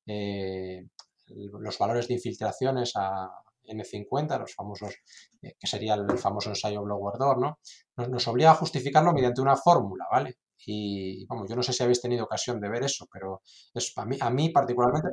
eh, 0.07 0.87
los 1.27 1.79
valores 1.79 2.09
de 2.09 2.14
infiltraciones 2.14 2.94
N50, 2.94 4.38
los 4.40 4.55
famosos, 4.55 4.94
eh, 5.42 5.55
que 5.59 5.66
sería 5.66 5.94
el 5.94 6.18
famoso 6.18 6.51
ensayo 6.51 6.83
blower 6.83 7.18
door, 7.18 7.38
¿no? 7.38 7.59
Nos, 7.96 8.27
obliga 8.29 8.53
a 8.53 8.55
justificarlo 8.55 9.12
mediante 9.12 9.40
una 9.40 9.57
fórmula, 9.57 10.07
¿vale? 10.11 10.38
Y, 10.66 11.27
vamos, 11.27 11.48
yo 11.48 11.57
no 11.57 11.62
sé 11.62 11.72
si 11.72 11.83
habéis 11.83 12.01
tenido 12.01 12.24
ocasión 12.24 12.61
de 12.61 12.68
ver 12.68 12.83
eso, 12.83 13.07
pero 13.12 13.42
es, 13.74 13.92
a, 13.96 14.05
mí, 14.05 14.16
a 14.20 14.31
mí 14.31 14.51
particularmente 14.51 15.09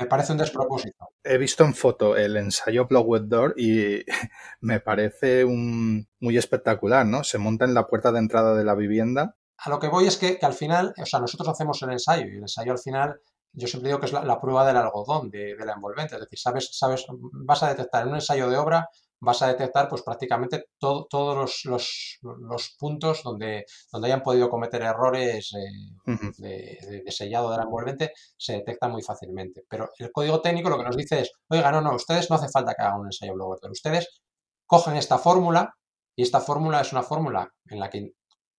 me 0.00 0.06
parece 0.06 0.32
un 0.32 0.38
despropósito. 0.38 1.10
He 1.22 1.38
visto 1.38 1.64
en 1.64 1.74
foto 1.74 2.16
el 2.16 2.36
ensayo 2.36 2.86
Blower 2.86 3.28
Door 3.28 3.54
y 3.56 4.04
me 4.60 4.80
parece 4.80 5.44
un, 5.44 6.08
muy 6.18 6.36
espectacular, 6.36 7.06
¿no? 7.06 7.22
Se 7.22 7.38
monta 7.38 7.64
en 7.64 7.74
la 7.74 7.86
puerta 7.86 8.10
de 8.10 8.18
entrada 8.18 8.56
de 8.56 8.64
la 8.64 8.74
vivienda 8.74 9.36
a 9.62 9.68
lo 9.68 9.78
que 9.78 9.88
voy 9.88 10.06
es 10.06 10.16
que, 10.16 10.38
al 10.40 10.54
final, 10.54 10.94
o 10.96 11.04
sea, 11.04 11.20
nosotros 11.20 11.48
hacemos 11.48 11.80
el 11.82 11.90
ensayo 11.90 12.24
y 12.26 12.36
el 12.36 12.42
ensayo 12.42 12.72
al 12.72 12.78
final, 12.78 13.20
yo 13.52 13.66
siempre 13.66 13.88
digo 13.88 14.00
que 14.00 14.06
es 14.06 14.12
la, 14.12 14.40
prueba 14.40 14.66
del 14.66 14.78
algodón, 14.78 15.30
de, 15.30 15.54
la 15.58 15.74
envolvente. 15.74 16.14
Es 16.14 16.20
decir, 16.22 16.38
sabes, 16.38 16.70
sabes, 16.72 17.04
vas 17.10 17.62
a 17.62 17.68
detectar 17.68 18.02
en 18.02 18.08
un 18.08 18.14
ensayo 18.14 18.48
de 18.48 18.56
obra, 18.56 18.88
vas 19.20 19.42
a 19.42 19.48
detectar 19.48 19.88
pues 19.88 20.02
prácticamente 20.02 20.64
todos 20.78 21.64
los, 21.66 22.76
puntos 22.78 23.22
donde, 23.22 23.64
donde 23.92 24.08
hayan 24.08 24.22
podido 24.22 24.48
cometer 24.48 24.82
errores 24.82 25.52
eh, 25.54 26.18
de, 26.38 27.04
sellado 27.08 27.50
de 27.50 27.58
la 27.58 27.64
envolvente, 27.64 28.12
se 28.36 28.54
detectan 28.54 28.92
muy 28.92 29.02
fácilmente. 29.02 29.64
Pero 29.68 29.90
el 29.98 30.10
código 30.10 30.40
técnico 30.40 30.70
lo 30.70 30.78
que 30.78 30.84
nos 30.84 30.96
dice 30.96 31.20
es, 31.20 31.32
oiga, 31.48 31.70
no, 31.70 31.80
no, 31.80 31.94
ustedes 31.94 32.30
no 32.30 32.36
hace 32.36 32.48
falta 32.48 32.74
que 32.74 32.82
hagan 32.82 33.00
un 33.00 33.06
ensayo 33.06 33.34
blower, 33.34 33.58
ustedes 33.70 34.22
cogen 34.66 34.96
esta 34.96 35.18
fórmula 35.18 35.74
y 36.16 36.22
esta 36.22 36.40
fórmula 36.40 36.80
es 36.80 36.92
una 36.92 37.02
fórmula 37.02 37.48
en 37.66 37.80
la 37.80 37.90
que 37.90 38.12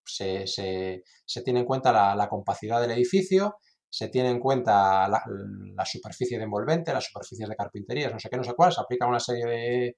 se, 0.05 0.45
se, 0.47 1.41
tiene 1.43 1.61
en 1.61 1.65
cuenta 1.65 1.91
la, 2.15 2.27
compacidad 2.29 2.81
del 2.81 2.91
edificio, 2.91 3.55
se 3.89 4.09
tiene 4.09 4.29
en 4.29 4.39
cuenta 4.39 5.07
la, 5.07 5.85
superficie 5.85 6.37
de 6.37 6.43
envolvente, 6.43 6.93
las 6.93 7.05
superficies 7.05 7.47
de 7.47 7.55
carpinterías, 7.55 8.11
no 8.11 8.19
sé 8.19 8.29
qué, 8.29 8.37
no 8.37 8.43
sé 8.43 8.53
cuál, 8.53 8.71
se 8.71 8.81
aplica 8.81 9.07
una 9.07 9.19
serie 9.19 9.45
de, 9.45 9.95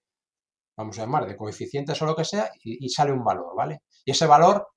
vamos 0.76 0.98
a 0.98 1.02
llamar, 1.02 1.26
de 1.26 1.38
coeficientes 1.38 2.02
o 2.02 2.06
lo 2.06 2.16
que 2.16 2.26
sea 2.26 2.50
y, 2.64 2.90
sale 2.90 3.12
un 3.12 3.24
valor, 3.24 3.56
¿vale? 3.56 3.84
Y 4.06 4.12
ese 4.12 4.26
valor 4.26 4.68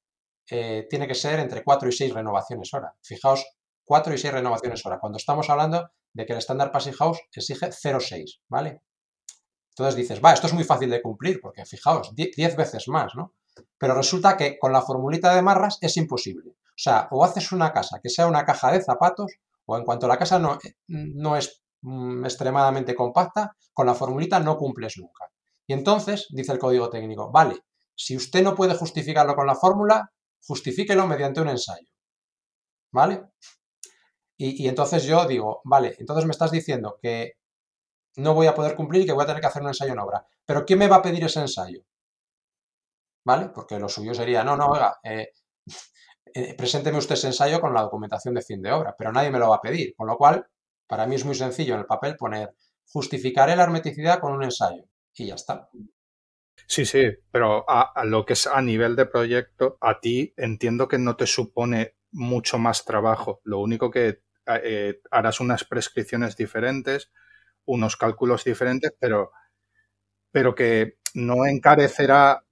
eh, 0.50 0.86
tiene 0.88 1.06
que 1.06 1.14
ser 1.14 1.40
entre 1.40 1.64
4 1.64 1.88
y 1.88 1.92
6 1.92 2.14
renovaciones 2.14 2.72
hora. 2.74 2.94
Fijaos, 3.02 3.44
4 3.84 4.14
y 4.14 4.18
6 4.18 4.34
renovaciones 4.34 4.84
hora, 4.84 4.98
cuando 4.98 5.18
estamos 5.18 5.48
hablando 5.50 5.90
de 6.12 6.26
que 6.26 6.32
el 6.32 6.38
estándar 6.38 6.70
Passive 6.70 6.96
House 6.96 7.20
exige 7.32 7.66
0,6, 7.66 8.40
¿vale? 8.48 8.82
Entonces 9.70 9.94
dices, 9.94 10.20
va, 10.24 10.32
esto 10.32 10.46
es 10.46 10.54
muy 10.54 10.64
fácil 10.64 10.88
de 10.88 11.02
cumplir, 11.02 11.38
porque 11.40 11.66
fijaos, 11.66 12.14
10 12.14 12.56
veces 12.56 12.88
más, 12.88 13.14
¿no? 13.14 13.34
Pero 13.78 13.94
resulta 13.94 14.36
que 14.36 14.58
con 14.58 14.72
la 14.72 14.82
formulita 14.82 15.34
de 15.34 15.42
marras 15.42 15.78
es 15.80 15.96
imposible. 15.98 16.50
O 16.50 16.78
sea, 16.78 17.08
o 17.10 17.24
haces 17.24 17.52
una 17.52 17.72
casa 17.72 18.00
que 18.02 18.08
sea 18.08 18.26
una 18.26 18.44
caja 18.44 18.72
de 18.72 18.82
zapatos, 18.82 19.32
o 19.66 19.76
en 19.76 19.84
cuanto 19.84 20.08
la 20.08 20.18
casa 20.18 20.38
no, 20.38 20.58
no 20.88 21.36
es 21.36 21.62
mm, 21.82 22.24
extremadamente 22.24 22.94
compacta, 22.94 23.54
con 23.72 23.86
la 23.86 23.94
formulita 23.94 24.40
no 24.40 24.56
cumples 24.56 24.96
nunca. 24.96 25.26
Y 25.66 25.72
entonces, 25.72 26.28
dice 26.30 26.52
el 26.52 26.58
código 26.58 26.90
técnico, 26.90 27.30
vale, 27.30 27.58
si 27.94 28.16
usted 28.16 28.42
no 28.42 28.54
puede 28.54 28.74
justificarlo 28.74 29.34
con 29.34 29.46
la 29.46 29.54
fórmula, 29.54 30.12
justifíquelo 30.46 31.06
mediante 31.06 31.40
un 31.40 31.48
ensayo. 31.48 31.88
¿Vale? 32.92 33.24
Y, 34.38 34.68
entonces 34.68 35.04
yo 35.04 35.26
digo, 35.26 35.60
vale, 35.64 35.96
entonces 35.98 36.26
me 36.26 36.32
estás 36.32 36.50
diciendo 36.50 36.98
que 37.00 37.32
no 38.16 38.34
voy 38.34 38.46
a 38.46 38.54
poder 38.54 38.76
cumplir 38.76 39.02
y 39.02 39.06
que 39.06 39.12
voy 39.12 39.24
a 39.24 39.26
tener 39.26 39.40
que 39.40 39.46
hacer 39.46 39.62
un 39.62 39.68
ensayo 39.68 39.92
en 39.92 39.98
obra. 39.98 40.26
Pero 40.44 40.64
¿quién 40.64 40.78
me 40.78 40.88
va 40.88 40.96
a 40.96 41.02
pedir 41.02 41.24
ese 41.24 41.40
ensayo? 41.40 41.82
¿vale? 43.26 43.48
Porque 43.48 43.78
lo 43.78 43.88
suyo 43.88 44.14
sería, 44.14 44.44
no, 44.44 44.56
no, 44.56 44.68
oiga, 44.68 44.98
eh, 45.02 45.32
eh, 46.34 46.54
presénteme 46.54 46.98
usted 46.98 47.16
ese 47.16 47.26
ensayo 47.26 47.60
con 47.60 47.74
la 47.74 47.82
documentación 47.82 48.34
de 48.34 48.42
fin 48.42 48.62
de 48.62 48.72
obra, 48.72 48.94
pero 48.96 49.12
nadie 49.12 49.30
me 49.30 49.40
lo 49.40 49.50
va 49.50 49.56
a 49.56 49.60
pedir, 49.60 49.94
con 49.96 50.06
lo 50.06 50.16
cual, 50.16 50.46
para 50.86 51.06
mí 51.06 51.16
es 51.16 51.24
muy 51.24 51.34
sencillo 51.34 51.74
en 51.74 51.80
el 51.80 51.86
papel 51.86 52.16
poner 52.16 52.54
justificaré 52.88 53.56
la 53.56 53.64
hermeticidad 53.64 54.20
con 54.20 54.32
un 54.32 54.44
ensayo 54.44 54.84
y 55.16 55.26
ya 55.26 55.34
está. 55.34 55.70
Sí, 56.66 56.84
sí, 56.84 57.08
pero 57.30 57.64
a, 57.68 58.04
lo 58.04 58.24
que 58.24 58.32
es 58.32 58.46
a 58.46 58.60
nivel 58.60 58.96
de 58.96 59.06
proyecto, 59.06 59.78
a 59.80 60.00
ti 60.00 60.34
entiendo 60.36 60.88
que 60.88 60.98
no 60.98 61.16
te 61.16 61.26
supone 61.26 61.96
mucho 62.12 62.58
más 62.58 62.84
trabajo. 62.84 63.40
Lo 63.44 63.60
único 63.60 63.90
que 63.90 64.22
eh, 64.46 65.00
harás 65.10 65.40
unas 65.40 65.64
prescripciones 65.64 66.36
diferentes, 66.36 67.10
unos 67.66 67.96
cálculos 67.96 68.44
diferentes, 68.44 68.92
pero, 68.98 69.30
pero 70.32 70.54
que 70.54 70.98
no 71.14 71.46
encarecerá 71.46 72.46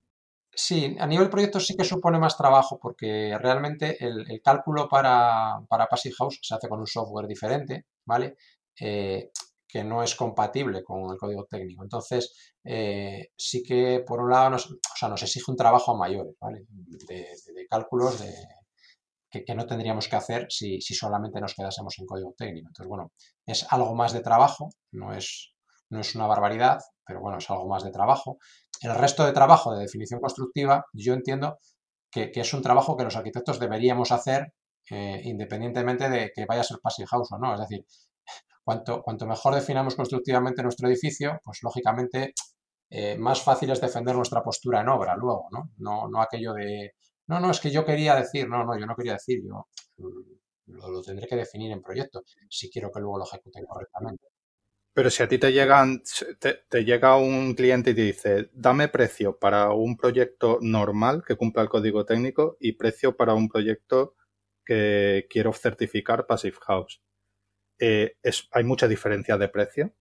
Sí, 0.56 0.96
a 1.00 1.06
nivel 1.06 1.28
proyecto 1.30 1.58
sí 1.58 1.76
que 1.76 1.84
supone 1.84 2.18
más 2.18 2.36
trabajo 2.36 2.78
porque 2.80 3.36
realmente 3.40 3.96
el, 4.04 4.40
cálculo 4.42 4.88
para, 4.88 5.60
para, 5.68 5.86
Passive 5.88 6.14
House 6.16 6.38
se 6.42 6.54
hace 6.54 6.68
con 6.68 6.78
un 6.78 6.86
software 6.86 7.26
diferente, 7.26 7.86
¿vale? 8.04 8.36
Eh, 8.78 9.30
que 9.74 9.82
no 9.82 10.04
es 10.04 10.14
compatible 10.14 10.84
con 10.84 11.10
el 11.10 11.18
código 11.18 11.46
técnico. 11.46 11.82
Entonces, 11.82 12.54
eh, 12.62 13.30
sí 13.36 13.60
que 13.60 14.04
por 14.06 14.20
un 14.20 14.30
lado 14.30 14.50
nos, 14.50 14.70
o 14.70 14.96
sea, 14.96 15.08
nos 15.08 15.20
exige 15.20 15.50
un 15.50 15.56
trabajo 15.56 15.96
mayor, 15.96 16.32
¿vale? 16.40 16.64
De, 17.08 17.26
cálculos 17.68 18.20
de, 18.20 18.32
que, 19.28 19.54
no 19.56 19.66
tendríamos 19.66 20.06
que 20.06 20.14
hacer 20.14 20.46
si, 20.48 20.80
si 20.80 20.94
solamente 20.94 21.40
nos 21.40 21.54
quedásemos 21.54 21.98
en 21.98 22.06
código 22.06 22.32
técnico. 22.38 22.68
Entonces, 22.68 22.88
bueno, 22.88 23.10
es 23.44 23.66
algo 23.72 23.96
más 23.96 24.12
de 24.12 24.20
trabajo, 24.20 24.68
no 24.92 25.12
es, 25.12 25.54
no 25.90 25.98
es 25.98 26.14
una 26.14 26.28
barbaridad, 26.28 26.78
pero 27.04 27.20
bueno, 27.20 27.38
es 27.38 27.50
algo 27.50 27.66
más 27.66 27.82
de 27.82 27.90
trabajo. 27.90 28.38
El 28.80 28.94
resto 28.94 29.26
de 29.26 29.32
trabajo 29.32 29.74
de 29.74 29.80
definición 29.80 30.20
constructiva, 30.20 30.84
yo 30.92 31.14
entiendo 31.14 31.58
que, 32.12 32.30
es 32.32 32.54
un 32.54 32.62
trabajo 32.62 32.96
que 32.96 33.02
los 33.02 33.16
arquitectos 33.16 33.58
deberíamos 33.58 34.12
hacer 34.12 34.54
eh, 34.88 35.20
independientemente 35.24 36.08
de 36.08 36.30
que 36.32 36.44
vaya 36.46 36.60
a 36.60 36.64
ser 36.64 36.78
passive 36.80 37.08
house 37.08 37.32
o 37.32 37.38
no. 37.38 37.54
Es 37.54 37.60
decir, 37.60 37.84
cuanto, 38.64 39.02
cuanto 39.02 39.26
mejor 39.26 39.54
definamos 39.54 39.94
constructivamente 39.94 40.62
nuestro 40.62 40.88
edificio, 40.88 41.40
pues 41.44 41.60
lógicamente 41.62 42.34
eh, 42.90 43.16
más 43.16 43.42
fácil 43.42 43.70
es 43.70 43.80
defender 43.80 44.16
nuestra 44.16 44.42
postura 44.42 44.80
en 44.80 44.88
obra 44.88 45.16
luego, 45.16 45.48
¿no? 45.52 45.70
¿no? 45.78 46.08
No 46.08 46.20
aquello 46.20 46.54
de, 46.54 46.92
no, 47.26 47.40
no, 47.40 47.50
es 47.50 47.60
que 47.60 47.70
yo 47.70 47.84
quería 47.84 48.14
decir, 48.16 48.48
no, 48.48 48.64
no, 48.64 48.78
yo 48.78 48.86
no 48.86 48.96
quería 48.96 49.14
decir, 49.14 49.42
yo 49.44 49.68
lo, 50.66 50.88
lo 50.88 51.02
tendré 51.02 51.26
que 51.26 51.36
definir 51.36 51.72
en 51.72 51.82
proyecto 51.82 52.22
si 52.48 52.70
quiero 52.70 52.90
que 52.90 53.00
luego 53.00 53.18
lo 53.18 53.24
ejecuten 53.24 53.64
correctamente. 53.66 54.26
Pero 54.94 55.10
si 55.10 55.24
a 55.24 55.28
ti 55.28 55.38
te 55.38 55.52
llegan, 55.52 56.02
te, 56.38 56.84
llega 56.84 57.16
un 57.16 57.54
cliente 57.54 57.90
y 57.90 57.94
te 57.94 58.02
dice, 58.02 58.50
dame 58.52 58.86
precio 58.86 59.36
para 59.36 59.72
un 59.72 59.96
proyecto 59.96 60.58
normal 60.60 61.24
que 61.26 61.34
cumpla 61.34 61.62
el 61.62 61.68
código 61.68 62.04
técnico 62.04 62.56
y 62.60 62.74
precio 62.74 63.16
para 63.16 63.34
un 63.34 63.48
proyecto 63.48 64.14
que 64.64 65.26
quiero 65.28 65.52
certificar 65.52 66.26
Passive 66.28 66.58
House. 66.60 67.02
Eh, 67.78 68.16
¿Hay 68.52 68.64
mucha 68.64 68.88
diferencia 68.88 69.36
de 69.36 69.48
precio? 69.48 69.94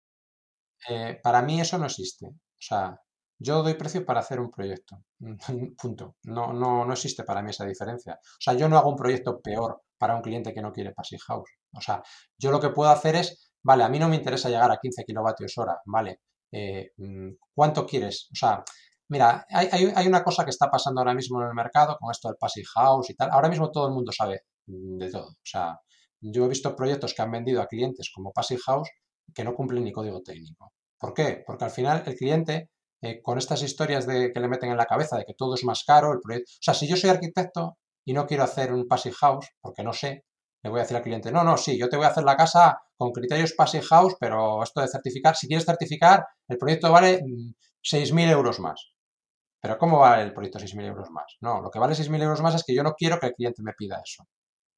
Eh, 0.89 1.19
para 1.21 1.41
mí 1.41 1.61
eso 1.61 1.77
no 1.77 1.85
existe. 1.85 2.27
O 2.27 2.65
sea, 2.65 2.99
yo 3.39 3.63
doy 3.63 3.73
precio 3.73 4.05
para 4.05 4.19
hacer 4.19 4.39
un 4.39 4.51
proyecto. 4.51 5.03
Punto. 5.81 6.17
No, 6.23 6.53
no, 6.53 6.85
no 6.85 6.93
existe 6.93 7.23
para 7.23 7.41
mí 7.41 7.49
esa 7.49 7.65
diferencia. 7.65 8.13
O 8.13 8.41
sea, 8.41 8.53
yo 8.53 8.69
no 8.69 8.77
hago 8.77 8.89
un 8.89 8.97
proyecto 8.97 9.41
peor 9.41 9.81
para 9.97 10.15
un 10.15 10.21
cliente 10.21 10.53
que 10.53 10.61
no 10.61 10.71
quiere 10.71 10.93
Passive 10.93 11.21
House. 11.27 11.51
O 11.73 11.81
sea, 11.81 12.01
yo 12.37 12.51
lo 12.51 12.59
que 12.59 12.69
puedo 12.69 12.89
hacer 12.89 13.15
es 13.15 13.53
Vale, 13.63 13.83
a 13.83 13.89
mí 13.89 13.97
no 13.97 14.09
me 14.09 14.17
interesa 14.17 14.49
llegar 14.49 14.69
a 14.71 14.77
15 14.77 15.05
kilovatios 15.05 15.57
hora, 15.57 15.79
vale. 15.85 16.19
Eh, 16.51 16.91
mm, 16.97 17.29
¿Cuánto 17.55 17.85
quieres? 17.85 18.29
O 18.31 18.35
sea, 18.35 18.63
mira, 19.09 19.45
hay, 19.49 20.07
una 20.07 20.23
cosa 20.23 20.43
que 20.43 20.49
está 20.51 20.69
pasando 20.69 20.99
ahora 21.01 21.13
mismo 21.13 21.41
en 21.41 21.47
el 21.47 21.53
mercado 21.53 21.97
con 21.99 22.11
esto 22.11 22.27
del 22.27 22.37
Passive 22.37 22.67
House 22.75 23.09
y 23.09 23.15
tal. 23.15 23.29
Ahora 23.31 23.49
mismo 23.49 23.71
todo 23.71 23.87
el 23.87 23.93
mundo 23.93 24.11
sabe 24.11 24.41
de 24.65 25.09
todo. 25.09 25.27
O 25.29 25.35
sea, 25.43 25.79
yo 26.31 26.45
he 26.45 26.49
visto 26.49 26.75
proyectos 26.75 27.13
que 27.13 27.21
han 27.21 27.31
vendido 27.31 27.61
a 27.61 27.67
clientes 27.67 28.11
como 28.13 28.31
Passive 28.31 28.61
House 28.65 28.89
que 29.33 29.43
no 29.43 29.53
cumplen 29.53 29.83
ni 29.83 29.91
código 29.91 30.21
técnico. 30.21 30.73
¿Por 30.97 31.13
qué? 31.13 31.43
Porque 31.45 31.65
al 31.65 31.71
final 31.71 32.03
el 32.05 32.15
cliente, 32.15 32.69
eh, 33.01 33.21
con 33.21 33.37
estas 33.37 33.61
historias 33.61 34.05
de 34.07 34.31
que 34.31 34.39
le 34.39 34.47
meten 34.47 34.71
en 34.71 34.77
la 34.77 34.85
cabeza 34.85 35.17
de 35.17 35.25
que 35.25 35.33
todo 35.33 35.55
es 35.55 35.63
más 35.63 35.83
caro, 35.85 36.13
el 36.13 36.19
proyecto. 36.19 36.51
O 36.51 36.61
sea, 36.61 36.73
si 36.73 36.87
yo 36.87 36.95
soy 36.95 37.09
arquitecto 37.09 37.77
y 38.05 38.13
no 38.13 38.25
quiero 38.25 38.43
hacer 38.43 38.73
un 38.73 38.87
Passive 38.87 39.15
House, 39.15 39.47
porque 39.61 39.83
no 39.83 39.93
sé, 39.93 40.25
le 40.63 40.69
voy 40.69 40.79
a 40.79 40.83
decir 40.83 40.95
al 40.95 41.03
cliente, 41.03 41.31
no, 41.31 41.43
no, 41.43 41.57
sí, 41.57 41.77
yo 41.77 41.89
te 41.89 41.97
voy 41.97 42.05
a 42.05 42.09
hacer 42.09 42.23
la 42.23 42.37
casa 42.37 42.79
con 42.95 43.11
criterios 43.11 43.53
Passive 43.53 43.83
House, 43.83 44.15
pero 44.19 44.63
esto 44.63 44.81
de 44.81 44.87
certificar, 44.87 45.35
si 45.35 45.47
quieres 45.47 45.65
certificar, 45.65 46.25
el 46.47 46.57
proyecto 46.57 46.91
vale 46.91 47.21
6.000 47.81 48.13
mm, 48.13 48.19
euros 48.29 48.59
más. 48.59 48.93
Pero 49.61 49.77
¿cómo 49.77 49.99
vale 49.99 50.23
el 50.23 50.33
proyecto 50.33 50.59
6.000 50.59 50.85
euros 50.85 51.09
más? 51.11 51.37
No, 51.41 51.61
lo 51.61 51.69
que 51.71 51.79
vale 51.79 51.95
6.000 51.95 52.21
euros 52.21 52.41
más 52.41 52.55
es 52.55 52.63
que 52.63 52.75
yo 52.75 52.83
no 52.83 52.93
quiero 52.93 53.19
que 53.19 53.27
el 53.27 53.33
cliente 53.33 53.61
me 53.63 53.73
pida 53.73 54.01
eso. 54.03 54.25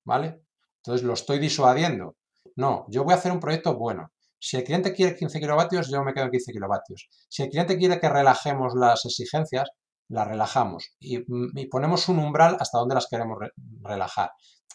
¿Vale? 0.05 0.44
Entonces 0.85 1.05
lo 1.05 1.13
estoy 1.13 1.39
disuadiendo. 1.39 2.15
No, 2.55 2.85
yo 2.89 3.03
voy 3.03 3.13
a 3.13 3.17
hacer 3.17 3.31
un 3.31 3.39
proyecto 3.39 3.75
bueno. 3.75 4.11
Si 4.39 4.57
el 4.57 4.63
cliente 4.63 4.93
quiere 4.93 5.15
15 5.15 5.39
kilovatios, 5.39 5.89
yo 5.89 6.03
me 6.03 6.13
quedo 6.13 6.25
en 6.25 6.31
15 6.31 6.51
kilovatios. 6.51 7.09
Si 7.29 7.43
el 7.43 7.49
cliente 7.49 7.77
quiere 7.77 7.99
que 7.99 8.09
relajemos 8.09 8.73
las 8.75 9.03
exigencias, 9.05 9.69
las 10.09 10.27
relajamos 10.27 10.91
y, 10.99 11.17
mm, 11.19 11.69
ponemos 11.71 12.07
un 12.09 12.19
umbral 12.19 12.57
hasta 12.59 12.77
donde 12.77 12.95
las 12.95 13.07
queremos 13.07 13.39
relajar. 13.81 14.31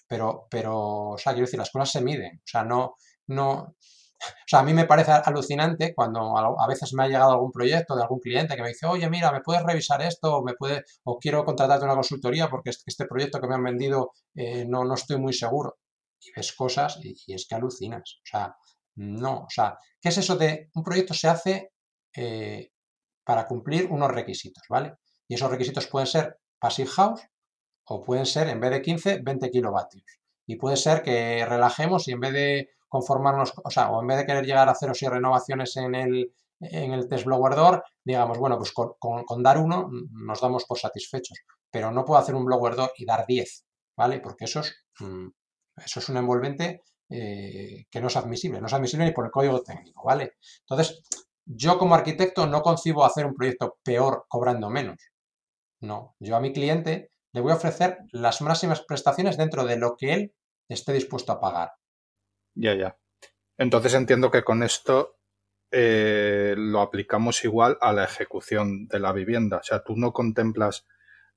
Pero, 0.09 0.47
pero, 0.51 1.11
o 1.11 1.19
sea, 1.19 1.33
quiero 1.33 1.47
decir, 1.47 1.59
las 1.59 1.71
cosas 1.71 1.91
se 1.93 2.01
miden. 2.01 2.39
O 2.39 2.47
sea, 2.47 2.65
no, 2.65 2.97
no, 3.29 3.77
o 4.21 4.47
sea, 4.47 4.61
a 4.61 4.63
mí 4.63 4.75
me 4.75 4.87
parece 4.87 5.13
alucinante 5.13 5.95
cuando 5.95 6.37
a 6.37 6.67
veces 6.69 6.93
me 6.95 7.05
ha 7.05 7.09
llegado 7.09 7.33
algún 7.33 7.53
proyecto 7.53 7.97
de 7.97 8.03
algún 8.03 8.21
cliente 8.21 8.57
que 8.57 8.63
me 8.63 8.69
dice, 8.69 8.87
oye, 8.87 9.09
mira, 9.09 9.33
¿me 9.33 9.41
puedes 9.41 9.63
revisar 9.63 10.03
esto? 10.03 10.37
O, 10.37 10.45
me 10.45 10.55
puede, 10.55 10.83
o 11.05 11.19
quiero 11.19 11.45
contratarte 11.45 11.85
una 11.85 11.95
consultoría 11.95 12.51
porque 12.51 12.71
este 12.71 13.07
proyecto 13.07 13.41
que 13.41 13.49
me 13.49 13.55
han 13.55 13.65
vendido 13.65 14.13
eh, 14.35 14.65
no, 14.69 14.85
no 14.85 14.95
estoy 14.95 15.19
muy 15.19 15.33
seguro. 15.33 15.79
Y 16.21 16.33
ves 16.37 16.53
cosas 16.53 16.99
y, 17.03 17.15
es 17.33 17.47
que 17.47 17.55
alucinas. 17.55 18.21
O 18.23 18.27
sea, 18.27 18.55
no, 18.97 19.45
o 19.45 19.51
sea, 19.51 19.79
¿qué 20.01 20.11
es 20.11 20.19
eso 20.19 20.37
de 20.37 20.71
un 20.75 20.83
proyecto 20.83 21.15
se 21.15 21.29
hace 21.29 21.73
eh, 22.15 22.71
para 23.25 23.47
cumplir 23.47 23.87
unos 23.91 24.11
requisitos, 24.11 24.65
¿vale? 24.69 24.95
Y 25.29 25.35
esos 25.35 25.51
requisitos 25.51 25.87
pueden 25.87 26.07
ser 26.07 26.39
Passive 26.59 26.91
House 26.91 27.23
o 27.85 28.03
pueden 28.03 28.27
ser, 28.27 28.49
en 28.49 28.61
vez 28.61 28.71
de 28.71 28.83
15, 28.83 29.21
20 29.23 29.51
kilovatios. 29.51 30.05
Y 30.47 30.57
puede 30.57 30.77
ser 30.77 31.03
que 31.03 31.45
relajemos 31.47 32.09
y 32.09 32.13
en 32.13 32.21
vez 32.21 32.33
de 32.33 32.71
conformarnos, 32.89 33.53
o 33.63 33.71
sea, 33.71 33.91
o 33.91 34.01
en 34.01 34.09
vez 34.09 34.19
de 34.19 34.27
querer 34.27 34.45
llegar 34.45 34.69
a 34.69 34.75
cero 34.75 34.93
y 35.01 35.07
renovaciones 35.07 35.77
en 35.77 35.95
el, 35.95 36.33
en 36.61 36.93
el 36.93 37.09
test 37.09 37.25
blower 37.25 37.55
door, 37.55 37.85
digamos, 38.05 38.39
bueno, 38.39 38.59
pues 38.59 38.73
con, 38.73 39.43
dar 39.43 39.59
uno 39.59 39.89
nos 40.11 40.41
damos 40.41 40.65
por 40.65 40.79
satisfechos, 40.79 41.39
pero 41.71 41.91
no 41.93 42.05
puedo 42.05 42.21
hacer 42.21 42.35
un 42.35 42.45
blower 42.45 42.75
door 42.75 42.93
y 42.97 43.05
dar 43.05 43.25
10, 43.27 43.65
¿vale? 43.97 44.21
Porque 44.21 44.47
eso 44.47 44.61
es, 44.61 44.75
mm, 44.99 45.29
eso 45.85 46.01
es 46.01 46.09
un 46.09 46.17
envolvente 46.17 46.83
eh, 47.09 47.87
que 47.91 48.01
no 48.01 48.07
es 48.07 48.17
admisible, 48.17 48.61
no 48.61 48.67
es 48.67 48.73
admisible 48.73 49.07
ni 49.07 49.13
por 49.13 49.25
el 49.25 49.31
código 49.31 49.63
técnico, 49.63 50.05
¿vale? 50.05 50.35
Entonces, 50.61 51.03
yo 51.45 51.79
como 51.79 51.95
arquitecto 51.95 52.47
no 52.47 52.63
concibo 52.63 53.05
hacer 53.05 53.27
un 53.27 53.35
proyecto 53.35 53.79
peor 53.83 54.27
cobrando 54.29 54.71
menos. 54.71 54.97
No, 55.81 56.15
yo 56.21 56.37
a 56.37 56.41
mi 56.41 56.53
cliente 56.53 57.11
le 57.33 57.41
voy 57.41 57.53
a 57.53 57.57
ofrecer 57.57 57.99
las 58.13 58.43
máximas 58.43 58.83
prestaciones 58.83 59.37
dentro 59.37 59.65
de 59.65 59.77
lo 59.77 59.97
que 59.97 60.13
él 60.13 60.35
esté 60.69 60.93
dispuesto 60.93 61.33
a 61.33 61.41
pagar. 61.41 61.73
Ya, 62.55 62.75
ya. 62.75 62.97
Entonces 63.59 63.95
entiendo 63.95 64.31
que 64.31 64.45
con 64.45 64.63
esto 64.63 65.19
eh, 65.73 66.55
lo 66.57 66.81
aplicamos 66.81 67.45
igual 67.45 67.79
a 67.81 67.93
la 67.93 68.05
ejecución 68.05 68.87
de 68.89 69.01
la 69.01 69.13
vivienda. 69.13 69.59
O 69.59 69.63
sea, 69.63 69.83
tú 69.83 69.97
no 69.97 70.13
contemplas 70.13 70.87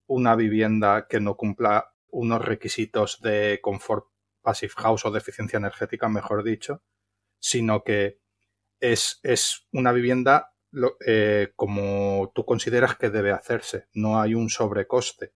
una 0.08 0.36
vivienda 0.36 1.08
que 1.08 1.20
no 1.20 1.36
cumpla 1.36 1.94
unos 2.08 2.44
requisitos 2.44 3.22
de 3.22 3.60
confort 3.62 4.13
passive 4.44 4.74
house 4.78 5.06
o 5.06 5.12
de 5.12 5.20
eficiencia 5.20 5.58
energética, 5.58 6.08
mejor 6.10 6.44
dicho, 6.44 6.84
sino 7.40 7.84
que 7.84 8.20
es, 8.80 9.20
es 9.24 9.68
una 9.72 9.92
vivienda 9.92 10.54
eh, 11.06 11.54
como 11.56 12.32
tú 12.34 12.46
consideras 12.46 12.96
que 12.96 13.10
debe 13.10 13.32
hacerse. 13.32 13.88
No 13.94 14.20
hay 14.20 14.36
un 14.36 14.50
sobrecoste. 14.50 15.34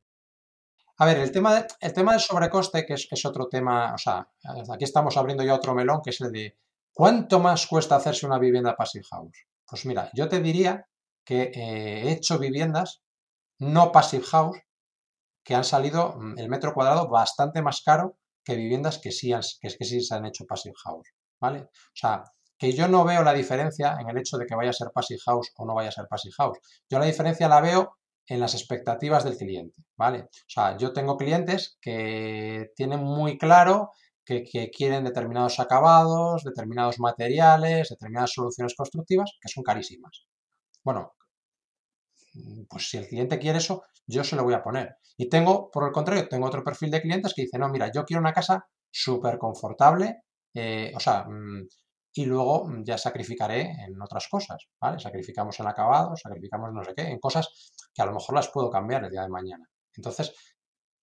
A 0.97 1.05
ver, 1.05 1.20
el 1.20 1.32
tema, 1.32 1.66
el 1.80 1.93
tema 1.93 2.14
del 2.14 2.22
sobrecoste, 2.22 2.86
que 2.86 2.93
es, 2.93 3.08
es, 3.12 3.26
otro 3.26 3.47
tema, 3.47 3.93
o 3.93 3.97
sea, 3.97 4.28
aquí 4.74 4.84
estamos 4.84 5.16
abriendo 5.16 5.43
ya 5.43 5.53
otro 5.53 5.76
melón, 5.76 6.01
que 6.03 6.10
es 6.10 6.22
el 6.22 6.32
de 6.32 6.58
¿cuánto 6.91 7.39
más 7.39 7.68
cuesta 7.68 7.95
hacerse 7.95 8.26
una 8.26 8.39
vivienda 8.39 8.76
passive 8.76 9.05
house? 9.12 9.45
Pues 9.68 9.86
mira, 9.86 10.10
yo 10.14 10.28
te 10.28 10.39
diría 10.39 10.88
que 11.24 11.51
eh, 11.53 12.08
he 12.08 12.12
hecho 12.14 12.39
viviendas 12.39 13.03
no 13.60 13.91
passive 13.91 14.26
house 14.26 14.58
que 15.43 15.55
han 15.55 15.64
salido 15.64 16.16
mm, 16.18 16.39
el 16.39 16.49
metro 16.49 16.74
cuadrado 16.74 17.08
bastante 17.08 17.62
más 17.62 17.82
caro 17.82 18.18
que 18.48 18.56
viviendas 18.56 19.00
que 19.00 19.12
sí, 19.12 19.34
que, 19.60 19.68
que 19.68 19.86
sí 19.86 20.00
se 20.00 20.16
han 20.16 20.26
hecho 20.26 20.45
passive 20.45 20.76
house, 20.86 21.10
¿vale? 21.41 21.64
O 21.64 21.93
sea, 21.93 22.24
que 22.58 22.72
yo 22.72 22.88
no 22.88 23.04
veo 23.04 23.22
la 23.22 23.34
diferencia 23.34 23.98
en 24.00 24.10
el 24.10 24.18
hecho 24.18 24.38
de 24.38 24.45
que 24.45 24.56
vaya 24.56 24.70
a 24.70 24.74
ser 24.74 24.88
passive 24.93 25.20
house 25.26 25.52
o 25.58 25.66
no 25.66 25.76
vaya 25.76 25.89
a 25.89 25.91
ser 25.91 26.08
passive 26.08 26.34
house. 26.38 26.58
Yo 26.89 26.98
la 26.98 27.06
diferencia 27.06 27.50
la 27.50 27.60
veo 27.60 27.98
en 28.26 28.39
las 28.39 28.54
expectativas 28.54 29.26
del 29.26 29.36
cliente, 29.36 29.84
¿vale? 29.98 30.22
O 30.22 30.48
sea, 30.48 30.78
yo 30.78 30.93
tengo 30.93 31.18
clientes 31.18 31.78
que 31.82 32.72
tienen 32.74 33.02
muy 33.02 33.38
claro 33.38 33.91
que, 34.24 34.70
quieren 34.72 35.04
determinados 35.04 35.60
acabados, 35.60 36.43
determinados 36.45 37.00
materiales, 37.00 37.89
determinadas 37.89 38.32
soluciones 38.32 38.76
constructivas 38.76 39.34
que 39.41 39.50
son 39.50 39.64
carísimas. 39.64 40.26
Bueno, 40.84 41.16
pues 42.70 42.90
si 42.90 42.98
el 42.98 43.08
cliente 43.08 43.40
quiere 43.40 43.60
eso, 43.60 43.84
yo 44.06 44.24
se 44.24 44.36
lo 44.36 44.44
voy 44.44 44.54
a 44.54 44.64
poner. 44.64 44.98
Y 45.18 45.30
tengo, 45.30 45.70
por 45.72 45.86
el 45.86 45.92
contrario, 45.92 46.28
tengo 46.28 46.48
otro 46.48 46.64
perfil 46.64 46.92
de 46.92 47.02
clientes 47.02 47.34
que 47.34 47.44
dice, 47.44 47.58
no, 47.58 47.70
mira, 47.70 47.92
yo 47.92 48.06
quiero 48.06 48.22
una 48.22 48.34
casa 48.34 48.66
súper 48.92 49.38
confortable, 49.38 50.24
eh, 50.54 50.92
o 50.96 51.00
sea, 51.00 51.26
mm, 51.26 51.68
y 52.14 52.26
luego 52.26 52.68
mm, 52.68 52.84
ya 52.84 52.98
sacrificaré 52.98 53.62
en 53.86 54.02
otras 54.02 54.28
cosas, 54.28 54.68
¿vale? 54.82 55.00
Sacrificamos 55.00 55.60
en 55.60 55.68
acabado, 55.68 56.16
sacrificamos 56.16 56.74
no 56.74 56.84
sé 56.84 56.94
qué, 56.96 57.04
en 57.04 57.20
cosas 57.20 57.72
que 57.94 58.02
a 58.02 58.06
lo 58.06 58.14
mejor 58.14 58.36
las 58.36 58.50
puedo 58.50 58.70
cambiar 58.70 59.04
el 59.04 59.12
día 59.12 59.22
de 59.22 59.30
mañana. 59.30 59.66
Entonces, 59.96 60.34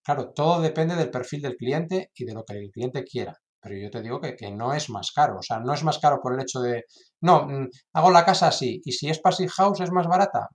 claro, 0.03 0.33
todo 0.33 0.61
depende 0.61 0.97
del 0.97 1.11
perfil 1.11 1.43
del 1.43 1.57
cliente 1.57 2.11
y 2.15 2.25
de 2.25 2.35
lo 2.35 2.45
que 2.45 2.55
el 2.55 2.71
cliente 2.71 3.05
quiera. 3.05 3.37
Pero 3.61 3.77
yo 3.77 3.91
te 3.91 4.03
digo 4.03 4.21
que, 4.21 4.37
no 4.53 4.75
es 4.75 4.91
más 4.91 5.11
caro. 5.13 5.39
O 5.39 5.43
sea, 5.43 5.59
no 5.61 5.73
es 5.73 5.83
más 5.85 5.99
caro 5.99 6.21
por 6.21 6.35
el 6.35 6.41
hecho 6.41 6.61
de, 6.61 6.85
no, 7.23 7.47
mm, 7.47 7.69
hago 7.95 8.11
la 8.11 8.25
casa 8.25 8.49
así. 8.49 8.83
Y 8.85 8.93
si 8.93 9.09
es 9.09 9.21
passive 9.21 9.49
house, 9.51 9.81
es 9.81 9.91
más 9.91 10.07
barata. 10.07 10.49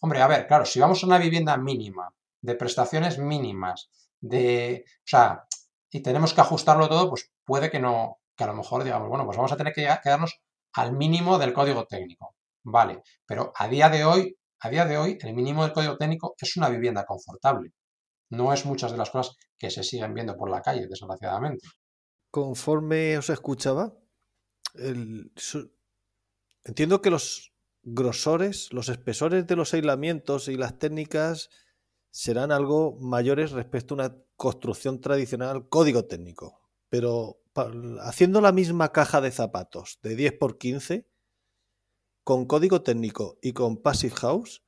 Hombre, 0.00 0.22
a 0.22 0.26
ver, 0.26 0.46
claro, 0.46 0.64
si 0.64 0.80
vamos 0.80 1.02
a 1.02 1.06
una 1.06 1.18
vivienda 1.18 1.56
mínima, 1.56 2.12
de 2.42 2.54
prestaciones 2.54 3.18
mínimas, 3.18 3.90
de, 4.20 4.84
o 4.86 5.02
sea, 5.04 5.44
y 5.90 6.00
tenemos 6.00 6.32
que 6.32 6.40
ajustarlo 6.40 6.88
todo, 6.88 7.10
pues 7.10 7.30
puede 7.44 7.70
que 7.70 7.80
no, 7.80 8.18
que 8.36 8.44
a 8.44 8.46
lo 8.46 8.54
mejor 8.54 8.84
digamos, 8.84 9.08
bueno, 9.08 9.24
pues 9.24 9.36
vamos 9.36 9.52
a 9.52 9.56
tener 9.56 9.72
que 9.72 9.86
quedarnos 10.02 10.40
al 10.74 10.92
mínimo 10.96 11.38
del 11.38 11.52
código 11.52 11.84
técnico. 11.86 12.34
Vale, 12.62 13.02
pero 13.26 13.52
a 13.56 13.68
día 13.68 13.88
de 13.88 14.04
hoy, 14.04 14.36
a 14.60 14.70
día 14.70 14.84
de 14.84 14.98
hoy, 14.98 15.18
el 15.20 15.34
mínimo 15.34 15.62
del 15.62 15.72
código 15.72 15.96
técnico 15.96 16.34
es 16.38 16.56
una 16.56 16.68
vivienda 16.68 17.04
confortable. 17.04 17.72
No 18.30 18.52
es 18.52 18.64
muchas 18.64 18.92
de 18.92 18.98
las 18.98 19.10
cosas 19.10 19.36
que 19.58 19.70
se 19.70 19.82
siguen 19.82 20.14
viendo 20.14 20.36
por 20.36 20.50
la 20.50 20.62
calle, 20.62 20.86
desgraciadamente. 20.86 21.66
Conforme 22.30 23.18
os 23.18 23.28
escuchaba, 23.28 23.92
entiendo 26.64 27.02
que 27.02 27.10
los 27.10 27.52
grosores, 27.82 28.72
los 28.72 28.88
espesores 28.88 29.46
de 29.46 29.56
los 29.56 29.72
aislamientos 29.74 30.48
y 30.48 30.56
las 30.56 30.78
técnicas 30.78 31.50
serán 32.10 32.52
algo 32.52 32.96
mayores 33.00 33.52
respecto 33.52 33.94
a 33.94 33.96
una 33.96 34.16
construcción 34.36 35.00
tradicional 35.00 35.68
código 35.68 36.04
técnico. 36.04 36.60
Pero 36.88 37.40
haciendo 38.02 38.40
la 38.40 38.52
misma 38.52 38.92
caja 38.92 39.20
de 39.20 39.30
zapatos 39.30 39.98
de 40.02 40.16
10 40.16 40.38
por 40.38 40.58
15 40.58 41.08
con 42.24 42.46
código 42.46 42.82
técnico 42.82 43.38
y 43.42 43.52
con 43.52 43.76
Passive 43.82 44.14
House, 44.16 44.62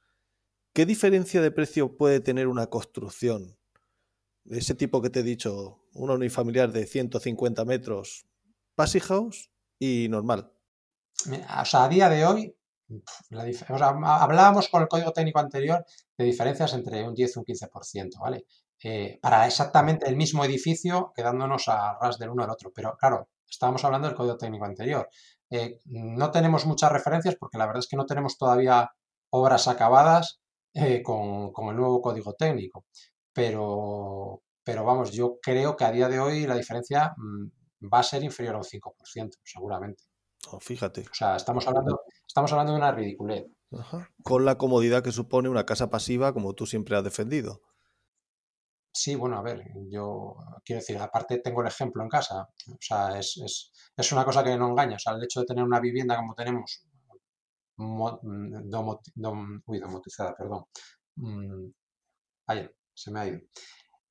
¿qué 0.72 0.86
diferencia 0.86 1.40
de 1.40 1.50
precio 1.50 1.96
puede 1.96 2.20
tener 2.20 2.48
una 2.48 2.68
construcción? 2.68 3.58
De 4.44 4.58
ese 4.58 4.74
tipo 4.74 5.00
que 5.02 5.10
te 5.10 5.20
he 5.20 5.24
dicho, 5.24 5.84
una 5.92 6.14
unifamiliar 6.14 6.72
de 6.72 6.86
150 6.86 7.64
metros, 7.64 8.26
Passive 8.74 9.04
House 9.06 9.50
y 9.78 10.08
normal. 10.08 10.52
O 11.60 11.64
sea, 11.64 11.84
a 11.84 11.88
día 11.88 12.08
de 12.08 12.24
hoy, 12.24 12.56
hablábamos 14.04 14.68
con 14.68 14.82
el 14.82 14.88
código 14.88 15.12
técnico 15.12 15.38
anterior 15.38 15.84
de 16.16 16.24
diferencias 16.24 16.72
entre 16.74 17.02
un 17.06 17.14
10 17.14 17.36
y 17.36 17.38
un 17.38 17.44
15%, 17.44 18.20
¿vale? 18.20 18.44
Eh, 18.84 19.18
para 19.22 19.46
exactamente 19.46 20.08
el 20.08 20.16
mismo 20.16 20.44
edificio, 20.44 21.12
quedándonos 21.14 21.68
a 21.68 21.96
ras 22.00 22.18
del 22.18 22.30
uno 22.30 22.44
al 22.44 22.50
otro. 22.50 22.72
Pero 22.74 22.96
claro, 22.96 23.28
estábamos 23.48 23.84
hablando 23.84 24.08
del 24.08 24.16
código 24.16 24.36
técnico 24.36 24.64
anterior. 24.64 25.08
Eh, 25.50 25.78
no 25.84 26.30
tenemos 26.30 26.66
muchas 26.66 26.90
referencias 26.90 27.36
porque 27.36 27.58
la 27.58 27.66
verdad 27.66 27.80
es 27.80 27.88
que 27.88 27.96
no 27.96 28.06
tenemos 28.06 28.36
todavía 28.36 28.90
obras 29.30 29.68
acabadas 29.68 30.40
eh, 30.74 31.02
con, 31.02 31.52
el 31.68 31.76
nuevo 31.76 32.00
código 32.00 32.34
técnico. 32.34 32.86
Pero, 33.32 34.42
pero 34.64 34.84
vamos, 34.84 35.12
yo 35.12 35.38
creo 35.40 35.76
que 35.76 35.84
a 35.84 35.92
día 35.92 36.08
de 36.08 36.18
hoy 36.18 36.46
la 36.46 36.56
diferencia 36.56 37.14
mm, 37.16 37.88
va 37.92 38.00
a 38.00 38.02
ser 38.02 38.24
inferior 38.24 38.56
a 38.56 38.58
un 38.58 38.64
5%, 38.64 39.38
seguramente. 39.44 40.04
Oh, 40.50 40.58
fíjate. 40.58 41.02
O 41.02 41.14
sea, 41.14 41.36
estamos 41.36 41.66
hablando, 41.68 42.00
estamos 42.32 42.50
hablando 42.52 42.72
de 42.72 42.78
una 42.78 42.92
ridiculez. 42.92 43.44
Con 44.22 44.46
la 44.46 44.56
comodidad 44.56 45.02
que 45.04 45.12
supone 45.12 45.50
una 45.50 45.66
casa 45.66 45.90
pasiva, 45.90 46.32
como 46.32 46.54
tú 46.54 46.64
siempre 46.64 46.96
has 46.96 47.04
defendido. 47.04 47.60
Sí, 48.90 49.14
bueno, 49.14 49.36
a 49.36 49.42
ver, 49.42 49.62
yo 49.90 50.36
quiero 50.64 50.80
decir, 50.80 50.96
aparte 50.98 51.38
tengo 51.38 51.60
el 51.60 51.68
ejemplo 51.68 52.02
en 52.02 52.08
casa, 52.08 52.48
o 52.68 52.78
sea, 52.80 53.18
es, 53.18 53.38
es, 53.44 53.72
es 53.96 54.12
una 54.12 54.24
cosa 54.24 54.42
que 54.42 54.56
no 54.56 54.68
engaña, 54.68 54.96
o 54.96 54.98
sea, 54.98 55.14
el 55.14 55.24
hecho 55.24 55.40
de 55.40 55.46
tener 55.46 55.64
una 55.64 55.80
vivienda 55.80 56.16
como 56.16 56.34
tenemos, 56.34 56.86
mm, 57.76 58.14
uy, 59.66 59.78
domotizada, 59.80 60.34
perdón, 60.34 60.64
mm, 61.16 61.70
se 62.94 63.10
me 63.10 63.20
ha 63.20 63.26
ido, 63.28 63.40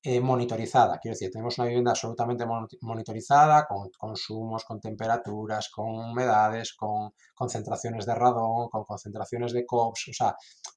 eh, 0.04 0.20
monitorizada, 0.20 0.98
quiero 0.98 1.14
decir, 1.14 1.30
tenemos 1.30 1.58
una 1.58 1.68
vivienda 1.68 1.92
absolutamente 1.92 2.44
monitorizada, 2.80 3.66
con 3.66 3.88
consumos, 3.96 4.64
con 4.64 4.80
temperaturas, 4.80 5.70
con 5.70 5.90
humedades, 5.90 6.74
con 6.74 7.12
concentraciones 7.34 8.04
de 8.06 8.14
radón, 8.14 8.68
con 8.68 8.84
concentraciones 8.84 9.52
de 9.52 9.64
COPS, 9.64 10.08
o 10.08 10.12
sea, 10.12 10.36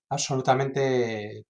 absolutamente 0.09 1.45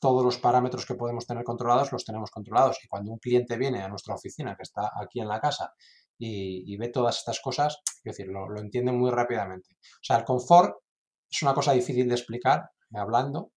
todos 0.00 0.24
los 0.24 0.38
parámetros 0.38 0.86
que 0.86 0.94
podemos 0.94 1.26
tener 1.26 1.44
controlados 1.44 1.92
los 1.92 2.04
tenemos 2.04 2.30
controlados. 2.30 2.78
Y 2.84 2.88
cuando 2.88 3.12
un 3.12 3.18
cliente 3.18 3.56
viene 3.56 3.82
a 3.82 3.88
nuestra 3.88 4.14
oficina, 4.14 4.56
que 4.56 4.62
está 4.62 4.90
aquí 5.00 5.20
en 5.20 5.28
la 5.28 5.40
casa, 5.40 5.74
y, 6.18 6.76
ve 6.76 6.88
todas 6.88 7.18
estas 7.18 7.40
cosas, 7.40 7.78
es 7.86 8.02
decir, 8.04 8.26
lo, 8.26 8.48
lo, 8.48 8.60
entiende 8.60 8.92
muy 8.92 9.10
rápidamente. 9.10 9.70
O 9.72 10.02
sea, 10.02 10.18
el 10.18 10.24
confort 10.24 10.76
es 11.30 11.42
una 11.42 11.54
cosa 11.54 11.72
difícil 11.72 12.08
de 12.08 12.14
explicar 12.14 12.70
hablando, 12.92 13.40
¿no? 13.40 13.52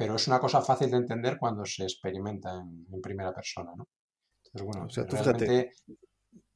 Pero 0.00 0.16
es 0.16 0.26
una 0.28 0.40
cosa 0.40 0.62
fácil 0.62 0.90
de 0.90 0.96
entender 0.96 1.36
cuando 1.38 1.66
se 1.66 1.82
experimenta 1.82 2.48
en, 2.54 3.02
primera 3.02 3.34
persona. 3.34 3.72
¿no? 3.76 3.86
Entonces, 4.46 4.66
bueno, 4.66 4.86
o 4.86 4.88
sea, 4.88 5.06
tú 5.06 5.14
fíjate, 5.14 5.74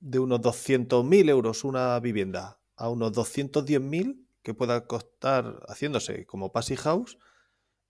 de 0.01 0.19
unos 0.19 0.41
200.000 0.41 1.29
euros 1.29 1.63
una 1.63 2.01
vivienda 2.01 2.59
a 2.75 2.89
unos 2.89 3.13
210.000 3.13 4.27
que 4.43 4.55
pueda 4.55 4.87
costar 4.87 5.61
haciéndose 5.69 6.25
como 6.25 6.53
Passy 6.53 6.77
House, 6.77 7.19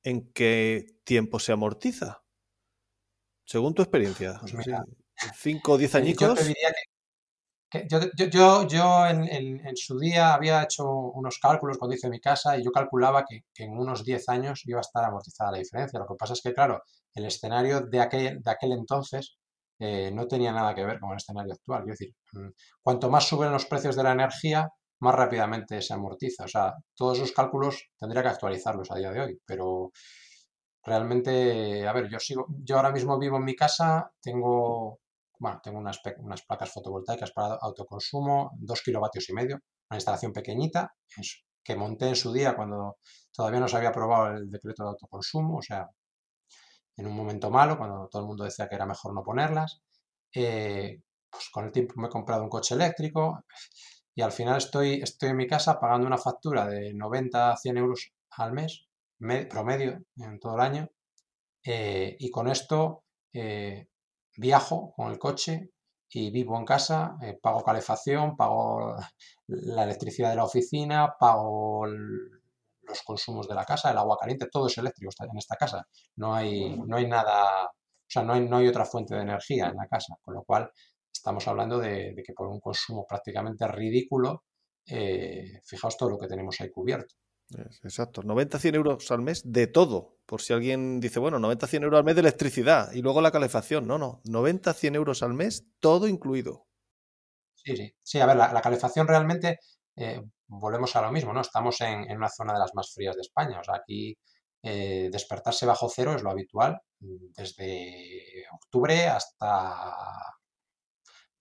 ¿en 0.02 0.32
qué 0.32 0.86
tiempo 1.04 1.38
se 1.38 1.52
amortiza? 1.52 2.24
Según 3.44 3.74
tu 3.74 3.82
experiencia. 3.82 4.40
Pues 4.40 4.66
¿Cinco 5.36 5.74
o 5.74 5.78
diez 5.78 5.94
añitos? 5.94 6.30
Yo 6.30 6.34
te 6.34 6.48
diría 6.48 6.72
yo, 8.30 8.66
yo, 8.66 9.06
en, 9.06 9.76
su 9.76 9.98
día 9.98 10.34
había 10.34 10.62
hecho 10.62 10.88
unos 10.88 11.38
cálculos 11.38 11.78
cuando 11.78 11.94
hice 11.96 12.08
mi 12.08 12.20
casa 12.20 12.56
y 12.56 12.64
yo 12.64 12.70
calculaba 12.70 13.24
que, 13.24 13.44
en 13.56 13.76
unos 13.76 14.04
10 14.04 14.28
años 14.28 14.62
iba 14.66 14.78
a 14.78 14.80
estar 14.80 15.04
amortizada 15.04 15.52
la 15.52 15.58
diferencia. 15.58 15.98
Lo 15.98 16.06
que 16.06 16.14
pasa 16.14 16.34
es 16.34 16.42
que, 16.42 16.54
claro, 16.54 16.82
el 17.14 17.24
escenario 17.24 17.80
de 17.80 18.00
aquel, 18.00 18.42
de 18.42 18.50
aquel 18.50 18.72
entonces 18.72 19.36
eh, 19.78 20.10
no 20.12 20.26
tenía 20.26 20.52
nada 20.52 20.74
que 20.74 20.84
ver 20.84 21.00
con 21.00 21.10
el 21.10 21.16
escenario 21.16 21.52
actual. 21.52 21.82
Es 21.82 21.98
decir, 21.98 22.14
mm, 22.32 22.48
cuanto 22.82 23.10
más 23.10 23.26
suben 23.26 23.52
los 23.52 23.66
precios 23.66 23.96
de 23.96 24.02
la 24.02 24.12
energía, 24.12 24.68
más 25.00 25.14
rápidamente 25.14 25.82
se 25.82 25.94
amortiza. 25.94 26.44
O 26.44 26.48
sea, 26.48 26.74
todos 26.94 27.18
esos 27.18 27.32
cálculos 27.32 27.90
tendría 27.98 28.22
que 28.22 28.28
actualizarlos 28.28 28.90
a 28.90 28.96
día 28.96 29.10
de 29.12 29.20
hoy, 29.20 29.40
pero 29.44 29.92
realmente, 30.84 31.86
a 31.86 31.92
ver, 31.92 32.08
yo 32.08 32.18
sigo, 32.20 32.46
yo 32.62 32.76
ahora 32.76 32.92
mismo 32.92 33.18
vivo 33.18 33.38
en 33.38 33.44
mi 33.44 33.56
casa, 33.56 34.10
tengo 34.20 35.00
bueno, 35.38 35.60
tengo 35.62 35.78
unas, 35.78 36.00
unas 36.18 36.42
placas 36.42 36.72
fotovoltaicas 36.72 37.32
para 37.32 37.58
autoconsumo, 37.60 38.52
dos 38.58 38.82
kilovatios 38.82 39.28
y 39.28 39.32
medio, 39.32 39.56
una 39.90 39.98
instalación 39.98 40.32
pequeñita 40.32 40.94
que 41.62 41.76
monté 41.76 42.08
en 42.08 42.16
su 42.16 42.32
día 42.32 42.54
cuando 42.54 42.98
todavía 43.32 43.60
no 43.60 43.68
se 43.68 43.76
había 43.76 43.88
aprobado 43.88 44.36
el 44.36 44.50
decreto 44.50 44.84
de 44.84 44.90
autoconsumo, 44.90 45.58
o 45.58 45.62
sea, 45.62 45.88
en 46.96 47.06
un 47.06 47.16
momento 47.16 47.50
malo, 47.50 47.76
cuando 47.76 48.08
todo 48.08 48.22
el 48.22 48.28
mundo 48.28 48.44
decía 48.44 48.68
que 48.68 48.76
era 48.76 48.86
mejor 48.86 49.14
no 49.14 49.22
ponerlas. 49.22 49.82
Eh, 50.34 51.00
pues 51.30 51.50
con 51.50 51.64
el 51.64 51.72
tiempo 51.72 51.94
me 51.96 52.06
he 52.06 52.10
comprado 52.10 52.42
un 52.42 52.48
coche 52.48 52.74
eléctrico 52.74 53.44
y 54.14 54.22
al 54.22 54.32
final 54.32 54.58
estoy, 54.58 55.00
estoy 55.02 55.30
en 55.30 55.36
mi 55.36 55.46
casa 55.46 55.80
pagando 55.80 56.06
una 56.06 56.18
factura 56.18 56.66
de 56.66 56.94
90 56.94 57.52
a 57.52 57.56
100 57.56 57.78
euros 57.78 58.12
al 58.30 58.52
mes, 58.52 58.86
promedio 59.50 60.04
en 60.16 60.38
todo 60.38 60.54
el 60.54 60.60
año, 60.60 60.88
eh, 61.64 62.16
y 62.18 62.30
con 62.30 62.48
esto 62.48 63.04
eh, 63.32 63.88
viajo 64.36 64.92
con 64.94 65.10
el 65.10 65.18
coche 65.18 65.70
y 66.10 66.30
vivo 66.30 66.56
en 66.58 66.64
casa, 66.64 67.16
eh, 67.22 67.38
pago 67.42 67.62
calefacción, 67.64 68.36
pago 68.36 68.96
la 69.46 69.84
electricidad 69.84 70.30
de 70.30 70.36
la 70.36 70.44
oficina, 70.44 71.14
pago 71.18 71.86
los 71.86 73.02
consumos 73.02 73.48
de 73.48 73.54
la 73.54 73.64
casa, 73.64 73.90
el 73.90 73.98
agua 73.98 74.16
caliente, 74.20 74.48
todo 74.50 74.66
es 74.68 74.78
eléctrico 74.78 75.10
en 75.20 75.38
esta 75.38 75.56
casa. 75.56 75.86
No 76.16 76.34
hay, 76.34 76.78
no 76.78 76.96
hay 76.96 77.06
nada, 77.08 77.66
o 77.66 78.06
sea, 78.06 78.22
no 78.22 78.34
hay, 78.34 78.46
no 78.48 78.58
hay 78.58 78.68
otra 78.68 78.84
fuente 78.84 79.14
de 79.14 79.22
energía 79.22 79.66
en 79.66 79.76
la 79.76 79.88
casa, 79.88 80.14
con 80.22 80.34
lo 80.34 80.44
cual 80.44 80.70
estamos 81.12 81.46
hablando 81.48 81.78
de, 81.78 82.14
que 82.24 82.32
por 82.32 82.48
un 82.48 82.60
consumo 82.60 83.06
prácticamente 83.08 83.66
ridículo, 83.68 84.44
eh, 84.86 85.60
fijaos 85.64 85.96
todo 85.96 86.10
lo 86.10 86.18
que 86.18 86.28
tenemos 86.28 86.60
ahí 86.60 86.70
cubierto. 86.70 87.14
Exacto, 87.82 88.22
90-100 88.22 88.74
euros 88.74 89.10
al 89.10 89.20
mes 89.20 89.42
de 89.44 89.66
todo. 89.66 90.16
Por 90.26 90.40
si 90.40 90.52
alguien 90.52 91.00
dice, 91.00 91.20
bueno, 91.20 91.38
90-100 91.38 91.82
euros 91.84 91.98
al 91.98 92.04
mes 92.04 92.14
de 92.14 92.22
electricidad 92.22 92.92
y 92.92 93.02
luego 93.02 93.20
la 93.20 93.30
calefacción. 93.30 93.86
No, 93.86 93.98
no, 93.98 94.20
90-100 94.24 94.94
euros 94.96 95.22
al 95.22 95.34
mes, 95.34 95.66
todo 95.80 96.08
incluido. 96.08 96.66
Sí, 97.54 97.76
sí. 97.76 97.94
Sí, 98.02 98.20
a 98.20 98.26
ver, 98.26 98.36
la, 98.36 98.60
calefacción 98.60 99.06
realmente, 99.06 99.58
eh, 99.96 100.22
volvemos 100.46 100.94
a 100.96 101.02
lo 101.02 101.12
mismo, 101.12 101.32
¿no? 101.32 101.40
Estamos 101.40 101.80
en, 101.80 102.10
una 102.16 102.28
zona 102.28 102.54
de 102.54 102.58
las 102.58 102.74
más 102.74 102.92
frías 102.92 103.14
de 103.14 103.22
España. 103.22 103.60
O 103.60 103.64
sea, 103.64 103.76
aquí 103.76 104.16
eh, 104.62 105.08
despertarse 105.12 105.66
bajo 105.66 105.88
cero 105.88 106.14
es 106.14 106.22
lo 106.22 106.30
habitual 106.30 106.80
desde 106.98 108.46
octubre 108.52 109.06
hasta 109.08 109.94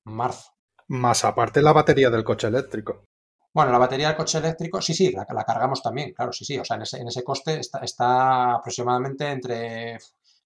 marzo. 0.06 0.52
Más 0.90 1.24
aparte 1.24 1.62
la 1.62 1.72
batería 1.72 2.10
del 2.10 2.24
coche 2.24 2.48
eléctrico. 2.48 3.06
Bueno, 3.54 3.72
la 3.72 3.78
batería 3.78 4.08
del 4.08 4.18
coche 4.18 4.40
eléctrico, 4.40 4.82
sí, 4.82 4.96
sí, 4.96 5.12
la, 5.12 5.26
cargamos 5.26 5.84
también, 5.84 6.12
claro, 6.14 6.34
sí, 6.34 6.44
sí. 6.44 6.58
O 6.58 6.66
sea, 6.66 6.76
en 6.76 7.08
ese, 7.08 7.24
coste 7.24 7.60
está, 7.60 8.56
aproximadamente 8.56 9.30
entre 9.30 9.98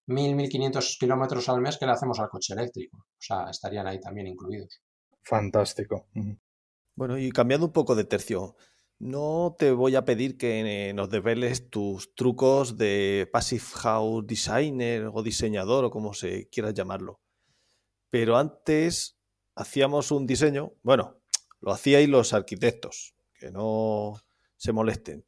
1.000, 0.08 0.36
1.500 0.36 0.98
kilómetros 1.00 1.48
al 1.48 1.62
mes 1.62 1.78
que 1.78 1.86
le 1.86 1.94
hacemos 1.94 2.20
al 2.20 2.30
coche 2.30 2.54
eléctrico. 2.54 2.98
O 2.98 3.22
sea, 3.22 3.50
estarían 3.50 3.88
ahí 3.88 4.02
también 4.02 4.28
incluidos. 4.28 4.82
Fantástico. 5.22 6.08
Bueno, 6.96 7.18
y 7.18 7.32
cambiando 7.32 7.68
un 7.68 7.72
poco 7.72 7.96
de 7.96 8.04
tercio, 8.04 8.58
no 9.00 9.56
te 9.58 9.72
voy 9.72 9.96
a 9.96 10.04
pedir 10.04 10.38
que 10.38 10.92
nos 10.94 11.10
develes 11.10 11.70
tus 11.70 12.14
trucos 12.16 12.78
de 12.78 13.30
Passive 13.32 13.64
House 13.76 14.26
Designer 14.26 15.12
o 15.14 15.24
diseñador 15.24 15.86
o 15.86 15.92
como 15.92 16.14
se 16.14 16.50
quiera 16.50 16.72
llamarlo. 16.72 17.22
Pero 18.10 18.38
antes 18.38 19.18
hacíamos 19.56 20.12
un 20.12 20.26
diseño, 20.26 20.74
bueno, 20.82 21.17
lo 21.60 21.72
hacíais 21.72 22.10
los 22.10 22.34
arquitectos, 22.34 23.16
que 23.34 23.52
no 23.52 24.22
se 24.56 24.72
molesten. 24.72 25.26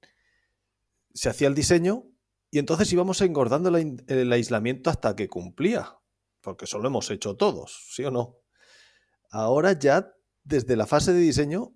Se 1.13 1.29
hacía 1.29 1.47
el 1.47 1.55
diseño 1.55 2.05
y 2.51 2.59
entonces 2.59 2.91
íbamos 2.91 3.21
engordando 3.21 3.69
el 3.69 4.31
aislamiento 4.31 4.89
hasta 4.89 5.15
que 5.15 5.29
cumplía, 5.29 5.97
porque 6.41 6.65
eso 6.65 6.79
lo 6.79 6.87
hemos 6.87 7.09
hecho 7.11 7.35
todos, 7.35 7.87
¿sí 7.91 8.03
o 8.03 8.11
no? 8.11 8.37
Ahora 9.31 9.73
ya, 9.73 10.13
desde 10.43 10.75
la 10.75 10.87
fase 10.87 11.13
de 11.13 11.19
diseño, 11.19 11.75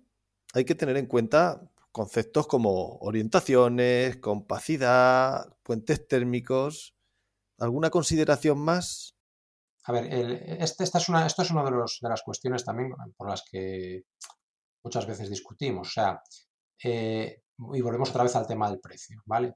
hay 0.52 0.64
que 0.64 0.74
tener 0.74 0.96
en 0.96 1.06
cuenta 1.06 1.70
conceptos 1.92 2.48
como 2.48 2.96
orientaciones, 2.98 4.16
compacidad, 4.16 5.56
puentes 5.62 6.08
térmicos. 6.08 6.96
¿Alguna 7.58 7.90
consideración 7.90 8.58
más? 8.58 9.16
A 9.84 9.92
ver, 9.92 10.06
este, 10.60 10.82
esta 10.82 10.98
es 10.98 11.08
una, 11.08 11.24
esto 11.24 11.42
es 11.42 11.50
una 11.52 11.62
de, 11.62 11.70
de 11.70 12.08
las 12.08 12.22
cuestiones 12.22 12.64
también 12.64 12.92
por 13.16 13.28
las 13.28 13.44
que 13.48 14.06
muchas 14.84 15.06
veces 15.06 15.30
discutimos. 15.30 15.88
O 15.88 15.90
sea, 15.90 16.20
eh, 16.84 17.42
y 17.72 17.80
volvemos 17.80 18.10
otra 18.10 18.24
vez 18.24 18.36
al 18.36 18.46
tema 18.46 18.68
del 18.70 18.80
precio, 18.80 19.20
¿vale? 19.26 19.54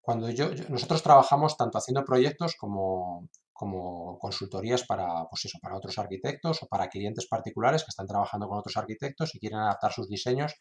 Cuando 0.00 0.30
yo, 0.30 0.50
nosotros 0.68 1.02
trabajamos 1.02 1.56
tanto 1.56 1.78
haciendo 1.78 2.04
proyectos 2.04 2.54
como, 2.56 3.28
como 3.52 4.18
consultorías 4.18 4.84
para, 4.86 5.26
pues 5.28 5.44
eso, 5.46 5.58
para 5.60 5.76
otros 5.76 5.98
arquitectos 5.98 6.62
o 6.62 6.66
para 6.66 6.88
clientes 6.88 7.26
particulares 7.28 7.82
que 7.82 7.90
están 7.90 8.06
trabajando 8.06 8.48
con 8.48 8.58
otros 8.58 8.76
arquitectos 8.76 9.34
y 9.34 9.40
quieren 9.40 9.58
adaptar 9.58 9.92
sus 9.92 10.08
diseños 10.08 10.54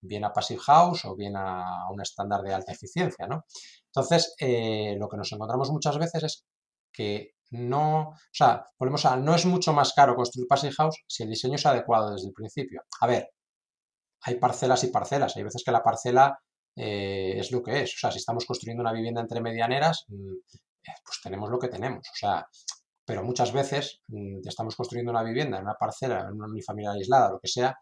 bien 0.00 0.24
a 0.24 0.32
Passive 0.32 0.60
House 0.60 1.04
o 1.04 1.16
bien 1.16 1.36
a, 1.36 1.88
un 1.90 2.00
estándar 2.00 2.42
de 2.42 2.52
alta 2.52 2.72
eficiencia, 2.72 3.26
¿no? 3.26 3.44
Entonces, 3.86 4.34
eh, 4.38 4.96
lo 4.98 5.08
que 5.08 5.16
nos 5.16 5.32
encontramos 5.32 5.70
muchas 5.70 5.96
veces 5.98 6.22
es 6.24 6.44
que 6.92 7.32
no, 7.52 8.08
o 8.08 8.16
sea, 8.32 8.64
volvemos 8.78 9.04
a, 9.06 9.16
no 9.16 9.34
es 9.34 9.46
mucho 9.46 9.72
más 9.72 9.92
caro 9.94 10.14
construir 10.16 10.48
Passive 10.48 10.74
House 10.74 10.96
si 11.06 11.22
el 11.22 11.28
diseño 11.28 11.56
es 11.56 11.66
adecuado 11.66 12.12
desde 12.12 12.28
el 12.28 12.34
principio. 12.34 12.82
A 13.00 13.06
ver, 13.06 13.30
hay 14.24 14.36
parcelas 14.36 14.84
y 14.84 14.88
parcelas. 14.88 15.36
Hay 15.36 15.42
veces 15.42 15.62
que 15.64 15.72
la 15.72 15.82
parcela 15.82 16.38
eh, 16.76 17.34
es 17.36 17.50
lo 17.50 17.62
que 17.62 17.82
es. 17.82 17.94
O 17.94 17.98
sea, 17.98 18.10
si 18.10 18.18
estamos 18.18 18.46
construyendo 18.46 18.82
una 18.82 18.92
vivienda 18.92 19.20
entre 19.20 19.40
medianeras, 19.40 20.04
mm, 20.08 20.32
eh, 20.34 20.94
pues 21.04 21.20
tenemos 21.22 21.50
lo 21.50 21.58
que 21.58 21.68
tenemos. 21.68 22.06
O 22.08 22.16
sea, 22.16 22.46
pero 23.04 23.24
muchas 23.24 23.52
veces 23.52 24.00
mm, 24.08 24.46
estamos 24.46 24.76
construyendo 24.76 25.10
una 25.12 25.22
vivienda 25.22 25.58
en 25.58 25.64
una 25.64 25.74
parcela, 25.74 26.20
en 26.20 26.34
una 26.34 26.46
unifamiliar 26.46 26.94
aislada, 26.94 27.30
lo 27.30 27.40
que 27.40 27.48
sea, 27.48 27.76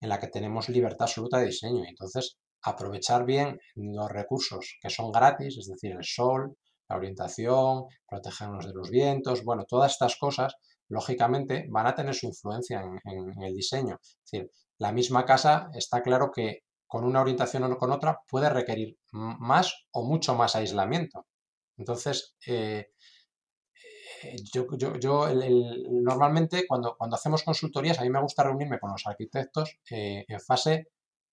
en 0.00 0.08
la 0.08 0.18
que 0.18 0.28
tenemos 0.28 0.68
libertad 0.68 1.02
absoluta 1.02 1.38
de 1.38 1.46
diseño. 1.46 1.84
Entonces, 1.86 2.38
aprovechar 2.62 3.24
bien 3.24 3.58
los 3.74 4.10
recursos 4.10 4.78
que 4.80 4.90
son 4.90 5.12
gratis, 5.12 5.58
es 5.58 5.68
decir, 5.68 5.92
el 5.92 6.04
sol, 6.04 6.56
la 6.88 6.96
orientación, 6.96 7.84
protegernos 8.08 8.66
de 8.66 8.74
los 8.74 8.90
vientos, 8.90 9.44
bueno, 9.44 9.64
todas 9.68 9.92
estas 9.92 10.16
cosas, 10.16 10.54
lógicamente, 10.88 11.66
van 11.70 11.86
a 11.86 11.94
tener 11.94 12.14
su 12.14 12.26
influencia 12.26 12.80
en, 12.80 12.98
en 13.04 13.42
el 13.42 13.54
diseño. 13.54 13.98
Es 14.02 14.18
decir, 14.30 14.50
la 14.82 14.90
misma 14.90 15.24
casa 15.24 15.70
está 15.74 16.02
claro 16.02 16.32
que 16.32 16.64
con 16.88 17.04
una 17.04 17.20
orientación 17.20 17.62
o 17.62 17.78
con 17.78 17.92
otra 17.92 18.18
puede 18.28 18.50
requerir 18.50 18.98
más 19.12 19.86
o 19.92 20.02
mucho 20.04 20.34
más 20.34 20.56
aislamiento. 20.56 21.24
Entonces, 21.78 22.36
eh, 22.48 22.88
eh, 24.24 24.36
yo, 24.52 24.66
normalmente 25.88 26.66
cuando, 26.66 26.96
cuando, 26.98 27.14
hacemos 27.14 27.44
consultorías, 27.44 28.00
a 28.00 28.02
mí 28.02 28.10
me 28.10 28.20
gusta 28.20 28.42
reunirme 28.42 28.80
con 28.80 28.90
los 28.90 29.06
arquitectos 29.06 29.78
eh, 29.88 30.24
en 30.26 30.40
fase 30.40 30.88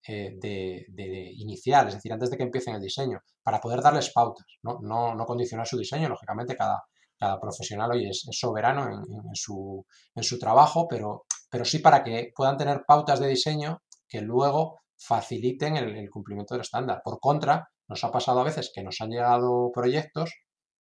de, 0.05 1.33
inicial, 1.37 1.87
es 1.87 1.95
decir, 1.95 2.13
antes 2.13 2.29
de 2.29 2.37
que 2.37 2.43
empiecen 2.43 2.75
el 2.75 2.81
diseño, 2.81 3.19
para 3.41 3.59
poder 3.59 3.81
darles 3.81 4.11
pautas, 4.11 4.45
no, 4.61 4.79
no, 4.79 5.25
condicionar 5.25 5.67
su 5.67 5.77
diseño, 5.77 6.07
lógicamente 6.07 6.55
cada, 6.55 6.83
cada 7.19 7.39
profesional 7.39 7.91
hoy 7.91 8.09
es, 8.09 8.25
soberano 8.31 8.87
en, 8.87 9.35
su, 9.35 9.85
en, 10.15 10.23
su, 10.23 10.39
trabajo, 10.39 10.87
pero 10.87 11.25
pero 11.49 11.65
sí 11.65 11.79
para 11.79 12.03
que 12.03 12.31
puedan 12.35 12.57
tener 12.57 12.83
pautas 12.85 13.19
de 13.19 13.27
diseño 13.27 13.81
que 14.07 14.21
luego 14.21 14.79
faciliten 14.97 15.77
el, 15.77 16.09
cumplimiento 16.09 16.53
del 16.53 16.61
estándar. 16.61 17.01
Por 17.03 17.19
contra, 17.19 17.69
nos 17.87 18.03
ha 18.03 18.11
pasado 18.11 18.39
a 18.39 18.43
veces 18.43 18.71
que 18.73 18.83
nos 18.83 19.01
han 19.01 19.09
llegado 19.09 19.71
proyectos, 19.73 20.31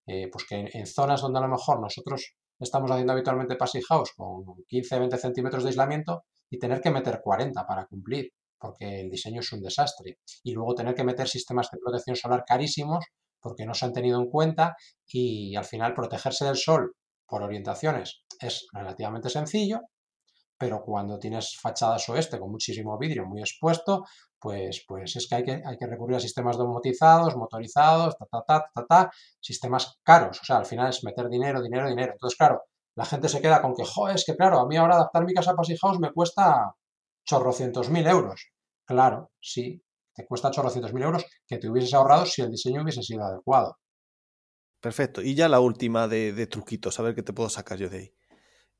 eh, 0.07 0.29
pues 0.31 0.45
que 0.49 0.69
en, 0.73 0.87
zonas 0.87 1.21
donde 1.21 1.39
a 1.39 1.43
lo 1.43 1.49
mejor 1.49 1.81
nosotros 1.81 2.35
estamos 2.59 2.91
haciendo 2.91 3.13
habitualmente 3.13 3.57
passive 3.57 3.85
house 3.89 4.13
con 4.17 4.45
15-20 4.71 5.17
centímetros 5.17 5.63
de 5.63 5.71
aislamiento 5.71 6.25
y 6.51 6.59
tener 6.59 6.81
que 6.81 6.91
meter 6.91 7.21
40 7.23 7.67
para 7.67 7.87
cumplir, 7.87 8.33
porque 8.59 9.03
el 9.03 9.11
diseño 9.11 9.41
es 9.41 9.53
un 9.53 9.63
desastre. 9.63 10.19
Y 10.43 10.53
luego 10.53 10.75
tener 10.75 10.95
que 10.95 11.05
meter 11.05 11.29
sistemas 11.29 11.71
de 11.71 11.79
protección 11.79 12.17
solar 12.17 12.45
carísimos 12.47 13.05
porque 13.41 13.67
no 13.67 13.75
se 13.75 13.87
han 13.87 13.93
tenido 13.93 14.21
en 14.21 14.31
cuenta 14.31 14.77
y 15.07 15.57
al 15.57 15.65
final 15.65 15.95
protegerse 15.95 16.45
del 16.45 16.57
sol 16.57 16.95
por 17.27 17.43
orientaciones 17.43 18.23
es 18.41 18.67
relativamente 18.73 19.29
sencillo, 19.29 19.81
pero 20.57 20.83
cuando 20.85 21.19
tienes 21.19 21.57
fachadas 21.61 22.09
oeste 22.09 22.39
con 22.39 22.51
muchísimo 22.51 22.99
vidrio 22.99 23.27
muy 23.27 23.41
expuesto, 23.41 24.05
pues, 24.41 24.85
pues 24.87 25.15
es 25.17 25.29
que 25.29 25.35
hay, 25.37 25.45
que 25.45 25.63
hay 25.65 25.77
que 25.77 25.87
recurrir 25.87 26.17
a 26.17 26.21
sistemas 26.21 26.57
domotizados, 26.57 27.37
motorizados, 27.37 28.17
ta, 28.17 28.27
ta, 28.31 28.45
ta, 28.47 28.71
ta, 28.75 28.87
ta, 28.87 29.11
sistemas 29.41 29.99
caros. 30.03 30.41
O 30.41 30.45
sea, 30.45 30.57
al 30.57 30.67
final 30.67 30.89
es 30.89 31.05
meter 31.05 31.29
dinero, 31.29 31.63
dinero, 31.63 31.89
dinero. 31.89 32.13
Entonces, 32.13 32.37
claro, 32.37 32.63
la 32.97 33.05
gente 33.05 33.29
se 33.29 33.41
queda 33.41 33.63
con 33.63 33.75
que, 33.75 33.85
joder, 33.85 34.17
es 34.17 34.25
que 34.25 34.37
claro, 34.37 34.59
a 34.59 34.67
mí 34.67 34.77
ahora 34.77 34.97
adaptar 34.97 35.25
mi 35.25 35.33
casa 35.33 35.53
a 35.53 35.55
House 35.55 36.01
me 36.01 36.13
cuesta 36.13 36.75
chorrocientos 37.25 37.91
mil 37.91 38.07
euros. 38.07 38.51
Claro, 38.85 39.31
sí, 39.41 39.81
te 40.19 40.27
cuesta 40.27 40.51
chorrocientos 40.51 40.93
mil 40.93 41.05
euros 41.05 41.25
que 41.47 41.59
te 41.59 41.69
hubieses 41.71 41.95
ahorrado 41.95 42.27
si 42.27 42.43
el 42.43 42.51
diseño 42.51 42.83
hubiese 42.83 43.03
sido 43.05 43.23
adecuado. 43.23 43.79
Perfecto. 44.81 45.23
Y 45.23 45.37
ya 45.37 45.49
la 45.49 45.61
última 45.61 46.09
de, 46.09 46.33
de 46.33 46.47
truquitos, 46.49 46.99
a 46.99 47.05
ver 47.05 47.15
qué 47.15 47.23
te 47.23 47.33
puedo 47.33 47.49
sacar 47.49 47.79
yo 47.79 47.89
de 47.89 47.99
ahí. 47.99 48.15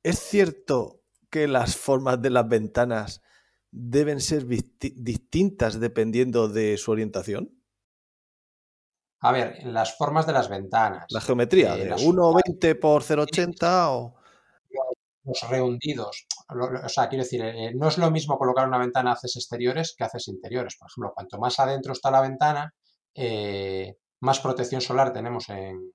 ¿Es 0.03 0.19
cierto 0.19 1.01
que 1.31 1.47
las 1.47 1.77
formas 1.77 2.21
de 2.21 2.31
las 2.31 2.49
ventanas 2.49 3.23
deben 3.71 4.21
ser 4.21 4.47
distintas 4.47 5.79
dependiendo 5.79 6.49
de 6.49 6.77
su 6.77 6.91
orientación? 6.91 7.55
A 9.21 9.31
ver, 9.31 9.65
las 9.65 9.97
formas 9.97 10.27
de 10.27 10.33
las 10.33 10.49
ventanas. 10.49 11.07
La 11.11 11.21
geometría, 11.21 11.77
eh, 11.77 11.85
de 11.85 11.95
1,20 11.95 12.81
por 12.81 13.03
0,80 13.03 13.87
o... 13.91 14.17
Los 15.25 15.49
rehundidos. 15.49 16.27
O 16.49 16.89
sea, 16.89 17.09
quiero 17.09 17.25
decir, 17.25 17.43
eh, 17.43 17.73
no 17.75 17.89
es 17.89 17.99
lo 17.99 18.11
mismo 18.11 18.39
colocar 18.39 18.67
una 18.67 18.79
ventana 18.79 19.13
haces 19.13 19.37
exteriores 19.37 19.95
que 19.97 20.05
haces 20.05 20.29
interiores. 20.29 20.77
Por 20.79 20.89
ejemplo, 20.89 21.13
cuanto 21.15 21.39
más 21.39 21.59
adentro 21.61 21.93
está 21.93 22.11
la 22.11 22.23
ventana, 22.23 22.75
eh, 23.15 23.97
más 24.21 24.41
protección 24.41 24.81
solar 24.81 25.13
tenemos 25.13 25.49
en, 25.51 25.93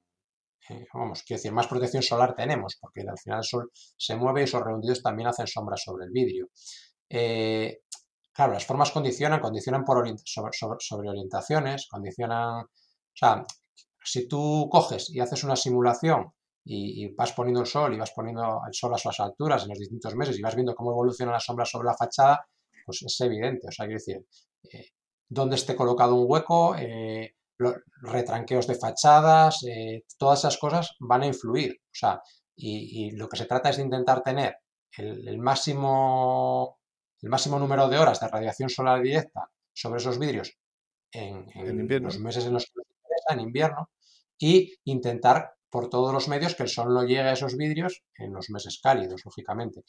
vamos, 0.93 1.23
quiero 1.23 1.39
decir, 1.39 1.51
más 1.51 1.67
protección 1.67 2.03
solar 2.03 2.35
tenemos, 2.35 2.77
porque 2.79 3.01
al 3.01 3.17
final 3.17 3.39
el 3.39 3.43
sol 3.43 3.71
se 3.73 4.15
mueve 4.15 4.41
y 4.41 4.43
esos 4.45 4.63
rehundidos 4.63 5.01
también 5.01 5.27
hacen 5.27 5.47
sombras 5.47 5.81
sobre 5.83 6.05
el 6.05 6.11
vidrio. 6.11 6.47
claro, 8.33 8.53
las 8.53 8.65
formas 8.65 8.91
condicionan, 8.91 9.39
condicionan 9.39 9.83
por 9.83 10.05
sobre, 10.25 11.09
orientaciones, 11.09 11.87
condicionan 11.87 12.65
o 13.13 13.15
sea, 13.15 13.45
si 14.03 14.27
tú 14.27 14.67
coges 14.71 15.09
y 15.09 15.19
haces 15.19 15.43
una 15.43 15.55
simulación 15.55 16.33
y, 16.65 17.13
vas 17.13 17.33
poniendo 17.33 17.61
el 17.61 17.67
sol 17.67 17.93
y 17.93 17.97
vas 17.97 18.11
poniendo 18.11 18.61
el 18.65 18.73
sol 18.73 18.93
a 18.93 18.97
sus 18.97 19.19
alturas 19.19 19.63
en 19.63 19.69
los 19.69 19.79
distintos 19.79 20.15
meses 20.15 20.37
y 20.37 20.41
vas 20.41 20.55
viendo 20.55 20.75
cómo 20.75 20.91
evoluciona 20.91 21.33
la 21.33 21.39
sombra 21.39 21.65
sobre 21.65 21.87
la 21.87 21.95
fachada, 21.95 22.47
pues 22.85 23.01
es 23.03 23.21
evidente. 23.21 23.67
O 23.67 23.71
sea, 23.71 23.85
quiero 23.85 23.99
decir, 23.99 24.25
eh, 24.71 24.91
dónde 25.27 25.55
esté 25.55 25.75
colocado 25.75 26.15
un 26.15 26.25
hueco, 26.27 26.75
eh, 26.77 27.35
los 27.57 27.75
retranqueos 28.01 28.67
de 28.67 28.75
fachadas, 28.75 29.63
eh, 29.63 30.03
todas 30.17 30.39
esas 30.39 30.57
cosas 30.57 30.95
van 30.99 31.23
a 31.23 31.27
influir. 31.27 31.73
O 31.81 31.95
sea, 31.95 32.21
y, 32.55 33.11
lo 33.11 33.27
que 33.27 33.37
se 33.37 33.45
trata 33.45 33.69
es 33.69 33.77
de 33.77 33.83
intentar 33.83 34.21
tener 34.21 34.57
el, 34.97 35.39
máximo, 35.39 36.79
el 37.21 37.29
máximo 37.29 37.59
número 37.59 37.89
de 37.89 37.97
horas 37.97 38.19
de 38.19 38.27
radiación 38.27 38.69
solar 38.69 39.01
directa 39.01 39.49
sobre 39.73 39.99
esos 39.99 40.19
vidrios 40.19 40.55
en, 41.11 41.45
los 42.03 42.19
meses 42.19 42.45
en 42.45 42.53
los 42.53 42.65
que 42.65 42.81
en 43.29 43.39
invierno 43.39 43.89
y 44.37 44.75
intentar 44.85 45.53
por 45.73 45.89
todos 45.89 46.13
los 46.13 46.27
medios 46.27 46.53
que 46.53 46.61
el 46.61 46.69
sol 46.69 46.93
no 46.93 47.01
llegue 47.01 47.21
a 47.21 47.33
esos 47.33 47.57
vidrios 47.57 48.03
en 48.19 48.31
los 48.31 48.51
meses 48.51 48.79
cálidos, 48.79 49.23
lógicamente. 49.25 49.81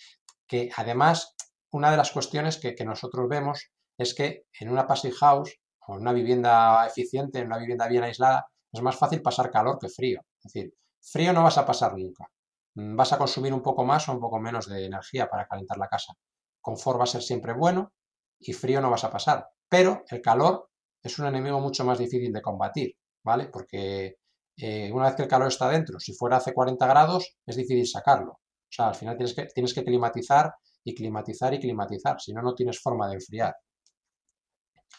Que 0.48 0.70
además, 0.74 1.34
una 1.72 1.90
de 1.90 1.98
las 1.98 2.10
cuestiones 2.10 2.58
que, 2.58 2.74
nosotros 2.86 3.28
vemos 3.28 3.70
es 3.98 4.14
que 4.14 4.46
en 4.58 4.70
una 4.70 4.86
passive 4.86 5.14
house 5.16 5.60
o 5.86 5.96
en 5.96 6.00
una 6.00 6.14
vivienda 6.14 6.86
eficiente, 6.86 7.40
en 7.40 7.48
una 7.48 7.58
vivienda 7.58 7.86
bien 7.86 8.02
aislada, 8.02 8.46
es 8.72 8.80
más 8.80 8.96
fácil 8.96 9.20
pasar 9.20 9.50
calor 9.50 9.78
que 9.78 9.90
frío. 9.90 10.22
Es 10.42 10.54
decir, 10.54 10.72
frío 11.02 11.34
no 11.34 11.42
vas 11.42 11.58
a 11.58 11.66
pasar 11.66 11.98
nunca. 11.98 12.30
Mm, 12.76 12.96
vas 12.96 13.12
a 13.12 13.18
consumir 13.18 13.52
un 13.52 13.60
poco 13.60 13.84
más 13.84 14.08
o 14.08 14.12
un 14.12 14.20
poco 14.20 14.40
menos 14.40 14.66
de 14.66 14.86
energía 14.86 15.28
para 15.28 15.46
calentar 15.46 15.76
la 15.76 15.88
casa. 15.88 16.14
Confort 16.62 17.00
va 17.00 17.04
a 17.04 17.08
ser 17.08 17.20
siempre 17.20 17.52
bueno 17.52 17.92
y 18.38 18.54
frío 18.54 18.80
no 18.80 18.88
vas 18.88 19.04
a 19.04 19.10
pasar. 19.10 19.50
Pero 19.68 20.02
el 20.08 20.22
calor 20.22 20.70
es 21.02 21.18
un 21.18 21.26
enemigo 21.26 21.60
mucho 21.60 21.84
más 21.84 21.98
difícil 21.98 22.32
de 22.32 22.40
combatir. 22.40 22.96
¿vale? 23.24 23.46
Porque 23.46 24.18
eh, 24.56 24.90
una 24.92 25.06
vez 25.06 25.16
que 25.16 25.22
el 25.22 25.28
calor 25.28 25.48
está 25.48 25.68
dentro, 25.68 25.98
si 25.98 26.12
fuera 26.14 26.36
hace 26.36 26.52
40 26.52 26.86
grados, 26.86 27.36
es 27.46 27.56
difícil 27.56 27.86
sacarlo. 27.86 28.32
O 28.32 28.76
sea, 28.76 28.88
al 28.88 28.94
final 28.94 29.16
tienes 29.16 29.74
que, 29.74 29.84
climatizar 29.84 30.54
y 30.84 30.94
climatizar 30.94 31.54
y 31.54 31.60
climatizar, 31.60 32.20
si 32.20 32.32
no, 32.32 32.42
no 32.42 32.54
tienes 32.54 32.80
forma 32.80 33.08
de 33.08 33.14
enfriar. 33.14 33.54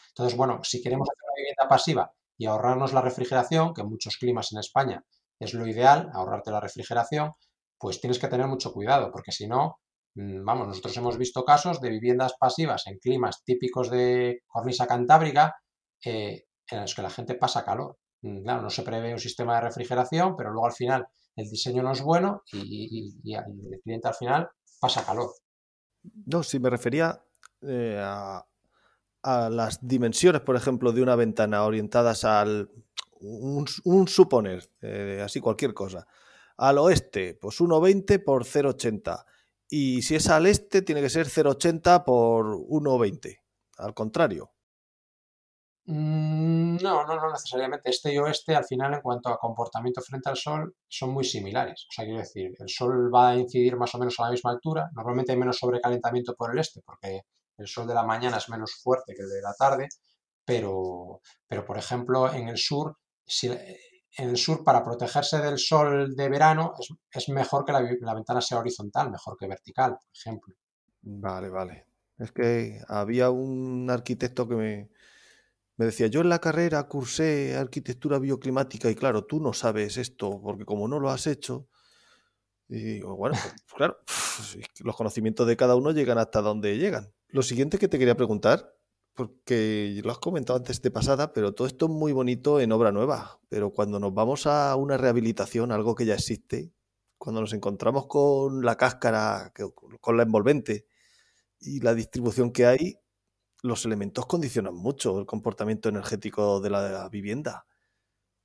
Entonces, 0.08 0.36
bueno, 0.36 0.60
si 0.62 0.82
queremos 0.82 1.08
hacer 1.08 1.22
una 1.24 1.36
vivienda 1.36 1.68
pasiva 1.68 2.12
y 2.38 2.46
ahorrarnos 2.46 2.92
la 2.92 3.02
refrigeración, 3.02 3.74
que 3.74 3.82
en 3.82 3.88
muchos 3.88 4.16
climas 4.16 4.52
en 4.52 4.60
España 4.60 5.04
es 5.38 5.54
lo 5.54 5.66
ideal, 5.66 6.10
ahorrarte 6.12 6.50
la 6.50 6.60
refrigeración, 6.60 7.32
pues 7.78 8.00
tienes 8.00 8.18
que 8.18 8.28
tener 8.28 8.46
mucho 8.46 8.72
cuidado, 8.72 9.10
porque 9.12 9.32
si 9.32 9.46
no, 9.46 9.80
mm, 10.14 10.44
vamos, 10.44 10.68
nosotros 10.68 10.96
hemos 10.96 11.18
visto 11.18 11.44
casos 11.44 11.80
de 11.80 11.90
viviendas 11.90 12.34
pasivas 12.38 12.86
en 12.86 12.98
climas 12.98 13.42
típicos 13.44 13.90
de 13.90 14.42
cornisa 14.46 14.86
cantábrica 14.86 15.54
eh, 16.04 16.44
en 16.70 16.80
los 16.80 16.94
que 16.94 17.02
la 17.02 17.10
gente 17.10 17.34
pasa 17.34 17.64
calor. 17.64 17.98
Mm, 18.26 18.42
claro, 18.42 18.62
no 18.62 18.70
se 18.70 18.82
prevé 18.82 19.12
un 19.12 19.20
sistema 19.20 19.54
de 19.54 19.60
refrigeración, 19.62 20.36
pero 20.36 20.50
luego 20.50 20.66
al 20.66 20.72
final 20.72 21.06
el 21.36 21.48
diseño 21.48 21.82
no 21.82 21.92
es 21.92 22.02
bueno 22.02 22.42
y, 22.52 23.14
el 23.32 23.80
cliente 23.82 24.08
al 24.08 24.14
final 24.14 24.48
pasa 24.80 25.04
calor. 25.04 25.30
No, 26.26 26.42
si 26.42 26.58
me 26.58 26.70
refería 26.70 27.22
eh, 27.62 28.00
a, 28.02 28.44
las 29.22 29.86
dimensiones, 29.86 30.40
por 30.42 30.56
ejemplo, 30.56 30.92
de 30.92 31.02
una 31.02 31.16
ventana 31.16 31.64
orientadas 31.64 32.24
al 32.24 32.70
un, 33.20 34.06
suponer, 34.08 34.70
eh, 34.82 35.20
así 35.24 35.40
cualquier 35.40 35.74
cosa. 35.74 36.06
Al 36.56 36.78
oeste, 36.78 37.34
pues 37.34 37.60
1,20 37.60 38.22
por 38.22 38.44
0,80. 38.44 39.24
Y 39.68 40.02
si 40.02 40.14
es 40.14 40.28
al 40.28 40.46
este, 40.46 40.82
tiene 40.82 41.02
que 41.02 41.10
ser 41.10 41.26
0,80 41.26 42.04
por 42.04 42.46
1,20. 42.46 43.40
Al 43.78 43.94
contrario. 43.94 44.55
Mm, 45.88 46.78
no, 46.82 47.04
no, 47.06 47.16
no 47.16 47.30
necesariamente. 47.30 47.90
Este 47.90 48.12
y 48.12 48.18
oeste, 48.18 48.54
al 48.56 48.64
final, 48.64 48.94
en 48.94 49.00
cuanto 49.00 49.28
a 49.28 49.38
comportamiento 49.38 50.00
frente 50.02 50.28
al 50.28 50.36
Sol, 50.36 50.74
son 50.88 51.10
muy 51.10 51.24
similares. 51.24 51.86
O 51.88 51.92
sea, 51.92 52.04
quiero 52.04 52.18
decir, 52.20 52.52
el 52.58 52.68
Sol 52.68 53.12
va 53.14 53.30
a 53.30 53.36
incidir 53.36 53.76
más 53.76 53.94
o 53.94 53.98
menos 53.98 54.18
a 54.18 54.24
la 54.24 54.30
misma 54.30 54.50
altura. 54.50 54.90
Normalmente 54.94 55.32
hay 55.32 55.38
menos 55.38 55.58
sobrecalentamiento 55.58 56.34
por 56.34 56.52
el 56.52 56.58
este, 56.58 56.82
porque 56.84 57.22
el 57.56 57.66
Sol 57.68 57.86
de 57.86 57.94
la 57.94 58.04
mañana 58.04 58.38
es 58.38 58.48
menos 58.48 58.74
fuerte 58.82 59.14
que 59.14 59.22
el 59.22 59.28
de 59.28 59.42
la 59.42 59.54
tarde. 59.54 59.88
Pero, 60.44 61.20
pero 61.46 61.64
por 61.64 61.78
ejemplo, 61.78 62.32
en 62.32 62.48
el 62.48 62.58
sur, 62.58 62.96
en 63.42 64.28
el 64.30 64.36
sur, 64.36 64.64
para 64.64 64.82
protegerse 64.82 65.38
del 65.38 65.58
Sol 65.58 66.14
de 66.16 66.28
verano, 66.28 66.74
es, 67.12 67.28
mejor 67.28 67.64
que 67.64 67.72
la, 67.72 67.80
la 68.00 68.14
ventana 68.14 68.40
sea 68.40 68.58
horizontal, 68.58 69.10
mejor 69.10 69.36
que 69.38 69.48
vertical, 69.48 69.92
por 69.92 70.10
ejemplo. 70.16 70.54
Vale, 71.02 71.48
vale. 71.48 71.86
Es 72.18 72.32
que 72.32 72.80
había 72.88 73.30
un 73.30 73.88
arquitecto 73.90 74.48
que 74.48 74.54
me, 74.54 74.90
me 75.76 75.86
decía, 75.86 76.06
yo 76.06 76.20
en 76.20 76.28
la 76.28 76.40
carrera 76.40 76.82
cursé 76.88 77.56
arquitectura 77.56 78.18
bioclimática 78.18 78.90
y 78.90 78.94
claro, 78.94 79.24
tú 79.24 79.40
no 79.40 79.52
sabes 79.52 79.98
esto 79.98 80.40
porque 80.42 80.64
como 80.64 80.88
no 80.88 80.98
lo 81.00 81.10
has 81.10 81.26
hecho, 81.26 81.68
y 82.68 83.00
bueno, 83.00 83.36
pues, 83.40 83.54
pues 83.66 83.74
claro, 83.76 83.98
los 84.84 84.96
conocimientos 84.96 85.46
de 85.46 85.56
cada 85.56 85.76
uno 85.76 85.92
llegan 85.92 86.18
hasta 86.18 86.42
donde 86.42 86.78
llegan. 86.78 87.12
Lo 87.28 87.42
siguiente 87.42 87.78
que 87.78 87.88
te 87.88 87.98
quería 87.98 88.16
preguntar, 88.16 88.74
porque 89.14 90.00
lo 90.04 90.10
has 90.10 90.18
comentado 90.18 90.58
antes 90.58 90.82
de 90.82 90.90
pasada, 90.90 91.32
pero 91.32 91.54
todo 91.54 91.66
esto 91.66 91.86
es 91.86 91.92
muy 91.92 92.12
bonito 92.12 92.60
en 92.60 92.72
obra 92.72 92.92
nueva, 92.92 93.40
pero 93.48 93.70
cuando 93.70 94.00
nos 94.00 94.12
vamos 94.14 94.46
a 94.46 94.74
una 94.76 94.96
rehabilitación, 94.96 95.72
algo 95.72 95.94
que 95.94 96.06
ya 96.06 96.14
existe, 96.14 96.72
cuando 97.18 97.40
nos 97.40 97.52
encontramos 97.52 98.06
con 98.06 98.64
la 98.64 98.76
cáscara, 98.76 99.52
con 100.00 100.16
la 100.16 100.22
envolvente 100.22 100.86
y 101.58 101.80
la 101.80 101.94
distribución 101.94 102.52
que 102.52 102.66
hay, 102.66 102.98
los 103.62 103.84
elementos 103.84 104.26
condicionan 104.26 104.74
mucho 104.74 105.18
el 105.18 105.26
comportamiento 105.26 105.88
energético 105.88 106.60
de 106.60 106.70
la, 106.70 107.08
vivienda. 107.08 107.66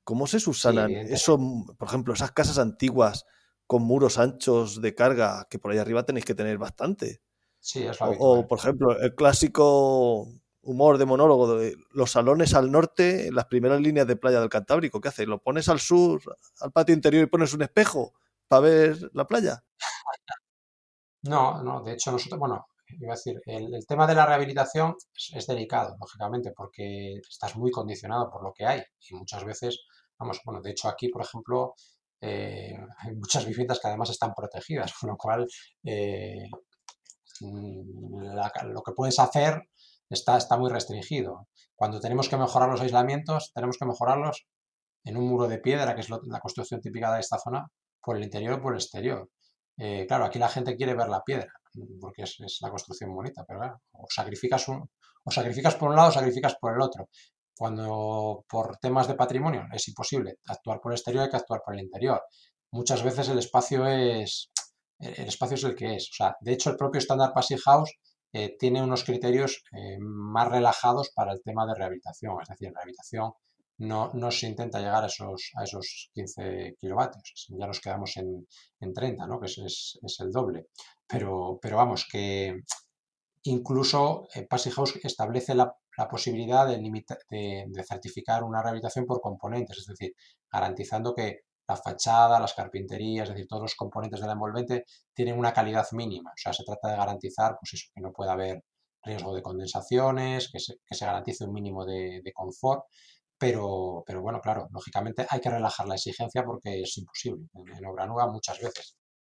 ¿Cómo 0.03 0.27
se 0.27 0.39
subsanan 0.39 0.91
eso, 0.91 1.39
por 1.77 1.87
ejemplo, 1.87 2.13
esas 2.13 2.31
casas 2.31 2.57
antiguas 2.57 3.25
con 3.67 3.83
muros 3.83 4.17
anchos 4.17 4.81
de 4.81 4.95
carga, 4.95 5.47
que 5.49 5.59
por 5.59 5.71
ahí 5.71 5.77
arriba 5.77 6.05
tenéis 6.05 6.25
que 6.25 6.35
tener 6.35 6.57
bastante? 6.57 7.21
Sí, 7.59 7.83
es 7.83 8.01
o, 8.01 8.09
o, 8.09 8.47
por 8.47 8.57
ejemplo, 8.57 8.99
el 8.99 9.13
clásico 9.13 10.27
humor 10.63 10.97
de 10.97 11.05
monólogo 11.05 11.55
de 11.55 11.75
los 11.91 12.11
salones 12.11 12.53
al 12.53 12.71
norte, 12.71 13.31
las 13.31 13.45
primeras 13.45 13.81
líneas 13.81 14.07
de 14.07 14.15
playa 14.15 14.39
del 14.39 14.49
Cantábrico. 14.49 15.01
¿Qué 15.01 15.09
haces? 15.09 15.27
¿Lo 15.27 15.41
pones 15.41 15.69
al 15.69 15.79
sur, 15.79 16.21
al 16.59 16.71
patio 16.71 16.95
interior 16.95 17.23
y 17.23 17.27
pones 17.27 17.53
un 17.53 17.63
espejo 17.63 18.13
para 18.47 18.61
ver 18.61 19.11
la 19.13 19.25
playa? 19.25 19.63
No, 21.23 21.61
no, 21.61 21.83
de 21.83 21.93
hecho 21.93 22.11
nosotros, 22.11 22.39
bueno, 22.39 22.65
iba 22.99 23.13
a 23.13 23.15
decir, 23.15 23.39
el, 23.45 23.85
tema 23.87 24.07
de 24.07 24.15
la 24.15 24.25
rehabilitación 24.25 24.95
es, 25.33 25.47
delicado, 25.47 25.95
lógicamente, 25.99 26.51
porque 26.55 27.15
estás 27.29 27.55
muy 27.55 27.71
condicionado 27.71 28.29
por 28.29 28.43
lo 28.43 28.53
que 28.53 28.65
hay 28.65 28.81
y 29.09 29.15
muchas 29.15 29.43
veces, 29.43 29.79
vamos, 30.17 30.41
bueno, 30.45 30.61
de 30.61 30.71
hecho 30.71 30.87
aquí, 30.87 31.09
por 31.09 31.23
ejemplo, 31.23 31.75
eh, 32.21 32.75
hay 32.99 33.15
muchas 33.15 33.45
viviendas 33.45 33.79
que 33.79 33.87
además 33.87 34.09
están 34.09 34.33
protegidas, 34.33 34.93
con 34.99 35.09
lo 35.09 35.17
cual 35.17 35.47
eh, 35.83 36.49
mm, 37.41 38.71
lo 38.73 38.81
que 38.83 38.91
puedes 38.93 39.19
hacer 39.19 39.61
está, 40.09 40.37
está 40.37 40.57
muy 40.57 40.69
restringido. 40.69 41.47
Cuando 41.75 41.99
tenemos 41.99 42.29
que 42.29 42.37
mejorar 42.37 42.69
los 42.69 42.81
aislamientos, 42.81 43.51
tenemos 43.53 43.77
que 43.77 43.85
mejorarlos 43.85 44.45
en 45.03 45.17
un 45.17 45.27
muro 45.27 45.47
de 45.47 45.57
piedra, 45.59 45.95
que 45.95 46.01
es 46.01 46.09
la 46.09 46.39
construcción 46.39 46.79
típica 46.79 47.11
de 47.13 47.21
esta 47.21 47.39
zona, 47.39 47.65
por 48.01 48.17
el 48.17 48.23
interior 48.23 48.53
o 48.53 48.61
por 48.61 48.73
el 48.73 48.79
exterior. 48.79 49.29
Eh, 49.77 50.05
claro, 50.07 50.25
aquí 50.25 50.37
la 50.37 50.49
gente 50.49 50.75
quiere 50.75 50.93
ver 50.93 51.09
la 51.09 51.23
piedra 51.23 51.51
porque 51.99 52.23
es, 52.23 52.37
la 52.61 52.69
construcción 52.69 53.13
bonita, 53.13 53.43
pero 53.47 53.59
o 53.93 54.05
sacrificas, 54.09 54.67
o 54.69 55.31
sacrificas 55.31 55.75
por 55.75 55.89
un 55.89 55.95
lado 55.95 56.09
o 56.09 56.11
sacrificas 56.11 56.55
por 56.59 56.73
el 56.73 56.81
otro. 56.81 57.09
Cuando 57.55 58.43
por 58.49 58.77
temas 58.77 59.07
de 59.07 59.15
patrimonio 59.15 59.65
es 59.73 59.87
imposible 59.87 60.35
actuar 60.47 60.79
por 60.81 60.91
el 60.91 60.97
exterior, 60.97 61.23
hay 61.23 61.29
que 61.29 61.37
actuar 61.37 61.61
por 61.63 61.75
el 61.75 61.81
interior. 61.81 62.21
Muchas 62.71 63.03
veces 63.03 63.29
el 63.29 63.39
espacio 63.39 63.85
es 63.85 64.49
el 65.01 65.27
espacio 65.27 65.55
es 65.55 65.63
el 65.63 65.75
que 65.75 65.95
es. 65.95 66.09
O 66.11 66.13
sea, 66.13 66.35
de 66.39 66.53
hecho, 66.53 66.69
el 66.69 66.77
propio 66.77 66.99
estándar 66.99 67.33
Passive 67.33 67.61
House 67.65 67.91
eh, 68.33 68.55
tiene 68.57 68.81
unos 68.83 69.03
criterios 69.03 69.63
eh, 69.71 69.97
más 69.99 70.47
relajados 70.47 71.11
para 71.13 71.33
el 71.33 71.41
tema 71.43 71.65
de 71.65 71.75
rehabilitación. 71.75 72.37
Es 72.41 72.49
decir, 72.49 72.71
rehabilitación 72.73 73.31
no, 73.81 74.11
no 74.13 74.29
se 74.29 74.47
intenta 74.47 74.79
llegar 74.79 75.03
a 75.03 75.07
esos, 75.07 75.51
a 75.55 75.63
esos 75.63 76.11
15 76.13 76.75
kilovatios. 76.79 77.47
Ya 77.49 77.65
nos 77.65 77.79
quedamos 77.79 78.15
en, 78.17 78.47
en 78.79 78.93
30, 78.93 79.25
¿no? 79.25 79.39
que 79.39 79.47
es, 79.47 79.97
es, 80.03 80.19
el 80.19 80.31
doble. 80.31 80.67
Pero, 81.07 81.57
pero 81.59 81.77
vamos, 81.77 82.07
que 82.09 82.61
incluso 83.43 84.27
eh, 84.35 84.45
Passy 84.47 84.69
House 84.69 84.99
establece 85.03 85.55
la, 85.55 85.75
la 85.97 86.07
posibilidad 86.07 86.67
de, 86.67 86.77
de, 86.77 87.83
certificar 87.83 88.43
una 88.43 88.61
rehabilitación 88.61 89.07
por 89.07 89.19
componentes, 89.19 89.79
es 89.79 89.87
decir, 89.87 90.13
garantizando 90.51 91.15
que 91.15 91.39
la 91.67 91.75
fachada, 91.75 92.39
las 92.39 92.53
carpinterías, 92.53 93.29
es 93.29 93.33
decir, 93.33 93.47
todos 93.47 93.63
los 93.63 93.75
componentes 93.75 94.19
de 94.21 94.27
la 94.27 94.33
envolvente 94.33 94.85
tienen 95.11 95.39
una 95.39 95.53
calidad 95.53 95.87
mínima. 95.93 96.29
O 96.29 96.37
sea, 96.37 96.53
se 96.53 96.63
trata 96.63 96.89
de 96.89 96.97
garantizar, 96.97 97.57
pues 97.59 97.73
eso, 97.73 97.89
que 97.95 98.01
no 98.01 98.13
pueda 98.13 98.33
haber 98.33 98.63
riesgo 99.03 99.33
de 99.33 99.41
condensaciones, 99.41 100.51
que 100.51 100.59
se, 100.59 100.75
que 100.85 100.93
se 100.93 101.05
garantice 101.05 101.45
un 101.45 101.53
mínimo 101.53 101.83
de 101.83 102.31
confort. 102.35 102.83
Pero, 103.41 104.03
pero, 104.05 104.21
bueno, 104.21 104.39
claro, 104.39 104.67
lógicamente 104.71 105.25
hay 105.27 105.41
que 105.41 105.49
relajar 105.49 105.87
la 105.87 105.95
exigencia 105.95 106.43
porque 106.43 106.81
es 106.81 106.95
imposible 106.99 107.47
en, 107.55 107.75
en 107.75 107.85
obra 107.87 108.05
nueva 108.05 108.31
muchas 108.31 108.59
veces. 108.61 108.95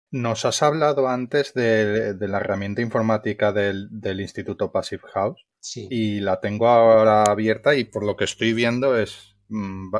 Nos 0.10 0.44
has 0.44 0.64
hablado 0.64 1.08
antes 1.08 1.54
de, 1.54 2.16
de 2.16 2.28
la 2.28 2.40
herramienta 2.40 2.82
informática 2.82 3.54
del, 3.54 3.88
del, 3.92 4.20
Instituto 4.20 4.72
Passive 4.72 5.04
House 5.14 5.46
sí. 5.60 5.88
y 5.92 6.20
la 6.20 6.40
tengo 6.40 6.68
ahora 6.68 7.24
abierta 7.24 7.76
y 7.76 7.84
por 7.84 8.04
lo 8.04 8.18
que 8.18 8.24
estoy 8.24 8.54
viendo 8.54 8.98
es 8.98 9.38
mmm, 9.50 9.94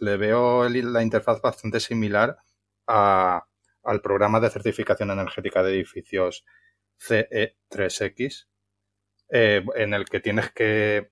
le 0.00 0.16
veo 0.16 0.64
el, 0.64 0.92
la 0.92 1.02
interfaz 1.02 1.42
bastante 1.42 1.80
similar 1.80 2.38
a, 2.86 3.44
al 3.82 4.00
programa 4.00 4.40
de 4.40 4.50
certificación 4.50 5.10
energética 5.10 5.62
de 5.62 5.72
edificios 5.72 6.44
CE3X, 7.00 8.46
eh, 9.30 9.64
en 9.76 9.94
el 9.94 10.04
que 10.06 10.20
tienes 10.20 10.50
que, 10.52 11.10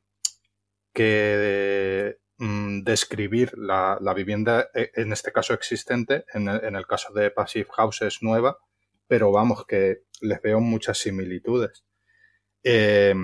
que 0.92 2.18
mm, 2.38 2.82
describir 2.82 3.56
la, 3.56 3.98
la, 4.00 4.14
vivienda, 4.14 4.68
eh, 4.74 4.90
en 4.94 5.12
este 5.12 5.32
caso 5.32 5.54
existente, 5.54 6.24
en 6.32 6.48
el, 6.48 6.64
en 6.64 6.76
el 6.76 6.86
caso 6.86 7.12
de 7.12 7.30
Passive 7.30 7.68
House 7.76 8.02
es 8.02 8.22
nueva, 8.22 8.58
pero 9.06 9.30
vamos, 9.32 9.66
que 9.66 10.02
les 10.20 10.40
veo 10.42 10.60
muchas 10.60 10.98
similitudes. 10.98 11.84
Eh, 12.62 13.14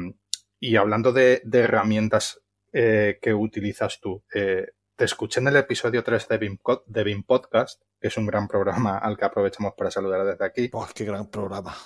y 0.60 0.76
hablando 0.76 1.12
de, 1.12 1.42
de 1.44 1.58
herramientas 1.60 2.40
eh, 2.72 3.18
que 3.22 3.32
utilizas 3.34 4.00
tú, 4.00 4.24
eh, 4.34 4.66
te 4.97 5.05
escuché 5.05 5.40
en 5.40 5.49
el 5.49 5.57
episodio 5.57 6.05
3 6.05 6.28
de 6.28 6.38
BIM, 6.38 6.59
de 6.86 7.05
BIM 7.05 7.24
Podcast, 7.24 7.82
que 8.01 8.09
es 8.09 8.16
un 8.16 8.26
gran 8.26 8.47
programa 8.47 8.99
al 8.99 9.16
que 9.16 9.24
aprovechamos 9.24 9.74
para 9.76 9.90
saludar 9.90 10.24
desde 10.24 10.45
aquí. 10.45 10.70
Oh, 10.72 10.86
¡Qué 10.95 11.05
gran 11.05 11.28
programa! 11.30 11.76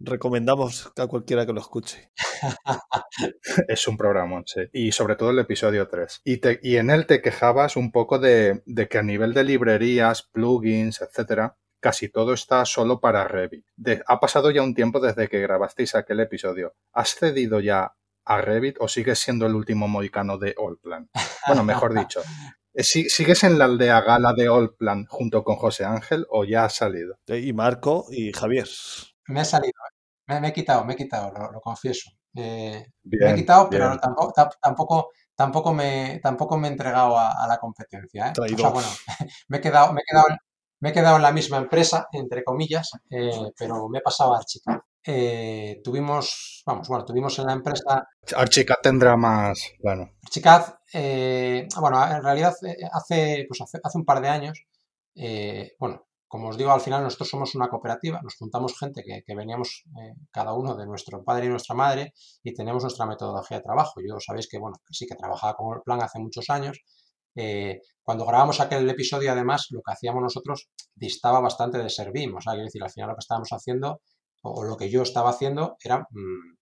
Recomendamos 0.00 0.90
a 0.96 1.06
cualquiera 1.06 1.46
que 1.46 1.52
lo 1.52 1.60
escuche. 1.60 2.10
es 3.68 3.86
un 3.86 3.96
programa, 3.96 4.42
sí. 4.46 4.62
Y 4.72 4.92
sobre 4.92 5.14
todo 5.14 5.30
el 5.30 5.38
episodio 5.38 5.88
3. 5.88 6.22
Y, 6.24 6.38
te, 6.38 6.58
y 6.62 6.76
en 6.76 6.90
él 6.90 7.06
te 7.06 7.22
quejabas 7.22 7.76
un 7.76 7.92
poco 7.92 8.18
de, 8.18 8.62
de, 8.66 8.88
que 8.88 8.98
a 8.98 9.02
nivel 9.02 9.32
de 9.32 9.44
librerías, 9.44 10.24
plugins, 10.24 11.02
etcétera, 11.02 11.56
casi 11.78 12.08
todo 12.08 12.34
está 12.34 12.64
solo 12.64 13.00
para 13.00 13.28
Revit. 13.28 13.64
De, 13.76 14.02
ha 14.06 14.18
pasado 14.18 14.50
ya 14.50 14.62
un 14.62 14.74
tiempo 14.74 14.98
desde 14.98 15.28
que 15.28 15.40
grabasteis 15.40 15.94
aquel 15.94 16.20
episodio. 16.20 16.74
¿Has 16.92 17.14
cedido 17.14 17.60
ya 17.60 17.94
a 18.24 18.40
Revit 18.40 18.76
o 18.80 18.88
sigues 18.88 19.18
siendo 19.18 19.46
el 19.46 19.54
último 19.54 19.88
moicano 19.88 20.38
de 20.38 20.54
Allplan? 20.58 21.10
Bueno, 21.46 21.64
mejor 21.64 21.98
dicho, 21.98 22.20
¿sigues 22.74 23.44
en 23.44 23.58
la 23.58 23.64
aldea 23.64 24.00
gala 24.02 24.32
de 24.32 24.48
Allplan 24.48 25.06
junto 25.06 25.42
con 25.42 25.56
José 25.56 25.84
Ángel 25.84 26.26
o 26.30 26.44
ya 26.44 26.64
has 26.64 26.74
salido? 26.74 27.18
Y 27.26 27.52
Marco 27.52 28.06
y 28.10 28.32
Javier. 28.32 28.68
Me 29.26 29.42
he 29.42 29.44
salido, 29.44 29.74
me, 30.26 30.40
me 30.40 30.48
he 30.48 30.52
quitado, 30.52 30.84
me 30.84 30.94
he 30.94 30.96
quitado, 30.96 31.32
lo, 31.32 31.52
lo 31.52 31.60
confieso. 31.60 32.10
Eh, 32.34 32.86
bien, 33.02 33.24
me 33.24 33.30
he 33.32 33.34
quitado, 33.36 33.68
bien. 33.68 33.82
pero 33.82 33.98
tampoco, 33.98 34.32
tampoco, 34.60 35.10
tampoco, 35.34 35.74
me, 35.74 36.20
tampoco 36.22 36.58
me 36.58 36.68
he 36.68 36.70
entregado 36.70 37.18
a, 37.18 37.42
a 37.42 37.46
la 37.46 37.58
competencia. 37.58 38.28
¿eh? 38.28 38.32
O 38.38 38.56
sea, 38.56 38.68
bueno, 38.68 38.88
me 39.48 39.58
he 39.58 39.60
quedado, 39.60 39.92
me 39.92 40.00
he 40.00 40.04
quedado, 40.08 40.26
me 40.80 40.90
he 40.90 40.92
quedado 40.92 41.16
en 41.16 41.22
la 41.22 41.32
misma 41.32 41.58
empresa, 41.58 42.08
entre 42.12 42.44
comillas, 42.44 42.90
eh, 43.10 43.52
pero 43.56 43.88
me 43.88 43.98
he 43.98 44.02
pasado 44.02 44.34
a 44.34 44.38
Archicad. 44.38 44.78
Eh, 45.04 45.80
tuvimos, 45.82 46.62
vamos, 46.66 46.88
bueno, 46.88 47.04
tuvimos 47.04 47.38
en 47.38 47.46
la 47.46 47.52
empresa... 47.54 48.06
Archicad 48.36 48.76
tendrá 48.82 49.16
más, 49.16 49.72
bueno. 49.82 50.10
Archicad, 50.22 50.74
eh, 50.92 51.66
bueno, 51.78 52.04
en 52.06 52.22
realidad 52.22 52.54
eh, 52.66 52.76
hace, 52.92 53.46
pues 53.48 53.60
hace, 53.62 53.78
hace 53.82 53.98
un 53.98 54.04
par 54.04 54.20
de 54.20 54.28
años, 54.28 54.62
eh, 55.14 55.72
bueno, 55.78 56.06
como 56.28 56.50
os 56.50 56.56
digo, 56.56 56.70
al 56.70 56.80
final 56.80 57.02
nosotros 57.02 57.28
somos 57.28 57.56
una 57.56 57.68
cooperativa, 57.68 58.20
nos 58.22 58.36
juntamos 58.36 58.78
gente 58.78 59.02
que, 59.02 59.24
que 59.26 59.34
veníamos 59.34 59.82
eh, 60.00 60.14
cada 60.30 60.52
uno 60.52 60.76
de 60.76 60.86
nuestro 60.86 61.24
padre 61.24 61.46
y 61.46 61.48
nuestra 61.48 61.74
madre 61.74 62.12
y 62.44 62.54
tenemos 62.54 62.84
nuestra 62.84 63.04
metodología 63.04 63.56
de 63.56 63.64
trabajo. 63.64 64.00
Yo 64.06 64.20
sabéis 64.20 64.48
que, 64.48 64.58
bueno, 64.58 64.76
que 64.86 64.94
sí 64.94 65.06
que 65.06 65.16
trabajaba 65.16 65.54
con 65.54 65.76
el 65.76 65.82
plan 65.82 66.00
hace 66.00 66.20
muchos 66.20 66.48
años. 66.48 66.78
Eh, 67.34 67.80
cuando 68.02 68.24
grabamos 68.26 68.60
aquel 68.60 68.88
episodio, 68.88 69.32
además, 69.32 69.66
lo 69.70 69.80
que 69.82 69.92
hacíamos 69.92 70.22
nosotros 70.22 70.68
distaba 70.94 71.40
bastante 71.40 71.78
de 71.78 71.90
Servim. 71.90 72.36
O 72.36 72.40
sea, 72.40 72.52
quiero 72.52 72.66
decir, 72.66 72.82
al 72.84 72.90
final 72.90 73.08
lo 73.08 73.16
que 73.16 73.20
estábamos 73.20 73.48
haciendo 73.50 74.00
o 74.42 74.64
lo 74.64 74.76
que 74.76 74.90
yo 74.90 75.02
estaba 75.02 75.30
haciendo 75.30 75.76
era 75.82 76.06
mmm, 76.10 76.56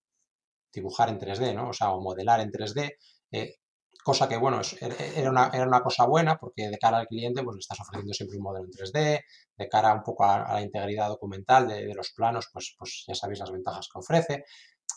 dibujar 0.72 1.08
en 1.08 1.18
3D, 1.18 1.54
¿no? 1.54 1.70
O 1.70 1.72
sea, 1.72 1.92
o 1.92 2.00
modelar 2.00 2.40
en 2.40 2.50
3D, 2.50 2.96
eh, 3.32 3.54
cosa 4.02 4.28
que, 4.28 4.36
bueno, 4.36 4.60
es, 4.60 4.80
era, 4.80 5.30
una, 5.30 5.50
era 5.52 5.66
una 5.66 5.82
cosa 5.82 6.06
buena 6.06 6.38
porque 6.38 6.68
de 6.68 6.78
cara 6.78 6.98
al 6.98 7.06
cliente, 7.08 7.42
pues 7.42 7.56
le 7.56 7.60
estás 7.60 7.80
ofreciendo 7.80 8.14
siempre 8.14 8.38
un 8.38 8.44
modelo 8.44 8.66
en 8.66 8.72
3D, 8.72 9.20
de 9.56 9.68
cara 9.68 9.94
un 9.94 10.02
poco 10.02 10.24
a, 10.24 10.54
la 10.54 10.62
integridad 10.62 11.08
documental 11.08 11.68
de, 11.68 11.86
de, 11.86 11.94
los 11.94 12.12
planos, 12.12 12.48
pues, 12.52 12.74
pues 12.78 13.04
ya 13.06 13.14
sabéis 13.14 13.40
las 13.40 13.52
ventajas 13.52 13.88
que 13.92 13.98
ofrece. 13.98 14.44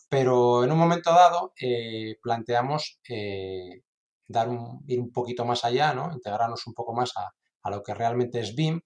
Pero 0.10 0.64
en 0.64 0.72
un 0.72 0.78
momento 0.78 1.12
dado 1.12 1.54
eh, 1.60 2.16
planteamos 2.22 3.00
eh, 3.10 3.82
dar 4.28 4.50
un, 4.50 4.84
ir 4.88 5.00
un 5.00 5.12
poquito 5.12 5.46
más 5.46 5.66
allá, 5.66 5.94
¿no? 5.94 6.12
integrarnos 6.14 6.68
un 6.68 6.74
poco 6.74 6.94
más 6.94 7.12
a, 7.18 7.32
a 7.64 7.70
lo 7.70 7.84
que 7.84 7.94
realmente 7.94 8.40
es 8.40 8.56
BIM 8.56 8.82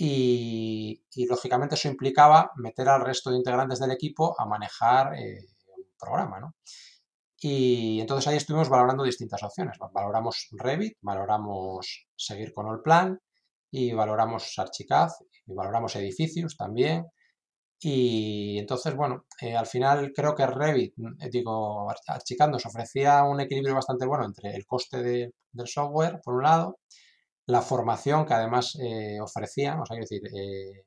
y, 0.00 1.26
lógicamente 1.28 1.74
eso 1.74 1.88
implicaba 1.88 2.52
meter 2.56 2.88
al 2.88 3.04
resto 3.04 3.30
de 3.30 3.36
integrantes 3.36 3.80
del 3.80 3.90
equipo 3.90 4.40
a 4.40 4.46
manejar 4.46 5.14
eh, 5.18 5.40
un 5.76 5.84
programa, 5.98 6.38
¿no? 6.38 6.54
Y 7.40 8.00
entonces 8.00 8.26
ahí 8.28 8.36
estuvimos 8.36 8.68
valorando 8.68 9.04
distintas 9.04 9.42
opciones. 9.42 9.78
Valoramos 9.92 10.48
Revit, 10.52 10.98
valoramos 11.00 12.08
seguir 12.16 12.52
con 12.52 12.68
el 12.68 12.80
plan 12.80 13.20
y 13.70 13.92
valoramos 13.92 14.58
Archicad 14.58 15.10
y 15.46 15.54
valoramos 15.54 15.94
edificios 15.96 16.56
también. 16.56 17.06
Y 17.80 18.58
entonces, 18.58 18.96
bueno, 18.96 19.26
eh, 19.40 19.56
al 19.56 19.66
final 19.66 20.12
creo 20.14 20.34
que 20.34 20.46
Revit, 20.46 20.94
eh, 21.20 21.28
digo, 21.30 21.88
Archicad 22.08 22.48
nos 22.48 22.66
ofrecía 22.66 23.22
un 23.22 23.40
equilibrio 23.40 23.74
bastante 23.74 24.06
bueno 24.06 24.24
entre 24.24 24.54
el 24.54 24.66
coste 24.66 25.00
de, 25.02 25.32
del 25.52 25.68
software, 25.68 26.20
por 26.24 26.34
un 26.34 26.42
lado, 26.42 26.78
la 27.48 27.62
formación 27.62 28.26
que 28.26 28.34
además 28.34 28.76
eh, 28.78 29.18
ofrecía, 29.20 29.80
o 29.80 29.86
sea, 29.86 29.96
decir, 29.96 30.20
eh, 30.26 30.84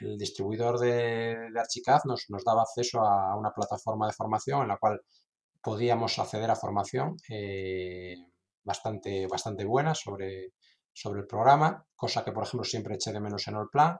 el 0.00 0.16
distribuidor 0.16 0.78
de, 0.78 1.50
de 1.52 1.60
Archicad 1.60 2.00
nos, 2.04 2.24
daba 2.44 2.62
acceso 2.62 3.00
a 3.00 3.36
una 3.36 3.50
plataforma 3.50 4.06
de 4.06 4.12
formación 4.12 4.62
en 4.62 4.68
la 4.68 4.76
cual 4.78 5.00
podíamos 5.60 6.16
acceder 6.20 6.50
a 6.50 6.56
formación 6.56 7.16
eh, 7.28 8.14
bastante, 8.62 9.26
bastante 9.26 9.64
buena 9.64 9.92
sobre, 9.96 10.52
sobre 10.92 11.20
el 11.20 11.26
programa, 11.26 11.84
cosa 11.96 12.24
que 12.24 12.30
por 12.30 12.44
ejemplo 12.44 12.64
siempre 12.64 12.94
eché 12.94 13.12
de 13.12 13.20
menos 13.20 13.48
en 13.48 13.56
el 13.56 13.68
plan. 13.70 13.98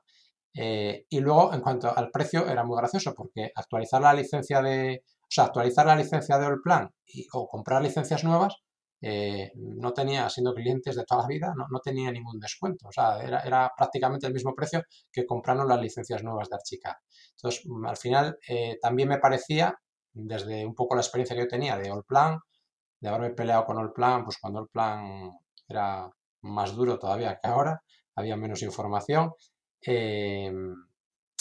Y 0.52 1.20
luego, 1.20 1.52
en 1.54 1.60
cuanto 1.60 1.96
al 1.96 2.10
precio, 2.10 2.48
era 2.48 2.64
muy 2.64 2.76
gracioso 2.76 3.14
porque 3.14 3.52
actualizar 3.54 4.00
la 4.02 4.14
licencia 4.14 4.60
de, 4.62 5.04
o 5.22 5.26
sea, 5.28 5.44
actualizar 5.44 5.86
la 5.86 5.96
licencia 5.96 6.38
de 6.38 6.46
Allplan 6.46 6.92
y, 7.06 7.26
o 7.32 7.46
comprar 7.48 7.82
licencias 7.82 8.24
nuevas 8.24 8.56
eh, 9.02 9.52
no 9.56 9.92
tenía, 9.92 10.28
siendo 10.28 10.54
clientes 10.54 10.94
de 10.94 11.04
toda 11.04 11.22
la 11.22 11.28
vida, 11.28 11.54
no, 11.56 11.66
no 11.70 11.80
tenía 11.80 12.10
ningún 12.10 12.38
descuento. 12.38 12.88
O 12.88 12.92
sea, 12.92 13.22
era, 13.22 13.40
era, 13.40 13.72
prácticamente 13.76 14.26
el 14.26 14.34
mismo 14.34 14.54
precio 14.54 14.82
que 15.10 15.24
compraron 15.24 15.68
las 15.68 15.80
licencias 15.80 16.22
nuevas 16.22 16.48
de 16.48 16.56
Archicad. 16.56 16.94
Entonces, 17.36 17.62
mm, 17.66 17.86
al 17.86 17.96
final, 17.96 18.38
eh, 18.48 18.78
también 18.80 19.08
me 19.08 19.18
parecía, 19.18 19.74
desde 20.12 20.66
un 20.66 20.74
poco 20.74 20.94
la 20.94 21.00
experiencia 21.02 21.34
que 21.36 21.42
yo 21.42 21.48
tenía 21.48 21.76
de 21.76 21.90
Allplan, 21.90 22.38
de 23.00 23.08
haberme 23.08 23.30
peleado 23.30 23.64
con 23.64 23.78
Allplan, 23.78 24.24
pues 24.24 24.38
cuando 24.38 24.60
Allplan 24.60 25.30
era 25.68 26.10
más 26.42 26.74
duro 26.74 26.98
todavía 26.98 27.38
que 27.40 27.48
ahora, 27.48 27.82
había 28.16 28.36
menos 28.36 28.62
información, 28.62 29.32
eh, 29.86 30.52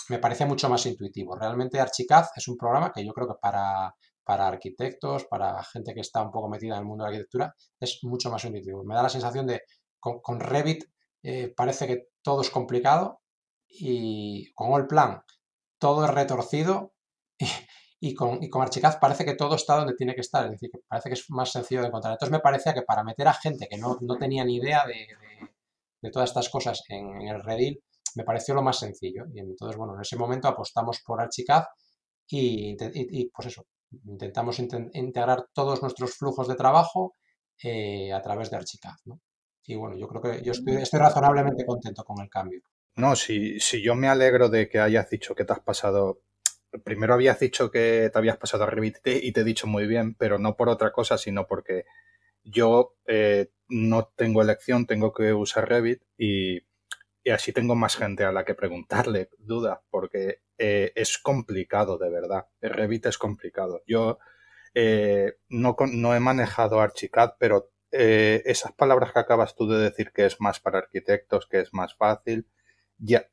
me 0.10 0.20
parecía 0.20 0.46
mucho 0.46 0.70
más 0.70 0.86
intuitivo. 0.86 1.36
Realmente 1.36 1.80
Archicad 1.80 2.26
es 2.36 2.48
un 2.48 2.58
programa 2.58 2.92
que 2.92 3.06
yo 3.06 3.14
creo 3.14 3.28
que 3.28 3.40
para 3.42 3.94
para 4.30 4.48
arquitectos, 4.48 5.26
para 5.26 5.64
gente 5.64 5.92
que 5.96 6.02
está 6.02 6.22
un 6.22 6.30
poco 6.30 6.48
metida 6.48 6.76
en 6.76 6.82
el 6.82 6.86
mundo 6.86 7.04
de 7.04 7.10
la 7.10 7.16
arquitectura, 7.16 7.56
es 7.80 7.98
mucho 8.04 8.30
más 8.30 8.46
intuitivo. 8.46 8.84
Me 8.84 8.94
da 8.94 9.02
la 9.02 9.10
sensación 9.10 9.48
de, 9.48 9.64
con, 10.00 10.20
con 10.20 10.40
Revit 10.40 10.84
eh, 11.24 11.52
parece 11.58 11.88
que 11.88 12.10
todo 12.22 12.42
es 12.42 12.52
complicado 12.52 13.22
y 13.68 14.54
con 14.54 14.80
el 14.80 14.86
plan 14.86 15.24
todo 15.80 16.06
es 16.06 16.12
retorcido 16.12 16.94
y, 18.00 18.14
con, 18.14 18.44
y 18.44 18.52
Archicad 18.54 19.00
parece 19.00 19.26
que 19.26 19.34
todo 19.34 19.56
está 19.56 19.78
donde 19.78 19.96
tiene 19.96 20.14
que 20.14 20.22
estar, 20.22 20.46
es 20.46 20.52
decir, 20.52 20.70
que 20.72 20.78
parece 20.88 21.10
que 21.10 21.16
es 21.16 21.26
más 21.32 21.52
sencillo 21.52 21.82
de 21.82 21.88
encontrar. 21.88 22.14
Entonces 22.14 22.32
me 22.32 22.40
parecía 22.40 22.76
que 22.76 22.84
para 22.84 23.04
meter 23.04 23.28
a 23.28 23.34
gente 23.34 23.68
que 23.68 23.80
no, 23.80 23.98
no 24.02 24.16
tenía 24.18 24.46
ni 24.46 24.58
idea 24.58 24.84
de, 24.86 26.12
todas 26.12 26.30
estas 26.30 26.50
cosas 26.50 26.84
en, 26.90 27.20
en, 27.20 27.30
el 27.30 27.44
Redil, 27.44 27.82
me 28.14 28.24
pareció 28.24 28.54
lo 28.54 28.62
más 28.62 28.78
sencillo. 28.78 29.26
Y 29.34 29.40
entonces, 29.40 29.76
bueno, 29.76 29.96
en 29.96 30.02
ese 30.02 30.18
momento 30.18 30.48
apostamos 30.48 31.02
por 31.04 31.20
Archicad 31.20 31.64
y, 32.32 33.30
pues 33.34 33.48
eso, 33.48 33.66
intentamos 34.06 34.60
integrar 34.60 35.48
todos 35.54 35.82
nuestros 35.82 36.16
flujos 36.16 36.48
de 36.48 36.56
trabajo 36.56 37.16
eh, 37.64 38.14
a 38.14 38.22
través 38.22 38.50
de 38.50 38.58
Archicad. 38.58 38.96
¿no? 39.06 39.22
Y 39.66 39.76
bueno, 39.76 39.98
yo 39.98 40.08
creo 40.08 40.22
que 40.22 40.44
yo 40.44 40.52
estoy, 40.52 40.76
estoy 40.76 41.00
razonablemente 41.00 41.66
contento 41.66 42.04
con 42.04 42.22
el 42.22 42.30
cambio. 42.30 42.62
No, 42.96 43.16
si, 43.16 43.60
si 43.60 43.82
yo 43.82 43.96
me 43.96 44.10
alegro 44.10 44.50
de 44.50 44.68
que 44.68 44.80
hayas 44.80 45.10
dicho 45.10 45.36
que 45.36 45.46
te 45.46 45.54
has 45.54 45.62
pasado 45.62 46.22
primero 46.84 47.14
habías 47.14 47.40
dicho 47.40 47.72
que 47.72 48.10
te 48.12 48.20
habías 48.20 48.38
pasado 48.38 48.64
a 48.64 48.68
Revit 48.68 48.98
y 49.06 49.32
te 49.32 49.42
he 49.42 49.44
dicho 49.44 49.68
muy 49.68 49.88
bien, 49.88 50.16
pero 50.16 50.38
no 50.38 50.56
por 50.56 50.70
otra 50.70 50.92
cosa, 50.92 51.18
sino 51.18 51.48
porque 51.48 51.86
yo 52.44 52.96
eh, 53.08 53.52
no 53.68 54.12
tengo 54.16 54.42
elección, 54.42 54.86
tengo 54.86 55.14
que 55.14 55.34
usar 55.34 55.68
Revit 55.68 56.04
y, 56.18 56.60
así 57.26 57.54
tengo 57.54 57.76
más 57.76 57.96
gente 57.96 58.24
a 58.24 58.32
la 58.32 58.46
que 58.46 58.56
preguntarle 58.56 59.30
dudas, 59.38 59.80
porque 59.90 60.42
eh, 60.58 60.92
es 60.96 61.18
complicado 61.18 61.98
de 61.98 62.10
verdad. 62.10 62.46
Revit 62.62 63.06
es 63.08 63.18
complicado. 63.18 63.82
Yo 63.86 64.20
eh, 64.74 65.34
no, 65.50 65.76
no, 65.92 66.16
he 66.16 66.20
manejado 66.20 66.82
Archicad, 66.82 67.34
pero 67.40 67.72
esas 67.92 68.72
palabras 68.74 69.12
que 69.12 69.20
acabas 69.20 69.56
tú 69.56 69.68
de 69.68 69.80
decir 69.80 70.12
que 70.12 70.26
es 70.28 70.40
más 70.40 70.60
para 70.60 70.78
arquitectos, 70.78 71.48
que 71.48 71.60
es 71.60 71.74
más 71.74 71.96
fácil, 71.96 72.48
ya, 73.00 73.28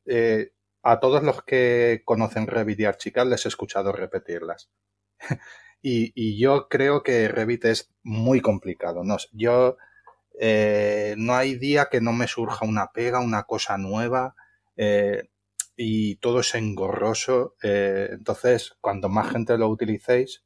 a 0.87 0.99
todos 0.99 1.21
los 1.21 1.43
que 1.43 2.01
conocen 2.05 2.47
Revit 2.47 2.79
y 2.79 2.85
Archicad 2.85 3.27
les 3.27 3.45
he 3.45 3.49
escuchado 3.49 3.91
repetirlas. 3.91 4.71
y, 5.81 6.39
yo 6.39 6.67
creo 6.69 7.03
que 7.03 7.27
Revit 7.27 7.65
es 7.65 7.93
muy 8.03 8.41
complicado. 8.41 9.03
No, 9.03 9.17
yo 9.31 9.77
eh, 10.39 11.15
no 11.17 11.35
hay 11.35 11.55
día 11.55 11.87
que 11.91 12.01
no 12.01 12.13
me 12.13 12.27
surja 12.27 12.65
una 12.65 12.91
pega, 12.93 13.19
una 13.19 13.43
cosa 13.43 13.77
nueva. 13.77 14.35
Eh, 14.75 15.23
y 15.75 16.15
todo 16.17 16.41
es 16.41 16.55
engorroso. 16.55 17.55
Eh, 17.63 18.09
entonces, 18.11 18.75
cuando 18.81 19.09
más 19.09 19.31
gente 19.31 19.57
lo 19.57 19.69
utilicéis, 19.69 20.43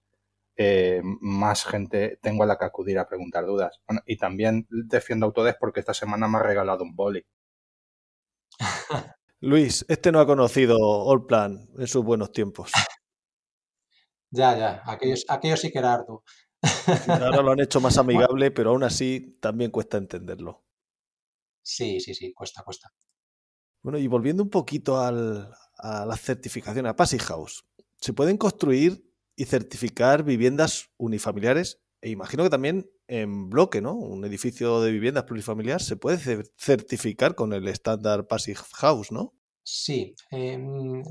más 1.21 1.65
gente 1.65 2.19
tengo 2.21 2.43
a 2.43 2.45
la 2.45 2.57
que 2.57 2.65
acudir 2.65 2.99
a 2.99 3.07
preguntar 3.07 3.45
dudas. 3.45 3.81
y 4.05 4.17
también 4.17 4.67
defiendo 4.69 5.25
Autodesk 5.25 5.57
porque 5.59 5.79
esta 5.79 5.93
semana 5.93 6.27
me 6.27 6.37
ha 6.37 6.43
regalado 6.43 6.83
un 6.83 6.95
boli. 6.95 7.25
Luis, 9.39 9.83
este 9.89 10.11
no 10.11 10.19
ha 10.19 10.27
conocido 10.27 10.77
Allplan 11.11 11.67
en 11.79 11.87
sus 11.87 12.03
buenos 12.03 12.31
tiempos. 12.31 12.71
Ya, 14.33 14.57
ya, 14.57 14.81
aquello, 14.85 15.57
sí 15.57 15.71
que 15.71 15.79
era 15.79 15.93
harto. 15.93 16.23
Ahora 17.07 17.41
lo 17.41 17.51
han 17.51 17.59
hecho 17.59 17.81
más 17.81 17.97
amigable, 17.97 18.51
pero 18.51 18.71
aún 18.71 18.83
así 18.83 19.37
también 19.39 19.71
cuesta 19.71 19.97
entenderlo. 19.97 20.63
Sí, 21.63 21.99
sí, 21.99 22.13
sí, 22.13 22.33
cuesta, 22.33 22.63
cuesta. 22.63 22.93
Bueno, 23.83 23.97
y 23.97 24.07
volviendo 24.07 24.43
un 24.43 24.49
poquito 24.49 24.99
a 24.99 25.11
las 25.11 26.21
certificaciones, 26.21 26.89
a 26.89 26.95
Passy 26.95 27.17
House, 27.19 27.65
¿se 27.99 28.13
pueden 28.13 28.37
construir 28.37 29.03
y 29.35 29.45
certificar 29.45 30.23
viviendas 30.23 30.89
unifamiliares? 30.97 31.79
E 32.01 32.09
imagino 32.09 32.43
que 32.43 32.49
también 32.49 32.89
en 33.07 33.49
bloque, 33.49 33.81
¿no? 33.81 33.93
Un 33.93 34.25
edificio 34.25 34.81
de 34.81 34.91
viviendas 34.91 35.25
plurifamiliar 35.25 35.81
se 35.81 35.97
puede 35.97 36.43
certificar 36.57 37.35
con 37.35 37.53
el 37.53 37.67
estándar 37.67 38.27
Passive 38.27 38.59
House, 38.73 39.11
¿no? 39.11 39.33
Sí, 39.63 40.15
em, 40.31 41.03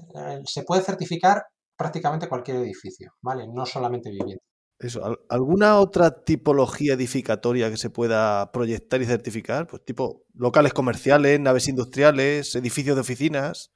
se 0.45 0.65
puede 0.65 0.83
certificar 0.83 1.45
prácticamente 1.77 2.29
cualquier 2.29 2.59
edificio, 2.59 3.13
¿vale? 3.21 3.47
No 3.47 3.65
solamente 3.67 4.11
vivienda. 4.11 4.43
Eso, 4.81 5.19
¿alguna 5.29 5.79
otra 5.79 6.25
tipología 6.25 6.95
edificatoria 6.95 7.69
que 7.69 7.77
se 7.77 7.91
pueda 7.91 8.51
proyectar 8.51 9.03
y 9.03 9.05
certificar? 9.05 9.67
Pues 9.67 9.85
tipo 9.85 10.25
locales 10.33 10.73
comerciales, 10.73 11.39
naves 11.39 11.69
industriales, 11.69 12.55
edificios 12.55 12.97
de 12.97 13.03
oficinas. 13.03 13.73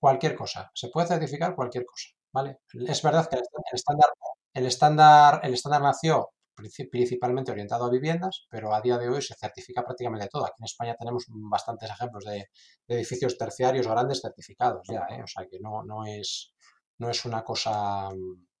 Cualquier 0.00 0.34
cosa, 0.34 0.72
se 0.74 0.88
puede 0.88 1.06
certificar 1.06 1.54
cualquier 1.54 1.84
cosa, 1.86 2.08
¿vale? 2.32 2.58
Es 2.88 3.02
verdad 3.02 3.28
que 3.30 3.36
el 3.36 3.42
estándar, 3.72 4.08
el 4.52 4.66
estándar, 4.66 5.40
el 5.44 5.54
estándar 5.54 5.82
nació 5.82 6.28
principalmente 6.56 7.52
orientado 7.52 7.84
a 7.84 7.90
viviendas, 7.90 8.46
pero 8.50 8.74
a 8.74 8.80
día 8.80 8.98
de 8.98 9.08
hoy 9.08 9.22
se 9.22 9.34
certifica 9.34 9.84
prácticamente 9.84 10.28
todo. 10.28 10.44
Aquí 10.44 10.56
en 10.58 10.64
España 10.64 10.96
tenemos 10.98 11.24
bastantes 11.28 11.90
ejemplos 11.90 12.24
de, 12.24 12.48
edificios 12.88 13.38
terciarios 13.38 13.86
grandes 13.86 14.20
certificados 14.20 14.82
ya, 14.90 15.06
¿eh? 15.10 15.22
o 15.22 15.26
sea 15.26 15.46
que 15.48 15.58
no, 15.60 15.84
no, 15.84 16.04
es, 16.04 16.52
no 16.98 17.10
es 17.10 17.24
una 17.24 17.42
cosa 17.42 18.10
mm, 18.10 18.53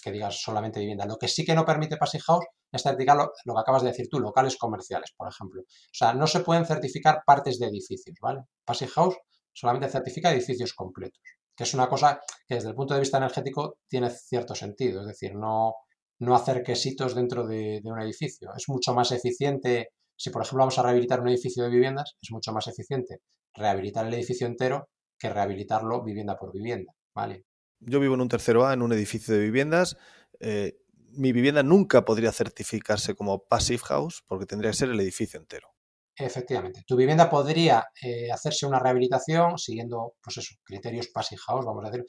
que 0.00 0.12
digas 0.12 0.40
solamente 0.40 0.80
vivienda. 0.80 1.06
Lo 1.06 1.16
que 1.16 1.28
sí 1.28 1.44
que 1.44 1.54
no 1.54 1.64
permite 1.64 1.96
Passing 1.96 2.20
House 2.20 2.46
es 2.72 2.82
certificar 2.82 3.16
lo, 3.16 3.54
que 3.54 3.60
acabas 3.60 3.82
de 3.82 3.88
decir 3.88 4.08
tú, 4.08 4.20
locales 4.20 4.56
comerciales, 4.56 5.12
por 5.16 5.28
ejemplo. 5.28 5.62
O 5.62 5.92
sea, 5.92 6.14
no 6.14 6.26
se 6.26 6.40
pueden 6.40 6.66
certificar 6.66 7.22
partes 7.26 7.58
de 7.58 7.66
edificios, 7.66 8.16
¿vale? 8.20 8.42
Passing 8.64 8.88
House 8.88 9.16
solamente 9.52 9.88
certifica 9.88 10.32
edificios 10.32 10.74
completos, 10.74 11.20
que 11.56 11.64
es 11.64 11.74
una 11.74 11.88
cosa 11.88 12.20
que 12.46 12.54
desde 12.54 12.68
el 12.68 12.74
punto 12.74 12.94
de 12.94 13.00
vista 13.00 13.18
energético 13.18 13.78
tiene 13.88 14.10
cierto 14.10 14.54
sentido, 14.54 15.00
es 15.00 15.08
decir, 15.08 15.34
no, 15.34 15.74
no 16.20 16.34
hacer 16.34 16.62
quesitos 16.62 17.14
dentro 17.14 17.46
de, 17.46 17.80
un 17.84 18.00
edificio. 18.00 18.52
Es 18.56 18.68
mucho 18.68 18.94
más 18.94 19.10
eficiente, 19.12 19.88
si 20.16 20.30
por 20.30 20.42
ejemplo 20.42 20.60
vamos 20.60 20.78
a 20.78 20.82
rehabilitar 20.82 21.20
un 21.20 21.28
edificio 21.28 21.64
de 21.64 21.70
viviendas, 21.70 22.16
es 22.22 22.30
mucho 22.30 22.52
más 22.52 22.68
eficiente 22.68 23.20
rehabilitar 23.54 24.06
el 24.06 24.14
edificio 24.14 24.46
entero 24.46 24.88
que 25.18 25.28
rehabilitarlo 25.28 26.04
vivienda 26.04 26.36
por 26.36 26.52
vivienda, 26.52 26.92
¿vale? 27.14 27.44
Yo 27.80 28.00
vivo 28.00 28.14
en 28.14 28.20
un 28.20 28.28
tercero 28.28 28.66
A, 28.66 28.74
en 28.74 28.82
un 28.82 28.92
edificio 28.92 29.34
de 29.34 29.40
viviendas. 29.40 29.96
Eh, 30.38 30.78
mi 31.12 31.32
vivienda 31.32 31.62
nunca 31.62 32.04
podría 32.04 32.32
certificarse 32.32 33.14
como 33.14 33.44
passive 33.44 33.82
house 33.84 34.22
porque 34.26 34.46
tendría 34.46 34.70
que 34.70 34.76
ser 34.76 34.90
el 34.90 35.00
edificio 35.00 35.40
entero. 35.40 35.68
Efectivamente. 36.16 36.82
Tu 36.86 36.96
vivienda 36.96 37.30
podría 37.30 37.86
eh, 38.02 38.30
hacerse 38.30 38.66
una 38.66 38.78
rehabilitación 38.78 39.58
siguiendo, 39.58 40.14
pues 40.22 40.36
eso, 40.36 40.54
criterios 40.62 41.08
passive 41.08 41.40
house, 41.46 41.64
vamos 41.64 41.84
a 41.84 41.90
decir, 41.90 42.04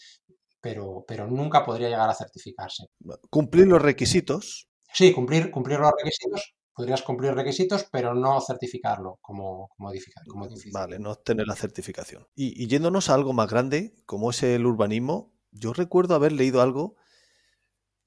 pero, 0.59 1.03
pero 1.07 1.28
nunca 1.28 1.63
podría 1.63 1.89
llegar 1.89 2.09
a 2.09 2.13
certificarse. 2.13 2.88
¿Cumplir 3.30 3.67
los 3.67 3.82
requisitos? 3.82 4.67
Sí, 4.93 5.13
cumplir, 5.13 5.49
cumplir 5.49 5.80
los 5.80 5.91
requisitos. 5.97 6.53
Podrías 6.74 7.01
cumplir 7.01 7.34
requisitos, 7.34 7.86
pero 7.91 8.13
no 8.13 8.39
certificarlo 8.41 9.17
como, 9.22 9.69
como, 9.76 9.91
como 10.28 10.45
edificio. 10.45 10.72
Vale, 10.74 10.99
no 10.99 11.15
tener 11.15 11.47
la 11.47 11.55
certificación. 11.55 12.28
Y, 12.36 12.61
y 12.61 12.67
yéndonos 12.67 13.09
a 13.09 13.13
algo 13.13 13.34
más 13.34 13.49
grande, 13.49 13.93
como 14.05 14.32
es 14.32 14.43
el 14.43 14.65
urbanismo, 14.65 15.34
yo 15.52 15.74
recuerdo 15.74 16.16
haber 16.16 16.32
leído 16.32 16.62
algo 16.62 16.95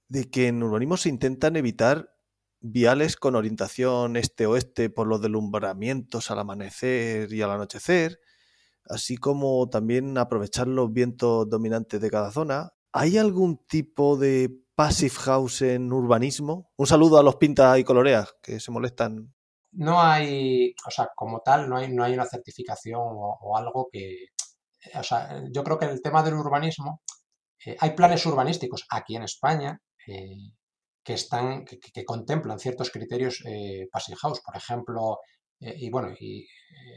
de 0.08 0.30
que 0.30 0.48
en 0.48 0.62
urbanismo 0.62 0.96
se 0.96 1.08
intentan 1.08 1.56
evitar 1.56 2.14
viales 2.60 3.16
con 3.16 3.34
orientación 3.34 4.16
este-oeste 4.16 4.88
por 4.88 5.06
los 5.06 5.20
delumbramientos 5.20 6.30
al 6.30 6.38
amanecer 6.38 7.32
y 7.32 7.42
al 7.42 7.50
anochecer, 7.50 8.20
así 8.88 9.16
como 9.16 9.68
también 9.68 10.16
aprovechar 10.16 10.66
los 10.66 10.92
vientos 10.92 11.48
dominantes 11.48 12.00
de 12.00 12.10
cada 12.10 12.30
zona. 12.30 12.72
¿Hay 12.92 13.18
algún 13.18 13.58
tipo 13.66 14.16
de 14.16 14.50
passive 14.74 15.14
house 15.16 15.62
en 15.62 15.92
urbanismo? 15.92 16.70
Un 16.76 16.86
saludo 16.86 17.18
a 17.18 17.22
los 17.22 17.36
pintas 17.36 17.78
y 17.78 17.84
coloreas 17.84 18.34
que 18.42 18.60
se 18.60 18.70
molestan. 18.70 19.34
No 19.72 20.00
hay, 20.00 20.74
o 20.86 20.90
sea, 20.90 21.08
como 21.14 21.40
tal, 21.40 21.68
no 21.68 21.76
hay, 21.76 21.92
no 21.92 22.04
hay 22.04 22.14
una 22.14 22.24
certificación 22.24 23.00
o, 23.02 23.56
algo 23.56 23.88
que, 23.92 24.28
o 24.94 25.02
sea, 25.02 25.42
yo 25.52 25.64
creo 25.64 25.78
que 25.78 25.86
el 25.86 26.00
tema 26.00 26.22
del 26.22 26.34
urbanismo, 26.34 27.02
eh, 27.66 27.76
hay 27.80 27.90
planes 27.90 28.24
urbanísticos 28.26 28.86
aquí 28.90 29.16
en 29.16 29.22
España 29.24 29.80
eh, 30.06 30.52
que 31.04 31.14
están, 31.14 31.64
que, 31.64 32.04
contemplan 32.04 32.58
ciertos 32.58 32.90
criterios 32.90 33.42
eh, 33.46 33.86
passive 33.92 34.16
house, 34.16 34.40
por 34.40 34.56
ejemplo, 34.56 35.18
eh, 35.60 35.74
y 35.76 35.90
bueno, 35.90 36.14
y 36.18 36.46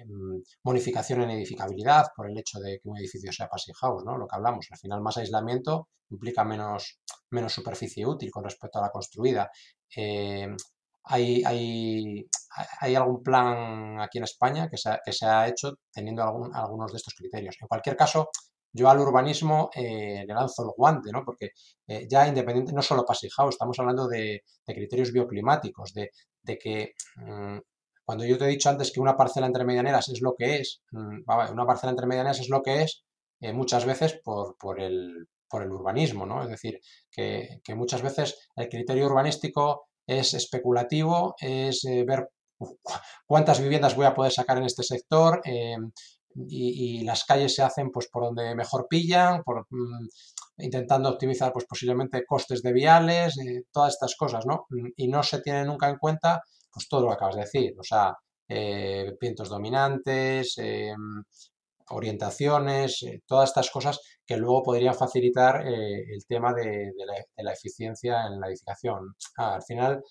em, 0.01 0.41
bonificación 0.63 1.23
en 1.23 1.31
edificabilidad 1.31 2.07
por 2.15 2.29
el 2.29 2.37
hecho 2.37 2.59
de 2.59 2.79
que 2.79 2.89
un 2.89 2.97
edificio 2.97 3.31
sea 3.31 3.49
passive 3.49 3.75
house, 3.81 4.03
¿no? 4.05 4.17
Lo 4.17 4.27
que 4.27 4.35
hablamos, 4.35 4.67
al 4.71 4.77
final 4.79 5.01
más 5.01 5.17
aislamiento 5.17 5.89
implica 6.09 6.43
menos, 6.45 6.99
menos 7.31 7.53
superficie 7.53 8.05
útil 8.05 8.31
con 8.31 8.43
respecto 8.45 8.79
a 8.79 8.83
la 8.83 8.91
construida. 8.91 9.51
Em, 9.95 10.55
hay, 11.03 11.43
hay, 11.45 12.27
hay, 12.81 12.95
algún 12.95 13.23
plan 13.23 13.99
aquí 14.01 14.17
en 14.17 14.25
España 14.25 14.69
que 14.69 14.77
se 14.77 14.89
ha, 14.89 14.99
que 15.03 15.13
se 15.13 15.25
ha 15.25 15.47
hecho 15.47 15.73
teniendo 15.91 16.23
algún, 16.23 16.53
algunos 16.55 16.91
de 16.91 16.97
estos 16.97 17.13
criterios. 17.15 17.55
En 17.61 17.67
cualquier 17.67 17.95
caso, 17.95 18.29
yo 18.71 18.89
al 18.89 18.99
urbanismo 18.99 19.69
eh, 19.75 20.23
le 20.27 20.33
lanzo 20.33 20.63
el 20.63 20.71
guante, 20.75 21.11
¿no? 21.11 21.23
Porque 21.25 21.51
eh, 21.87 22.07
ya 22.09 22.27
independiente, 22.27 22.73
no 22.73 22.81
solo 22.81 23.05
house, 23.07 23.55
estamos 23.55 23.79
hablando 23.79 24.07
de, 24.07 24.43
criterios 24.65 25.11
bioclimáticos, 25.11 25.93
de, 25.93 26.11
de 26.43 26.57
que 26.57 26.93
mm, 27.15 27.57
cuando 28.07 28.25
yo 28.25 28.37
te 28.37 28.45
he 28.45 28.47
dicho 28.47 28.69
antes 28.69 28.91
que 28.91 29.01
una 29.01 29.17
parcela 29.17 29.47
entre 29.47 29.65
medianeras 29.65 30.07
es 30.09 30.21
lo 30.21 30.33
que 30.33 30.57
es, 30.57 30.81
mm, 30.91 31.23
una 31.51 31.65
parcela 31.65 31.91
entre 31.91 32.07
medianeras 32.07 32.39
es 32.39 32.49
lo 32.49 32.61
que 32.61 32.83
es, 32.83 33.03
eh, 33.41 33.53
muchas 33.53 33.85
veces 33.85 34.19
por, 34.23 34.55
por, 34.57 34.79
el, 34.79 35.27
por, 35.49 35.61
el, 35.63 35.71
urbanismo, 35.71 36.25
¿no? 36.25 36.41
Es 36.43 36.49
decir, 36.49 36.79
que, 37.11 37.59
muchas 37.75 38.01
veces 38.01 38.49
el 38.55 38.69
criterio 38.69 39.07
urbanístico 39.07 39.87
es 40.07 40.33
especulativo, 40.33 41.35
es 41.39 41.83
eh, 41.85 42.03
ver 42.07 42.29
cuántas 43.25 43.61
viviendas 43.61 43.95
voy 43.95 44.05
a 44.05 44.15
poder 44.15 44.31
sacar 44.31 44.57
en 44.57 44.63
este 44.63 44.83
sector 44.83 45.41
y, 46.47 47.03
las 47.03 47.23
calles 47.25 47.55
se 47.55 47.63
hacen 47.63 47.91
pues 47.91 48.07
por 48.09 48.23
donde 48.23 48.55
mejor 48.55 48.87
pillan, 48.89 49.43
por, 49.43 49.65
mm, 49.69 50.07
intentando 50.59 51.09
optimizar 51.09 51.51
pues 51.53 51.65
posiblemente 51.65 52.25
costes 52.25 52.61
de 52.61 52.73
viales, 52.73 53.37
eh, 53.37 53.63
todas 53.71 53.93
estas 53.93 54.15
cosas, 54.15 54.45
¿no? 54.45 54.65
Y 54.95 55.07
no 55.07 55.23
se 55.23 55.41
tiene 55.41 55.65
nunca 55.65 55.89
en 55.89 55.97
cuenta 55.97 56.41
pues 56.71 56.87
todo 56.87 57.01
lo 57.01 57.07
que 57.09 57.13
acabas 57.15 57.35
de 57.35 57.41
decir, 57.41 57.73
o 57.79 57.83
sea, 57.83 58.15
eh, 58.49 59.13
vientos 59.19 59.49
dominantes, 59.49 60.57
em, 60.57 61.23
orientaciones, 61.89 63.03
eh, 63.03 63.21
todas 63.25 63.49
estas 63.49 63.69
cosas 63.71 63.99
que 64.25 64.37
luego 64.37 64.63
podrían 64.63 64.95
facilitar 64.95 65.65
el 65.65 66.25
tema 66.27 66.53
de, 66.53 66.91
la, 67.37 67.53
eficiencia 67.53 68.27
en 68.27 68.39
la 68.39 68.47
edificación. 68.47 69.15
Ah, 69.37 69.55
al 69.55 69.63
final 69.63 70.03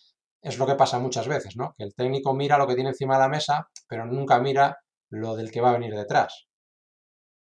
es 0.43 0.59
lo 0.59 0.67
que 0.67 0.75
pasa 0.75 0.99
muchas 0.99 1.29
veces, 1.29 1.57
¿no? 1.57 1.75
Que 1.77 1.85
el 1.85 1.95
técnico 1.95 2.35
mira 2.35 2.59
lo 2.59 2.67
que 2.67 2.75
tiene 2.75 2.91
encima 2.91 3.15
de 3.15 3.21
la 3.21 3.29
mesa, 3.29 3.69
pero 3.89 4.07
nunca 4.07 4.39
mira 4.41 4.77
lo 5.09 5.37
del 5.37 5.51
que 5.51 5.61
va 5.61 5.71
a 5.71 5.79
venir 5.79 5.95
detrás. 5.95 6.49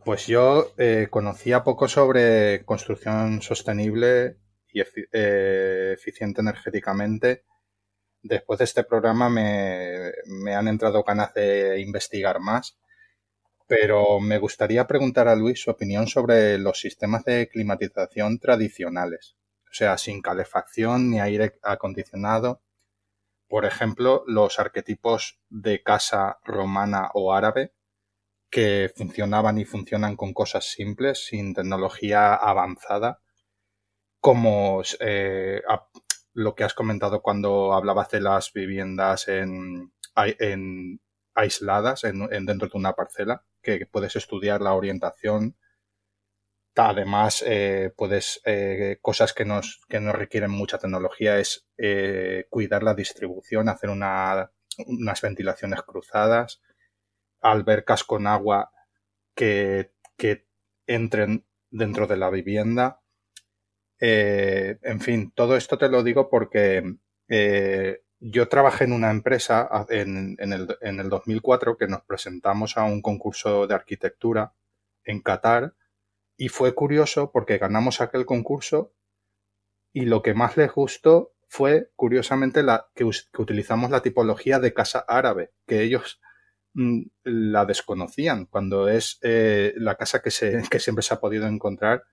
Pues 0.04 0.28
yo 0.28 0.74
conocía 1.10 1.64
poco 1.64 1.88
sobre 1.88 2.66
construcción 2.66 3.42
sostenible 3.42 4.38
y 4.72 4.82
eficiente 4.82 6.42
energéticamente 6.42 7.46
después 8.24 8.58
de 8.58 8.66
este 8.66 8.84
programa 8.84 9.30
me, 9.30 10.56
han 10.56 10.68
entrado 10.68 11.04
ganas 11.04 11.34
de 11.34 11.80
investigar 11.82 12.40
más, 12.40 12.80
pero 13.68 14.20
me 14.20 14.40
gustaría 14.40 14.88
preguntar 14.88 15.28
a 15.28 15.36
Luis 15.36 15.62
su 15.62 15.70
opinión 15.70 16.08
sobre 16.08 16.58
los 16.58 16.80
sistemas 16.80 17.26
de 17.26 17.50
climatización 17.50 18.40
tradicionales, 18.40 19.36
o 19.66 19.74
sea, 19.74 19.98
sin 19.98 20.22
calefacción 20.22 21.12
ni 21.12 21.20
aire 21.20 21.60
acondicionado. 21.62 22.62
Por 23.54 23.66
ejemplo, 23.66 24.24
los 24.26 24.58
arquetipos 24.58 25.40
de 25.48 25.84
casa 25.84 26.40
romana 26.44 27.12
o 27.14 27.36
árabe, 27.36 27.76
que 28.50 28.92
funcionaban 28.98 29.60
y 29.60 29.66
funcionan 29.66 30.16
con 30.16 30.34
cosas 30.34 30.72
simples, 30.72 31.28
sin 31.28 31.54
tecnología 31.54 32.34
avanzada, 32.34 33.22
como 34.20 34.82
eh, 35.00 35.62
lo 36.34 36.56
que 36.56 36.64
has 36.64 36.74
comentado 36.74 37.22
cuando 37.22 37.76
hablabas 37.76 38.10
de 38.10 38.22
las 38.22 38.52
viviendas 38.54 39.28
en, 39.28 39.94
en 40.16 41.00
aisladas 41.36 42.06
en, 42.06 42.28
dentro 42.48 42.70
de 42.70 42.78
una 42.80 42.94
parcela, 42.94 43.46
que 43.62 43.86
puedes 43.86 44.16
estudiar 44.16 44.62
la 44.62 44.74
orientación. 44.74 45.58
Además, 46.76 47.44
eh, 47.46 47.92
puedes, 47.96 48.42
eh, 48.46 48.98
cosas 49.02 49.34
que, 49.34 49.46
nos, 49.46 49.82
que 49.88 50.00
no 50.00 50.12
requieren 50.12 50.50
mucha 50.50 50.80
tecnología 50.80 51.38
es 51.38 51.68
eh, 51.78 52.48
cuidar 52.50 52.82
la 52.82 52.96
distribución, 52.96 53.70
hacer 53.70 53.92
una, 53.92 54.52
unas 54.88 55.22
ventilaciones 55.22 55.84
cruzadas, 55.84 56.62
albercas 57.42 58.04
con 58.04 58.26
agua 58.26 58.72
que, 59.36 59.92
entren 60.86 61.46
dentro 61.70 62.08
de 62.08 62.18
la 62.18 62.30
vivienda, 62.30 63.02
en 64.00 65.00
fin, 65.00 65.32
todo 65.34 65.56
esto 65.56 65.78
te 65.78 65.88
lo 65.88 66.04
digo 66.04 66.30
porque 66.30 66.98
yo 68.20 68.50
trabajé 68.50 68.84
en 68.84 68.92
una 68.92 69.12
empresa 69.12 69.70
en, 69.90 70.38
el, 70.40 70.78
en, 70.82 71.00
el, 71.00 71.10
2004 71.10 71.78
que 71.78 71.88
nos 71.88 72.02
presentamos 72.02 72.78
a 72.78 72.84
un 72.84 73.02
concurso 73.02 73.66
de 73.66 73.76
arquitectura 73.76 74.54
en 75.06 75.22
Qatar 75.22 75.74
y 76.38 76.50
fue 76.50 76.74
curioso 76.74 77.32
porque 77.32 77.58
ganamos 77.58 78.02
aquel 78.02 78.26
concurso 78.26 78.94
y 79.94 80.06
lo 80.06 80.22
que 80.22 80.34
más 80.34 80.58
les 80.58 80.72
gustó 80.72 81.34
fue 81.48 81.92
curiosamente 81.96 82.64
la, 82.64 82.88
que, 82.96 83.04
utilizamos 83.04 83.92
la 83.92 84.02
tipología 84.02 84.60
de 84.60 84.74
casa 84.74 85.06
árabe, 85.08 85.52
que 85.68 85.84
ellos 85.84 86.20
mm, 86.74 87.04
la 87.24 87.66
desconocían 87.66 88.48
cuando 88.48 88.90
es 88.90 89.20
eh, 89.22 89.74
la 89.78 89.96
casa 89.96 90.22
que, 90.22 90.32
se, 90.32 90.64
que 90.72 90.80
siempre 90.80 91.04
se 91.04 91.14
ha 91.14 91.20
podido 91.20 91.46
encontrar 91.46 92.04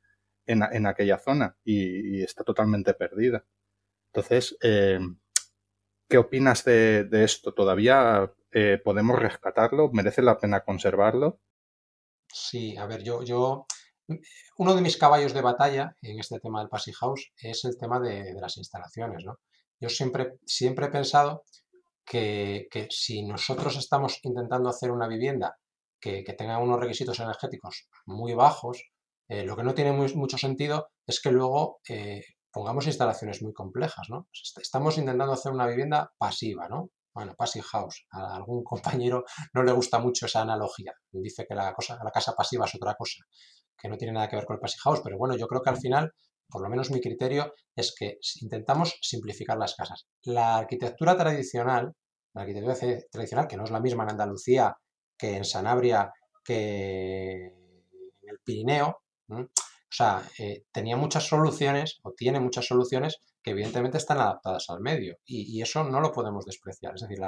en, 0.46 0.86
aquella 0.86 1.18
zona 1.18 1.56
y, 1.64 2.22
está 2.22 2.44
totalmente 2.44 2.92
perdida. 2.94 3.44
Entonces, 4.12 4.56
eh, 4.62 4.98
¿qué 6.08 6.18
opinas 6.18 6.64
de, 6.64 7.08
esto? 7.12 7.54
¿Todavía 7.54 8.32
eh, 8.50 8.80
podemos 8.82 9.18
rescatarlo? 9.18 9.90
¿Merece 9.92 10.22
la 10.22 10.38
pena 10.38 10.64
conservarlo? 10.64 11.40
Sí, 12.28 12.76
a 12.76 12.86
ver, 12.86 13.02
yo, 13.02 13.22
yo, 13.22 13.66
uno 14.58 14.74
de 14.74 14.82
mis 14.82 14.96
caballos 14.96 15.34
de 15.34 15.42
batalla 15.42 15.96
en 16.02 16.18
este 16.18 16.38
tema 16.40 16.60
del 16.60 16.68
Passy 16.68 16.92
House 16.92 17.32
es 17.36 17.64
el 17.64 17.76
tema 17.78 18.00
de, 18.00 18.34
las 18.34 18.56
instalaciones, 18.56 19.24
¿no? 19.24 19.38
Yo 19.80 19.88
siempre, 19.88 20.38
siempre 20.44 20.86
he 20.86 20.90
pensado 20.90 21.44
que, 22.04 22.68
si 22.90 23.22
nosotros 23.22 23.76
estamos 23.76 24.18
intentando 24.22 24.68
hacer 24.68 24.90
una 24.90 25.08
vivienda 25.08 25.56
que, 26.00 26.22
tenga 26.36 26.58
unos 26.58 26.80
requisitos 26.80 27.20
energéticos 27.20 27.88
muy 28.06 28.34
bajos, 28.34 28.82
eh, 29.28 29.44
lo 29.44 29.56
que 29.56 29.62
no 29.62 29.74
tiene 29.74 29.92
mucho 29.92 30.36
sentido 30.38 30.88
es 31.06 31.20
que 31.20 31.30
luego 31.30 31.80
eh, 31.88 32.22
pongamos 32.52 32.86
instalaciones 32.86 33.42
muy 33.42 33.52
complejas, 33.52 34.08
¿no? 34.08 34.24
Pues 34.24 34.54
estamos 34.60 34.98
intentando 34.98 35.32
hacer 35.32 35.52
una 35.52 35.66
vivienda 35.66 36.12
pasiva, 36.18 36.68
¿no? 36.68 36.90
Bueno, 37.14 37.34
passive 37.36 37.64
house. 37.64 38.06
A 38.10 38.36
algún 38.36 38.64
compañero 38.64 39.24
no 39.52 39.62
le 39.62 39.72
gusta 39.72 39.98
mucho 39.98 40.26
esa 40.26 40.42
analogía. 40.42 40.92
Dice 41.10 41.46
que 41.46 41.54
la, 41.54 41.72
cosa, 41.74 41.98
la 42.02 42.10
casa 42.10 42.34
pasiva 42.34 42.66
es 42.66 42.74
otra 42.74 42.94
cosa, 42.94 43.24
que 43.80 43.88
no 43.88 43.96
tiene 43.96 44.12
nada 44.12 44.28
que 44.28 44.36
ver 44.36 44.44
con 44.44 44.54
el 44.54 44.60
passive. 44.60 45.00
Pero 45.02 45.18
bueno, 45.18 45.36
yo 45.36 45.46
creo 45.46 45.62
que 45.62 45.70
al 45.70 45.78
final, 45.78 46.12
por 46.48 46.62
lo 46.62 46.68
menos 46.68 46.90
mi 46.90 47.00
criterio, 47.00 47.54
es 47.74 47.94
que 47.96 48.18
intentamos 48.40 48.98
simplificar 49.00 49.58
las 49.58 49.74
casas. 49.74 50.06
La 50.22 50.56
arquitectura 50.56 51.16
tradicional, 51.16 51.92
la 52.34 52.42
arquitectura 52.42 52.76
tradicional, 53.10 53.46
que 53.48 53.56
no 53.56 53.64
es 53.64 53.70
la 53.70 53.80
misma 53.80 54.04
en 54.04 54.10
Andalucía 54.10 54.76
que 55.16 55.36
en 55.36 55.44
Sanabria, 55.44 56.10
que 56.42 57.46
en 57.46 58.28
el 58.28 58.38
Pirineo, 58.42 59.02
o 59.28 59.92
sea, 59.92 60.22
eh, 60.38 60.64
tenía 60.72 60.96
muchas 60.96 61.26
soluciones 61.26 61.98
o 62.04 62.12
tiene 62.12 62.40
muchas 62.40 62.66
soluciones 62.66 63.18
que 63.42 63.50
evidentemente 63.50 63.98
están 63.98 64.18
adaptadas 64.18 64.66
al 64.70 64.80
medio 64.80 65.16
y, 65.24 65.60
eso 65.60 65.84
no 65.84 66.00
lo 66.00 66.12
podemos 66.12 66.44
despreciar. 66.44 66.94
Es 66.94 67.02
decir, 67.02 67.18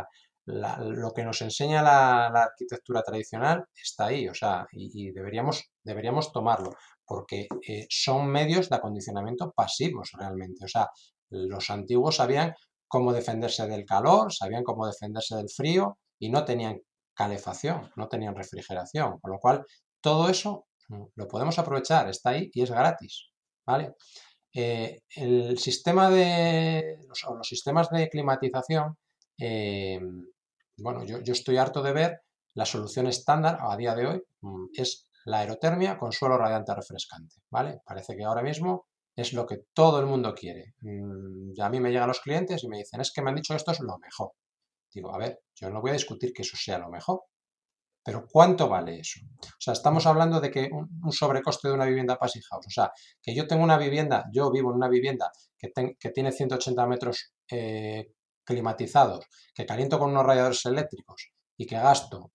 lo 0.46 1.12
que 1.12 1.24
nos 1.24 1.40
enseña 1.42 1.82
la, 1.82 2.26
arquitectura 2.26 3.02
tradicional 3.02 3.64
está 3.80 4.06
ahí, 4.06 4.28
o 4.28 4.34
sea, 4.34 4.66
y, 4.72 5.12
deberíamos, 5.12 5.70
deberíamos 5.84 6.32
tomarlo 6.32 6.74
porque 7.04 7.46
eh, 7.68 7.86
son 7.90 8.26
medios 8.26 8.68
de 8.68 8.76
acondicionamiento 8.76 9.52
pasivos 9.52 10.10
realmente. 10.18 10.64
O 10.64 10.68
sea, 10.68 10.88
los 11.30 11.70
antiguos 11.70 12.16
sabían 12.16 12.54
cómo 12.88 13.12
defenderse 13.12 13.66
del 13.66 13.84
calor, 13.84 14.32
sabían 14.32 14.64
cómo 14.64 14.86
defenderse 14.86 15.36
del 15.36 15.50
frío 15.50 15.98
y 16.18 16.30
no 16.30 16.44
tenían 16.44 16.80
calefacción, 17.14 17.90
no 17.96 18.08
tenían 18.08 18.34
refrigeración, 18.34 19.18
con 19.20 19.32
lo 19.32 19.38
cual 19.38 19.64
todo 20.00 20.28
eso 20.28 20.66
lo 21.14 21.28
podemos 21.28 21.58
aprovechar, 21.58 22.08
está 22.08 22.30
ahí 22.30 22.50
y 22.52 22.62
es 22.62 22.70
gratis. 22.70 23.30
¿vale? 23.66 23.94
Eh, 24.54 25.02
el 25.16 25.58
sistema 25.58 26.10
de 26.10 26.98
los, 27.08 27.24
los 27.36 27.48
sistemas 27.48 27.88
de 27.90 28.08
climatización, 28.08 28.96
eh, 29.38 30.00
bueno, 30.82 31.04
yo, 31.04 31.18
estoy 31.24 31.56
harto 31.56 31.82
de 31.82 31.92
ver 31.92 32.20
la 32.54 32.66
solución 32.66 33.06
estándar 33.06 33.58
a 33.60 33.76
día 33.76 33.94
de 33.94 34.06
hoy 34.06 34.22
mm, 34.40 34.66
es 34.74 35.08
la 35.24 35.38
aerotermia 35.38 35.96
con 35.96 36.12
suelo 36.12 36.36
radiante 36.36 36.74
refrescante, 36.74 37.36
¿vale? 37.50 37.80
Parece 37.86 38.16
que 38.16 38.24
ahora 38.24 38.42
mismo 38.42 38.86
es 39.14 39.32
lo 39.32 39.46
que 39.46 39.60
todo 39.72 40.00
el 40.00 40.06
mundo 40.06 40.34
quiere. 40.34 40.74
Mm, 40.80 41.60
a 41.60 41.70
mí 41.70 41.80
me 41.80 41.90
llegan 41.90 42.08
los 42.08 42.20
clientes 42.20 42.64
y 42.64 42.68
me 42.68 42.78
dicen, 42.78 43.00
es 43.00 43.12
que 43.12 43.22
me 43.22 43.30
han 43.30 43.36
dicho 43.36 43.54
esto 43.54 43.70
es 43.70 43.80
lo 43.80 43.96
mejor. 43.98 44.32
Digo, 44.92 45.14
a 45.14 45.18
ver, 45.18 45.40
yo 45.54 45.70
no 45.70 45.80
voy 45.80 45.90
a 45.90 45.94
discutir 45.94 46.32
que 46.32 46.42
eso 46.42 46.56
sea 46.56 46.78
lo 46.78 46.90
mejor, 46.90 47.22
pero 48.04 48.26
¿cuánto 48.30 48.68
vale 48.68 48.98
eso? 48.98 49.20
O 49.40 49.60
sea, 49.60 49.72
estamos 49.74 50.06
hablando 50.06 50.40
de 50.40 50.50
que 50.50 50.68
un, 50.72 51.12
sobrecoste 51.12 51.68
de 51.68 51.74
una 51.74 51.86
vivienda 51.86 52.18
passive 52.18 52.44
house. 52.50 52.66
O 52.66 52.70
sea, 52.70 52.90
que 53.22 53.34
yo 53.34 53.46
tengo 53.46 53.62
una 53.62 53.78
vivienda, 53.78 54.24
yo 54.32 54.50
vivo 54.50 54.70
en 54.70 54.76
una 54.76 54.88
vivienda 54.88 55.30
que, 55.56 55.70
que 55.98 56.10
tiene 56.10 56.32
180 56.32 56.86
metros 56.86 57.32
eh, 57.50 58.12
climatizados, 58.44 59.26
que 59.54 59.66
caliento 59.66 59.98
con 59.98 60.10
unos 60.10 60.24
radiadores 60.24 60.64
eléctricos 60.66 61.32
y 61.56 61.66
que 61.66 61.76
gasto 61.76 62.32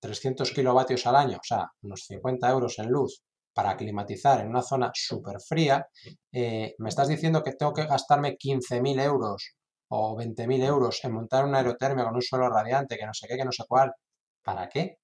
300 0.00 0.50
kilovatios 0.52 1.06
al 1.06 1.16
año, 1.16 1.38
o 1.38 1.44
sea, 1.44 1.70
unos 1.82 2.04
50 2.06 2.50
euros 2.50 2.78
en 2.78 2.90
luz 2.90 3.22
para 3.52 3.76
climatizar 3.76 4.40
en 4.40 4.48
una 4.48 4.62
zona 4.62 4.90
súper 4.94 5.40
fría, 5.40 5.86
eh, 6.32 6.74
me 6.78 6.88
estás 6.88 7.08
diciendo 7.08 7.42
que 7.42 7.52
tengo 7.52 7.72
que 7.72 7.86
gastarme 7.86 8.36
15.000 8.36 9.00
euros 9.00 9.54
o 9.88 10.16
20.000 10.16 10.64
euros 10.64 11.04
en 11.04 11.12
montar 11.12 11.44
una 11.44 11.58
aerotermia 11.58 12.04
con 12.04 12.14
un 12.14 12.22
suelo 12.22 12.48
radiante, 12.48 12.96
que 12.96 13.06
no 13.06 13.14
sé 13.14 13.26
qué, 13.26 13.36
que 13.36 13.44
no 13.44 13.52
sé 13.52 13.64
cuál, 13.66 13.92
¿Para 14.48 14.66
qué? 14.70 14.98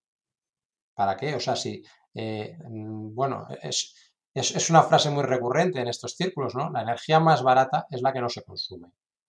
¿Para 0.94 1.16
qué? 1.16 1.34
O 1.34 1.40
sea, 1.40 1.54
si, 1.54 1.82
eh, 2.14 2.56
mm, 2.66 3.14
bueno, 3.14 3.46
es, 3.62 3.94
es, 4.32 4.70
una 4.70 4.82
frase 4.82 5.10
muy 5.10 5.22
recurrente 5.22 5.80
en 5.80 5.88
estos 5.88 6.14
círculos, 6.16 6.54
¿no? 6.54 6.70
La 6.70 6.80
energía 6.80 7.20
más 7.20 7.42
barata 7.42 7.86
es 7.90 8.00
la 8.00 8.12
que 8.12 8.22
no 8.22 8.30
se 8.30 8.42
consume. 8.42 8.88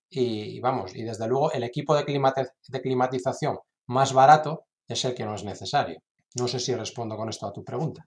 Y, 0.09 0.59
vamos, 0.59 0.95
y 0.95 1.03
desde 1.03 1.27
luego 1.27 1.51
el 1.51 1.63
equipo 1.63 1.95
de, 1.95 2.03
de 2.03 2.81
climatización 2.81 3.57
más 3.87 4.13
barato 4.13 4.65
es 4.87 5.03
el 5.05 5.13
que 5.13 5.25
no 5.25 5.35
es 5.35 5.43
necesario. 5.43 5.99
No 6.35 6.47
sé 6.47 6.59
si 6.59 6.75
respondo 6.75 7.15
con 7.15 7.29
esto 7.29 7.47
a 7.47 7.53
tu 7.53 7.63
pregunta. 7.63 8.05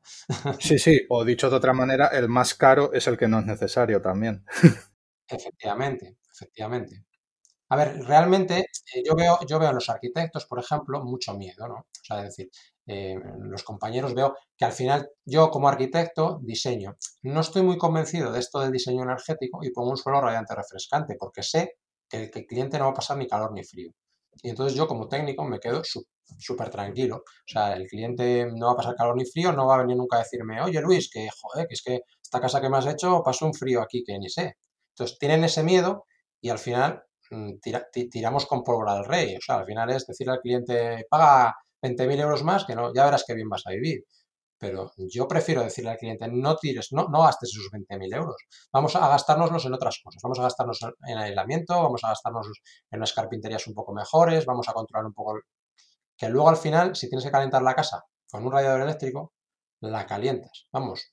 Sí, 0.60 0.78
sí, 0.78 1.00
o 1.08 1.24
dicho 1.24 1.48
de 1.48 1.56
otra 1.56 1.72
manera, 1.72 2.08
el 2.08 2.28
más 2.28 2.54
caro 2.54 2.92
es 2.92 3.06
el 3.06 3.16
que 3.16 3.26
no 3.26 3.40
es 3.40 3.46
necesario 3.46 4.02
también. 4.02 4.44
Efectivamente, 5.28 6.18
efectivamente. 6.30 7.04
A 7.70 7.76
ver, 7.76 8.02
realmente 8.04 8.60
eh, 8.60 9.02
yo, 9.04 9.14
veo, 9.14 9.38
yo 9.46 9.58
veo 9.58 9.68
en 9.68 9.74
los 9.74 9.90
arquitectos, 9.90 10.46
por 10.46 10.58
ejemplo, 10.58 11.04
mucho 11.04 11.34
miedo, 11.34 11.68
¿no? 11.68 11.74
O 11.74 12.04
sea, 12.04 12.18
es 12.18 12.24
decir, 12.24 12.50
eh, 12.86 13.14
los 13.40 13.62
compañeros 13.62 14.14
veo 14.14 14.36
que 14.56 14.64
al 14.64 14.72
final 14.72 15.10
yo 15.24 15.50
como 15.50 15.68
arquitecto 15.68 16.40
diseño. 16.42 16.96
No 17.22 17.40
estoy 17.40 17.62
muy 17.62 17.76
convencido 17.76 18.32
de 18.32 18.40
esto 18.40 18.60
del 18.60 18.72
diseño 18.72 19.02
energético 19.02 19.60
y 19.62 19.70
pongo 19.70 19.90
un 19.90 19.98
suelo 19.98 20.20
radiante 20.20 20.54
refrescante 20.54 21.16
porque 21.18 21.42
sé 21.42 21.74
que 22.08 22.30
el, 22.34 22.46
cliente 22.46 22.78
no 22.78 22.86
va 22.86 22.90
a 22.90 22.94
pasar 22.94 23.16
ni 23.18 23.26
calor 23.26 23.52
ni 23.52 23.64
frío. 23.64 23.90
Y 24.42 24.50
entonces 24.50 24.76
yo 24.76 24.86
como 24.86 25.08
técnico 25.08 25.44
me 25.44 25.58
quedo 25.58 25.82
súper 25.84 26.70
tranquilo. 26.70 27.16
O 27.16 27.22
sea, 27.46 27.74
el 27.74 27.86
cliente 27.86 28.46
no 28.54 28.66
va 28.66 28.72
a 28.72 28.76
pasar 28.76 28.94
calor 28.96 29.16
ni 29.16 29.24
frío, 29.24 29.52
no 29.52 29.66
va 29.66 29.76
a 29.76 29.78
venir 29.78 29.96
nunca 29.96 30.16
a 30.16 30.20
decirme, 30.20 30.60
oye 30.62 30.80
Luis, 30.80 31.10
que 31.10 31.28
joder, 31.40 31.66
que 31.66 31.74
es 31.74 31.82
que 31.82 32.00
esta 32.22 32.40
casa 32.40 32.60
que 32.60 32.68
me 32.68 32.76
has 32.78 32.86
hecho 32.86 33.22
pasó 33.24 33.46
un 33.46 33.54
frío 33.54 33.82
aquí 33.82 34.04
que 34.04 34.18
ni 34.18 34.28
sé. 34.28 34.56
Entonces 34.90 35.18
tienen 35.18 35.44
ese 35.44 35.62
miedo 35.62 36.04
y 36.40 36.50
al 36.50 36.58
final 36.58 37.02
mm, 37.30 37.54
tiramos 38.10 38.46
con 38.46 38.62
pólvora 38.62 38.92
al 38.92 39.04
rey. 39.04 39.36
O 39.36 39.40
sea, 39.40 39.56
al 39.56 39.66
final 39.66 39.90
es 39.90 40.06
decirle 40.06 40.34
al 40.34 40.40
cliente, 40.40 41.06
paga 41.10 41.54
20.000 41.82 42.20
euros 42.20 42.42
más, 42.44 42.64
que 42.64 42.74
no, 42.74 42.92
ya 42.94 43.04
verás 43.04 43.24
qué 43.26 43.34
bien 43.34 43.48
vas 43.48 43.66
a 43.66 43.70
vivir. 43.70 44.04
Pero 44.58 44.92
yo 44.96 45.28
prefiero 45.28 45.62
decirle 45.62 45.90
al 45.90 45.96
cliente, 45.98 46.26
no 46.28 46.56
tires, 46.56 46.88
no, 46.92 47.08
no 47.08 47.22
gastes 47.22 47.50
esos 47.50 47.70
20.000 47.70 48.16
euros. 48.16 48.36
Vamos 48.72 48.96
a 48.96 49.08
gastárnoslos 49.08 49.64
en 49.66 49.74
otras 49.74 50.00
cosas. 50.02 50.20
Vamos 50.22 50.38
a 50.40 50.42
gastarnos 50.42 50.80
en 51.06 51.18
aislamiento, 51.18 51.80
vamos 51.80 52.02
a 52.04 52.08
gastarnos 52.08 52.48
en 52.90 52.98
unas 52.98 53.12
carpinterías 53.12 53.66
un 53.66 53.74
poco 53.74 53.92
mejores, 53.92 54.46
vamos 54.46 54.68
a 54.68 54.72
controlar 54.72 55.06
un 55.06 55.14
poco... 55.14 55.38
Que 56.16 56.28
luego 56.28 56.48
al 56.48 56.56
final, 56.56 56.96
si 56.96 57.08
tienes 57.08 57.24
que 57.24 57.30
calentar 57.30 57.62
la 57.62 57.74
casa 57.74 58.02
con 58.30 58.44
un 58.44 58.52
radiador 58.52 58.80
eléctrico, 58.82 59.32
la 59.80 60.06
calientas. 60.06 60.66
Vamos, 60.72 61.08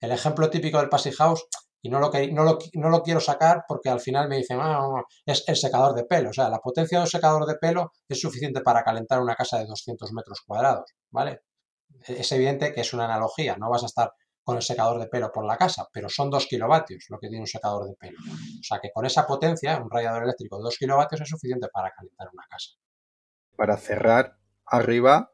el 0.00 0.12
ejemplo 0.12 0.50
típico 0.50 0.78
del 0.78 0.90
Passy 0.90 1.12
House, 1.12 1.46
y 1.82 1.88
no 1.88 1.98
lo, 1.98 2.10
no, 2.32 2.44
lo, 2.44 2.58
no 2.74 2.90
lo 2.90 3.02
quiero 3.02 3.20
sacar 3.20 3.64
porque 3.66 3.88
al 3.88 4.00
final 4.00 4.28
me 4.28 4.36
dicen, 4.36 4.58
ah, 4.60 5.02
es 5.24 5.44
el 5.46 5.56
secador 5.56 5.94
de 5.94 6.04
pelo. 6.04 6.30
O 6.30 6.32
sea, 6.32 6.48
la 6.50 6.58
potencia 6.58 6.98
de 6.98 7.04
un 7.04 7.10
secador 7.10 7.46
de 7.46 7.56
pelo 7.56 7.92
es 8.08 8.20
suficiente 8.20 8.60
para 8.60 8.82
calentar 8.84 9.20
una 9.20 9.34
casa 9.34 9.58
de 9.58 9.66
200 9.66 10.12
metros 10.12 10.42
cuadrados, 10.46 10.92
¿vale? 11.10 11.40
Es 12.06 12.32
evidente 12.32 12.72
que 12.72 12.80
es 12.80 12.92
una 12.92 13.04
analogía, 13.04 13.56
no 13.56 13.70
vas 13.70 13.82
a 13.82 13.86
estar 13.86 14.12
con 14.42 14.56
el 14.56 14.62
secador 14.62 14.98
de 14.98 15.06
pelo 15.06 15.30
por 15.32 15.46
la 15.46 15.56
casa, 15.56 15.88
pero 15.92 16.08
son 16.08 16.30
2 16.30 16.46
kilovatios 16.46 17.06
lo 17.08 17.18
que 17.18 17.28
tiene 17.28 17.42
un 17.42 17.46
secador 17.46 17.86
de 17.86 17.94
pelo. 17.94 18.18
O 18.20 18.62
sea 18.62 18.80
que 18.80 18.90
con 18.92 19.04
esa 19.04 19.26
potencia, 19.26 19.80
un 19.80 19.90
radiador 19.90 20.24
eléctrico 20.24 20.56
de 20.56 20.64
2 20.64 20.78
kilovatios 20.78 21.20
es 21.20 21.28
suficiente 21.28 21.68
para 21.72 21.90
calentar 21.90 22.28
una 22.32 22.46
casa. 22.48 22.70
Para 23.56 23.76
cerrar 23.76 24.38
arriba, 24.66 25.32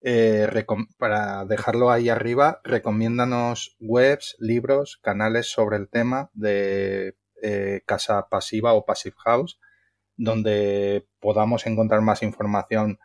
eh, 0.00 0.48
para 0.96 1.44
dejarlo 1.44 1.90
ahí 1.90 2.08
arriba, 2.08 2.60
recomiéndanos 2.64 3.76
webs, 3.80 4.36
libros, 4.38 4.98
canales 5.02 5.50
sobre 5.50 5.76
el 5.76 5.88
tema 5.88 6.30
de 6.32 7.16
eh, 7.42 7.82
casa 7.86 8.28
pasiva 8.28 8.72
o 8.72 8.86
passive 8.86 9.16
house, 9.24 9.60
donde 10.16 11.06
podamos 11.20 11.66
encontrar 11.66 12.00
más 12.00 12.22
información 12.22 12.98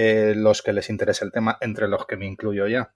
eh, 0.00 0.32
los 0.36 0.62
que 0.62 0.72
les 0.72 0.90
interese 0.90 1.24
el 1.24 1.32
tema, 1.32 1.58
entre 1.60 1.88
los 1.88 2.06
que 2.06 2.16
me 2.16 2.24
incluyo 2.24 2.68
ya. 2.68 2.94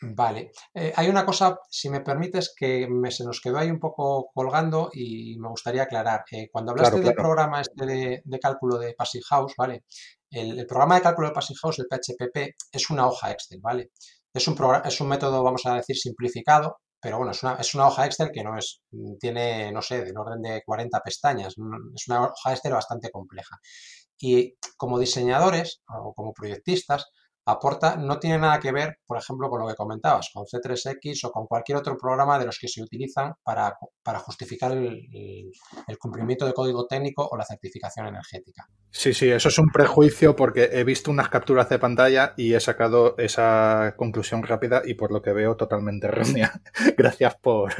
Vale. 0.00 0.52
Eh, 0.72 0.92
hay 0.94 1.08
una 1.08 1.26
cosa, 1.26 1.58
si 1.68 1.90
me 1.90 2.02
permites, 2.02 2.54
que 2.56 2.86
me, 2.88 3.10
se 3.10 3.24
nos 3.24 3.40
quedó 3.40 3.58
ahí 3.58 3.68
un 3.68 3.80
poco 3.80 4.30
colgando 4.32 4.88
y 4.92 5.36
me 5.40 5.48
gustaría 5.48 5.82
aclarar. 5.82 6.22
Eh, 6.30 6.48
cuando 6.52 6.70
hablaste 6.70 7.00
del 7.00 7.14
programa 7.14 7.62
este 7.62 7.84
de, 7.84 8.38
cálculo 8.40 8.78
de 8.78 8.94
Passive 8.94 9.24
House, 9.28 9.54
¿vale? 9.58 9.86
El, 10.30 10.64
programa 10.66 10.94
de 10.94 11.02
cálculo 11.02 11.26
de 11.26 11.34
Passive 11.34 11.58
House, 11.60 11.80
el 11.80 11.86
PHPP, 11.86 12.54
es 12.70 12.90
una 12.90 13.08
hoja 13.08 13.32
Excel, 13.32 13.58
¿vale? 13.60 13.90
Es 14.32 14.46
un, 14.46 14.56
es 14.84 15.00
un 15.00 15.08
método, 15.08 15.42
vamos 15.42 15.66
a 15.66 15.74
decir, 15.74 15.96
simplificado, 15.96 16.76
pero 17.00 17.16
bueno, 17.16 17.32
es 17.32 17.42
una, 17.42 17.56
es 17.56 17.74
una 17.74 17.88
hoja 17.88 18.06
Excel 18.06 18.30
que 18.32 18.44
no 18.44 18.56
es, 18.56 18.82
tiene, 19.18 19.72
no 19.72 19.82
sé, 19.82 20.04
del 20.04 20.16
orden 20.16 20.42
de 20.42 20.62
40 20.64 21.00
pestañas. 21.00 21.54
Es 21.94 22.06
una 22.06 22.22
hoja 22.22 22.52
Excel 22.52 22.72
bastante 22.72 23.10
compleja 23.10 23.58
y 24.18 24.56
como 24.76 24.98
diseñadores 24.98 25.82
o 25.88 26.12
como 26.14 26.32
proyectistas 26.32 27.06
aporta, 27.46 27.96
no 27.96 28.18
tiene 28.18 28.38
nada 28.38 28.58
que 28.58 28.72
ver, 28.72 28.98
por 29.06 29.18
ejemplo, 29.18 29.48
con 29.48 29.60
lo 29.60 29.68
que 29.68 29.76
comentabas, 29.76 30.30
con 30.34 30.44
C3X 30.44 31.24
o 31.24 31.30
con 31.30 31.46
cualquier 31.46 31.78
otro 31.78 31.96
programa 31.96 32.38
de 32.38 32.44
los 32.44 32.58
que 32.58 32.66
se 32.66 32.82
utilizan 32.82 33.34
para, 33.44 33.72
justificar 34.18 34.72
el, 34.72 35.52
cumplimiento 35.98 36.44
de 36.44 36.52
código 36.52 36.86
técnico 36.86 37.26
o 37.30 37.36
la 37.36 37.44
certificación 37.44 38.08
energética. 38.08 38.68
Sí, 38.90 39.14
sí, 39.14 39.30
eso 39.30 39.48
es 39.48 39.58
un 39.58 39.70
prejuicio 39.72 40.34
porque 40.34 40.70
he 40.72 40.82
visto 40.82 41.10
unas 41.10 41.28
capturas 41.28 41.68
de 41.68 41.78
pantalla 41.78 42.34
y 42.36 42.54
he 42.54 42.60
sacado 42.60 43.16
esa 43.16 43.94
conclusión 43.96 44.42
rápida 44.42 44.82
y 44.84 44.94
por 44.94 45.12
lo 45.12 45.22
que 45.22 45.32
veo 45.32 45.56
totalmente 45.56 46.08
errónea. 46.08 46.60
Gracias 46.98 47.36
por, 47.36 47.72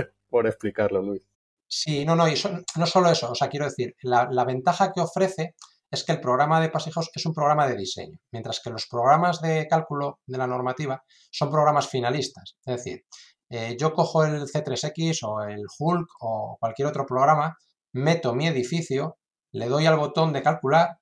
explicarlo, 0.47 1.03
Luis. 1.03 1.23
Sí, 1.67 2.05
no, 2.05 2.15
no, 2.15 2.29
y 2.29 2.35
no 2.77 2.87
solo 2.87 3.11
eso, 3.11 3.33
o 3.33 3.35
sea, 3.35 3.49
quiero 3.49 3.65
decir, 3.65 3.97
la, 4.03 4.29
la 4.31 4.45
ventaja 4.45 4.93
que 4.93 5.01
ofrece 5.01 5.57
es 5.91 6.05
que 6.05 6.13
el 6.13 6.21
programa 6.21 6.61
de 6.61 6.69
pasijos 6.69 7.11
es 7.15 7.27
un 7.27 7.35
programa 7.35 7.67
de 7.67 7.77
diseño, 7.77 8.19
mientras 8.33 8.61
que 8.61 8.71
los 8.71 8.87
programas 8.87 9.41
de 9.41 9.67
cálculo 9.69 10.21
de 10.27 10.39
la 10.39 10.47
normativa 10.47 11.03
son 11.31 11.51
programas 11.51 11.89
finalistas. 11.89 12.57
Es 12.65 12.77
decir, 12.77 13.05
eh, 13.49 13.77
yo 13.79 13.93
cojo 13.93 14.25
el 14.25 14.43
C3X 14.43 15.21
o 15.23 15.43
el 15.43 15.65
Hulk 15.79 16.09
o 16.21 16.57
cualquier 16.59 16.89
otro 16.89 17.07
programa, 17.07 17.57
meto 17.93 18.35
mi 18.35 18.49
edificio, 18.49 19.19
le 19.53 19.69
doy 19.69 19.87
al 19.87 19.97
botón 19.97 20.33
de 20.33 20.43
calcular 20.43 20.99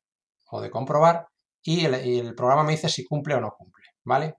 o 0.50 0.60
de 0.60 0.70
comprobar 0.70 1.28
y 1.62 1.86
el, 1.86 2.34
programa 2.34 2.62
me 2.62 2.72
dice 2.72 2.88
si 2.90 3.04
cumple 3.04 3.34
o 3.34 3.40
no 3.40 3.54
cumple, 3.56 3.84
¿vale? 4.04 4.34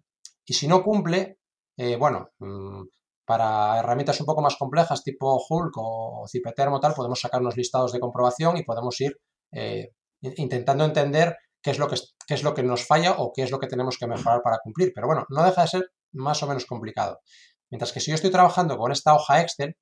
Y 0.45 0.53
si 0.53 0.67
no 0.67 0.83
cumple, 0.83 1.39
eh, 1.75 1.95
bueno, 1.95 2.29
mm, 2.39 2.83
para 3.25 3.79
herramientas 3.79 4.19
un 4.19 4.27
poco 4.27 4.41
más 4.41 4.55
complejas 4.57 5.03
tipo 5.03 5.43
Hulk 5.49 5.73
o 5.77 6.25
Cipetermo 6.31 6.79
tal, 6.79 6.93
podemos 6.93 7.19
sacar 7.19 7.41
unos 7.41 7.57
listados 7.57 7.91
de 7.91 7.99
comprobación 7.99 8.57
y 8.57 8.63
podemos 8.63 9.01
ir 9.01 9.17
eh, 9.51 9.89
intentando 10.37 10.85
entender 10.85 11.37
qué 11.61 11.71
es, 11.71 11.79
lo 11.79 11.87
que, 11.87 11.95
es 12.27 12.43
lo 12.43 12.53
que 12.53 12.63
nos 12.63 12.85
falla 12.85 13.15
o 13.17 13.31
qué 13.33 13.43
es 13.43 13.51
lo 13.51 13.59
que 13.59 13.67
tenemos 13.67 13.97
que 13.97 14.07
mejorar 14.07 14.41
para 14.43 14.59
cumplir. 14.63 14.91
Pero 14.93 15.07
bueno, 15.07 15.25
no 15.29 15.43
deja 15.43 15.61
de 15.61 15.67
ser 15.67 15.85
más 16.13 16.41
o 16.43 16.47
menos 16.47 16.65
complicado. 16.65 17.19
Mientras 17.69 17.91
que 17.91 17.99
si 17.99 18.11
yo 18.11 18.15
estoy 18.15 18.31
trabajando 18.31 18.77
con 18.77 18.91
esta 18.91 19.15
hoja 19.15 19.41
Excel, 19.41 19.75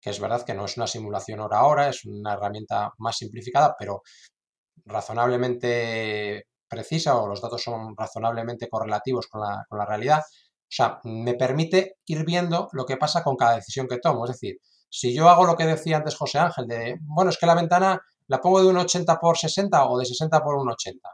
que 0.00 0.10
es 0.10 0.20
verdad 0.20 0.44
que 0.44 0.54
no 0.54 0.64
es 0.64 0.76
una 0.76 0.86
simulación 0.86 1.40
hora 1.40 1.58
a 1.58 1.66
hora, 1.66 1.88
es 1.88 2.04
una 2.04 2.34
herramienta 2.34 2.92
más 2.98 3.16
simplificada, 3.16 3.74
pero 3.78 4.02
razonablemente 4.84 6.44
precisa 6.68 7.16
o 7.16 7.26
los 7.26 7.40
datos 7.40 7.62
son 7.62 7.94
razonablemente 7.96 8.68
correlativos 8.68 9.26
con 9.26 9.40
la, 9.40 9.64
con 9.68 9.78
la 9.78 9.86
realidad, 9.86 10.22
o 10.68 10.70
sea, 10.70 11.00
me 11.04 11.34
permite 11.34 11.96
ir 12.06 12.24
viendo 12.26 12.68
lo 12.72 12.84
que 12.84 12.98
pasa 12.98 13.24
con 13.24 13.36
cada 13.36 13.56
decisión 13.56 13.88
que 13.88 13.98
tomo. 13.98 14.26
Es 14.26 14.32
decir, 14.32 14.58
si 14.90 15.14
yo 15.14 15.30
hago 15.30 15.46
lo 15.46 15.56
que 15.56 15.64
decía 15.64 15.96
antes 15.96 16.14
José 16.14 16.38
Ángel, 16.38 16.66
de, 16.66 16.96
bueno, 17.00 17.30
es 17.30 17.38
que 17.38 17.46
la 17.46 17.54
ventana 17.54 18.02
¿La 18.28 18.40
pongo 18.40 18.60
de 18.62 18.68
un 18.68 18.76
80 18.76 19.18
por 19.18 19.38
60 19.38 19.88
o 19.88 19.98
de 19.98 20.04
60 20.04 20.42
por 20.44 20.56
un 20.56 20.70
80? 20.70 21.08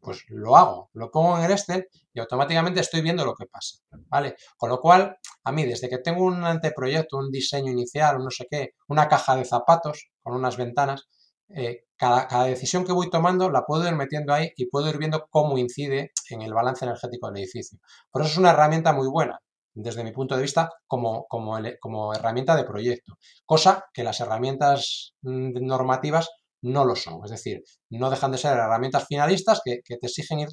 Pues 0.00 0.24
lo 0.28 0.56
hago, 0.56 0.90
lo 0.94 1.10
pongo 1.10 1.36
en 1.36 1.44
el 1.44 1.50
Excel 1.50 1.86
y 2.14 2.20
automáticamente 2.20 2.80
estoy 2.80 3.02
viendo 3.02 3.24
lo 3.24 3.34
que 3.34 3.46
pasa, 3.46 3.76
¿vale? 4.08 4.36
Con 4.56 4.70
lo 4.70 4.80
cual, 4.80 5.16
a 5.44 5.52
mí, 5.52 5.64
desde 5.64 5.88
que 5.88 5.98
tengo 5.98 6.24
un 6.24 6.44
anteproyecto, 6.44 7.18
un 7.18 7.30
diseño 7.30 7.72
inicial, 7.72 8.18
no 8.18 8.30
sé 8.30 8.46
qué, 8.50 8.70
una 8.88 9.08
caja 9.08 9.36
de 9.36 9.44
zapatos 9.44 10.08
con 10.22 10.34
unas 10.34 10.56
ventanas, 10.56 11.08
eh, 11.48 11.84
cada, 11.96 12.26
cada, 12.26 12.44
decisión 12.44 12.84
que 12.84 12.92
voy 12.92 13.10
tomando 13.10 13.50
la 13.50 13.64
puedo 13.64 13.86
ir 13.86 13.94
metiendo 13.94 14.32
ahí 14.32 14.50
y 14.56 14.66
puedo 14.66 14.88
ir 14.88 14.98
viendo 14.98 15.26
cómo 15.30 15.58
incide 15.58 16.12
en 16.30 16.42
el 16.42 16.54
balance 16.54 16.84
energético 16.84 17.28
del 17.28 17.42
edificio. 17.42 17.78
Por 18.10 18.22
eso 18.22 18.30
es 18.32 18.38
una 18.38 18.50
herramienta 18.50 18.92
muy 18.92 19.08
buena, 19.08 19.40
desde 19.76 20.02
mi 20.02 20.12
punto 20.12 20.36
de 20.36 20.42
vista, 20.42 20.70
como, 20.86 21.26
como, 21.28 21.58
como 21.80 22.14
herramienta 22.14 22.56
de 22.56 22.64
proyecto. 22.64 23.18
Cosa 23.44 23.84
que 23.92 24.04
las 24.04 24.20
herramientas 24.20 25.14
mm, 25.22 25.66
normativas 25.66 26.30
no 26.66 26.84
lo 26.84 26.96
son. 26.96 27.20
Es 27.24 27.30
decir, 27.30 27.62
no 27.90 28.10
dejan 28.10 28.32
de 28.32 28.38
ser 28.38 28.52
herramientas 28.52 29.06
finalistas 29.06 29.60
que, 29.64 29.80
te 29.82 30.06
exigen 30.06 30.40
ir 30.40 30.48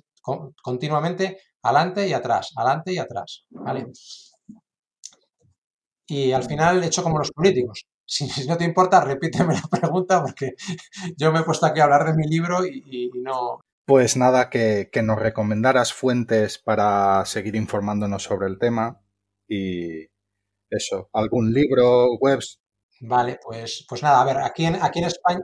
continuamente 0.62 1.38
adelante 1.62 2.08
y 2.08 2.14
atrás, 2.14 2.52
adelante 2.56 2.94
y 2.94 2.98
atrás. 2.98 3.46
¿vale? 3.50 3.88
Y 6.08 6.32
al 6.32 6.44
final 6.44 6.84
he 6.84 6.88
hecho 6.88 7.04
como 7.04 7.20
los 7.20 7.32
políticos. 7.32 7.86
Si, 8.06 8.28
no 8.48 8.58
te 8.58 8.66
importa, 8.66 9.00
repíteme 9.00 9.54
la 9.54 9.62
pregunta 9.72 10.22
porque 10.22 10.52
yo 11.18 11.32
me 11.32 11.40
he 11.40 11.44
puesto 11.44 11.66
aquí 11.66 11.80
a 11.80 11.86
hablar 11.86 12.06
de 12.06 12.14
mi 12.14 12.28
libro 12.28 12.66
y, 12.66 13.10
no. 13.16 13.62
Pues 13.86 14.18
nada, 14.18 14.50
que, 14.50 14.90
que, 14.92 15.02
nos 15.02 15.18
recomendaras 15.18 15.94
fuentes 15.94 16.60
para 16.60 17.26
seguir 17.26 17.56
informándonos 17.56 18.24
sobre 18.24 18.48
el 18.48 18.60
tema 18.60 19.02
y 19.48 20.08
eso, 20.70 21.10
algún 21.14 21.54
libro, 21.54 22.14
webs. 22.20 22.60
Vale, 23.00 23.40
pues, 23.44 23.86
pues 23.88 24.04
nada, 24.04 24.22
a 24.22 24.26
ver, 24.26 24.38
aquí 24.40 24.66
en, 24.66 24.76
aquí 24.76 25.00
en 25.00 25.06
España, 25.06 25.42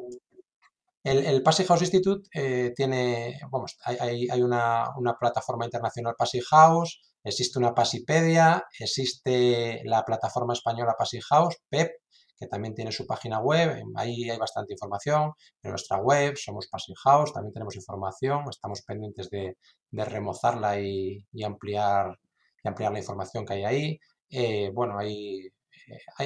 el, 1.03 1.25
el 1.25 1.43
Passy 1.43 1.63
House 1.65 1.81
Institute 1.81 2.27
eh, 2.33 2.73
tiene, 2.75 3.39
vamos, 3.49 3.77
hay, 3.83 4.27
hay 4.29 4.41
una, 4.41 4.89
una, 4.97 5.13
plataforma 5.17 5.65
internacional 5.65 6.15
Passy 6.17 6.41
House, 6.41 7.01
existe 7.23 7.59
una 7.59 7.73
Passipedia, 7.73 8.65
existe 8.77 9.81
la 9.85 10.03
plataforma 10.03 10.53
española 10.53 10.95
Passy 10.97 11.19
House, 11.21 11.55
PEP, 11.69 11.91
que 12.37 12.47
también 12.47 12.73
tiene 12.73 12.91
su 12.91 13.05
página 13.05 13.39
web, 13.39 13.81
ahí 13.95 14.29
hay 14.29 14.37
bastante 14.37 14.73
información, 14.73 15.33
en 15.61 15.71
nuestra 15.71 15.97
web 15.97 16.35
somos 16.37 16.67
Passy 16.67 16.93
House, 17.03 17.33
también 17.33 17.53
tenemos 17.53 17.75
información, 17.75 18.43
estamos 18.49 18.81
pendientes 18.83 19.29
de, 19.29 19.57
de 19.91 20.05
remozarla 20.05 20.79
y, 20.79 21.25
y, 21.33 21.43
ampliar, 21.43 22.17
y 22.63 22.67
ampliar 22.67 22.91
la 22.93 22.99
información 22.99 23.45
que 23.45 23.53
hay 23.53 23.63
ahí. 23.65 23.99
Eh, 24.29 24.71
bueno, 24.73 24.97
hay 24.99 25.49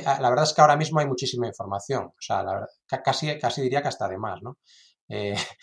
Ah, 0.06 0.20
la 0.20 0.30
verdad 0.30 0.46
es 0.46 0.54
que 0.54 0.62
ahora 0.62 0.78
mismo 0.78 1.00
hay 1.00 1.08
muchísima 1.08 1.48
información, 1.48 2.06
o 2.06 2.22
sea, 2.22 2.44
casi, 3.04 3.38
casi 3.40 3.62
diría 3.62 3.82
que 3.82 3.88
hasta 3.88 4.08
de 4.08 4.18
más, 4.18 4.42
¿no? 4.42 4.58
Eh, 5.08 5.36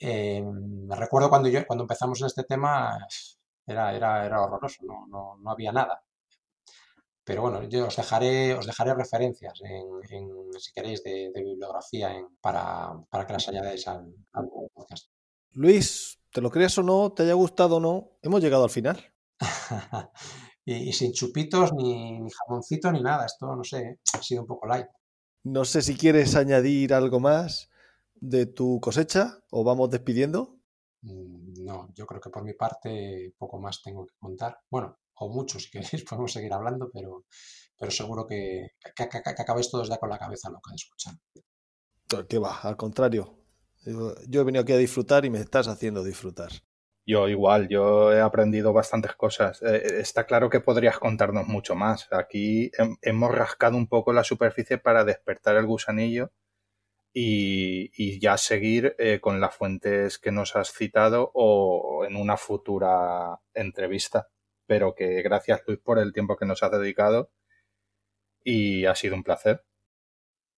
eh, 0.00 0.42
me 0.42 0.96
recuerdo 0.96 1.28
cuando, 1.28 1.48
yo, 1.48 1.66
cuando 1.66 1.84
empezamos 1.84 2.20
en 2.20 2.26
este 2.26 2.44
tema, 2.44 2.98
era, 3.66 3.94
era, 3.94 4.26
era 4.26 4.42
horroroso, 4.42 4.84
no, 4.84 5.06
no, 5.08 5.36
no, 5.40 5.50
había 5.50 5.72
nada. 5.72 6.02
Pero 7.24 7.42
bueno, 7.42 7.62
yo 7.64 7.86
os 7.86 7.96
dejaré, 7.96 8.54
os 8.54 8.66
dejaré 8.66 8.94
referencias, 8.94 9.60
en, 9.62 10.52
si 10.58 10.72
queréis, 10.72 11.02
de, 11.04 11.30
bibliografía 11.34 12.10
para, 12.40 12.92
para, 13.08 13.26
que 13.26 13.32
las 13.32 13.48
añadáis 13.48 13.86
al, 13.86 14.12
al 14.32 14.48
podcast. 14.74 15.08
Luis, 15.52 16.18
te 16.32 16.40
lo 16.40 16.50
creas 16.50 16.76
o 16.78 16.82
no, 16.82 17.12
te 17.12 17.22
haya 17.22 17.34
gustado 17.34 17.76
o 17.76 17.80
no, 17.80 18.18
hemos 18.22 18.40
llegado 18.40 18.64
al 18.64 18.70
final. 18.70 19.12
y, 20.64 20.92
sin 20.92 21.12
chupitos, 21.12 21.72
ni, 21.72 22.20
ni 22.20 22.30
jamoncito, 22.30 22.92
ni 22.92 23.02
nada. 23.02 23.26
Esto, 23.26 23.56
no 23.56 23.64
sé, 23.64 23.98
ha 24.14 24.22
sido 24.22 24.42
un 24.42 24.46
poco 24.46 24.66
light. 24.66 24.86
No 25.44 25.64
sé 25.64 25.82
si 25.82 25.96
quieres 25.96 26.36
añadir 26.36 26.94
algo 26.94 27.18
más 27.18 27.68
de 28.14 28.46
tu 28.46 28.80
cosecha 28.80 29.40
o 29.50 29.64
vamos 29.64 29.90
despidiendo. 29.90 30.56
Mm, 31.02 31.64
no, 31.64 31.88
yo 31.94 32.06
creo 32.06 32.20
que 32.20 32.30
por 32.30 32.44
mi 32.44 32.54
parte 32.54 33.34
poco 33.36 33.58
más 33.58 33.82
tengo 33.82 34.06
que 34.06 34.14
contar. 34.18 34.58
Bueno, 34.70 34.98
o 35.14 35.28
mucho 35.28 35.58
si 35.58 35.70
queréis, 35.70 36.04
podemos 36.04 36.32
seguir 36.32 36.52
hablando, 36.52 36.90
pero, 36.92 37.24
pero 37.76 37.90
seguro 37.90 38.26
que, 38.26 38.68
que, 38.94 39.02
acabéis 39.02 39.70
todos 39.70 39.88
ya 39.88 39.98
con 39.98 40.10
la 40.10 40.18
cabeza 40.18 40.50
loca 40.50 40.70
de 40.70 40.76
escuchar. 40.76 41.14
¿Qué 42.28 42.38
va? 42.38 42.60
Al 42.60 42.76
contrario. 42.76 43.38
Yo 44.28 44.40
he 44.40 44.44
venido 44.44 44.62
aquí 44.62 44.72
a 44.72 44.76
disfrutar 44.76 45.24
y 45.24 45.30
me 45.30 45.40
estás 45.40 45.66
haciendo 45.66 46.04
disfrutar. 46.04 46.52
Yo 47.04 47.28
igual, 47.28 47.68
yo 47.68 48.12
he 48.12 48.20
aprendido 48.20 48.72
bastantes 48.72 49.14
cosas. 49.16 49.60
Eh, 49.62 49.76
eh, 49.76 50.00
está 50.00 50.24
claro 50.24 50.48
que 50.50 50.60
podrías 50.60 50.98
contarnos 50.98 51.48
mucho 51.48 51.74
más. 51.74 52.08
Aquí 52.12 52.70
hemos 53.02 53.34
rascado 53.34 53.76
un 53.76 53.88
poco 53.88 54.12
la 54.12 54.22
superficie 54.22 54.78
para 54.78 55.04
despertar 55.04 55.56
el 55.56 55.66
gusanillo 55.66 56.30
y, 57.12 58.20
ya 58.20 58.36
seguir 58.38 58.94
eh, 58.98 59.20
con 59.20 59.40
las 59.40 59.54
fuentes 59.54 60.18
que 60.18 60.30
nos 60.30 60.54
has 60.56 60.72
citado 60.72 61.32
o 61.34 62.04
en 62.06 62.16
una 62.16 62.36
futura 62.36 63.40
entrevista. 63.52 64.28
Pero 64.66 64.94
que 64.94 65.22
gracias 65.22 65.62
Luis 65.66 65.80
por 65.80 65.98
el 65.98 66.12
tiempo 66.12 66.36
que 66.36 66.46
nos 66.46 66.62
has 66.62 66.70
dedicado 66.70 67.32
y 68.44 68.86
ha 68.86 68.94
sido 68.94 69.16
un 69.16 69.24
placer. 69.24 69.64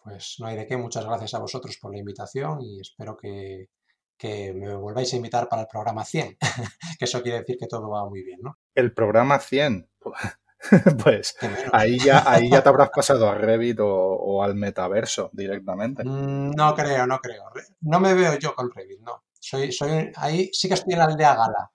Pues 0.03 0.37
no 0.39 0.47
hay 0.47 0.57
de 0.57 0.67
qué, 0.67 0.77
muchas 0.77 1.07
gracias 1.07 1.33
a 1.33 1.39
vosotros 1.39 1.79
por 1.79 1.93
la 1.93 1.99
invitación 1.99 2.61
y 2.61 2.81
espero 2.81 3.17
que, 3.17 3.71
me 4.23 4.75
volváis 4.75 5.13
a 5.13 5.17
invitar 5.17 5.49
para 5.49 5.63
el 5.63 5.69
programa 5.69 6.05
100, 6.05 6.39
que 6.99 7.05
eso 7.05 7.23
quiere 7.23 7.41
decir 7.41 7.57
que 7.59 7.67
todo 7.67 7.91
va 7.91 8.09
muy 8.09 8.23
bien, 8.23 8.41
¿no? 8.43 8.59
El 8.75 8.93
programa 8.93 9.39
100, 9.39 9.89
pues 11.03 11.37
ahí 11.73 11.99
ya, 11.99 12.25
ahí 12.27 12.51
ya 12.51 12.63
te 12.63 12.69
habrás 12.69 12.91
pasado 12.95 13.29
a 13.29 13.35
Revit 13.35 13.79
o, 13.81 14.43
al 14.43 14.55
metaverso 14.55 15.31
directamente. 15.33 16.05
Mm, 16.05 16.53
no 16.53 16.75
creo, 16.75 17.07
no 17.07 17.19
creo. 17.19 17.45
No 17.81 18.01
me 18.01 18.15
veo 18.15 18.39
yo 18.39 18.55
con 18.55 18.71
Revit, 18.71 19.01
no. 19.01 19.25
Soy, 19.39 19.73
soy, 19.73 20.11
ahí 20.17 20.49
sí 20.53 20.69
que 20.69 20.75
estoy 20.75 20.95
en 20.95 21.01
la 21.01 21.05
aldea 21.05 21.35
gala. 21.35 21.71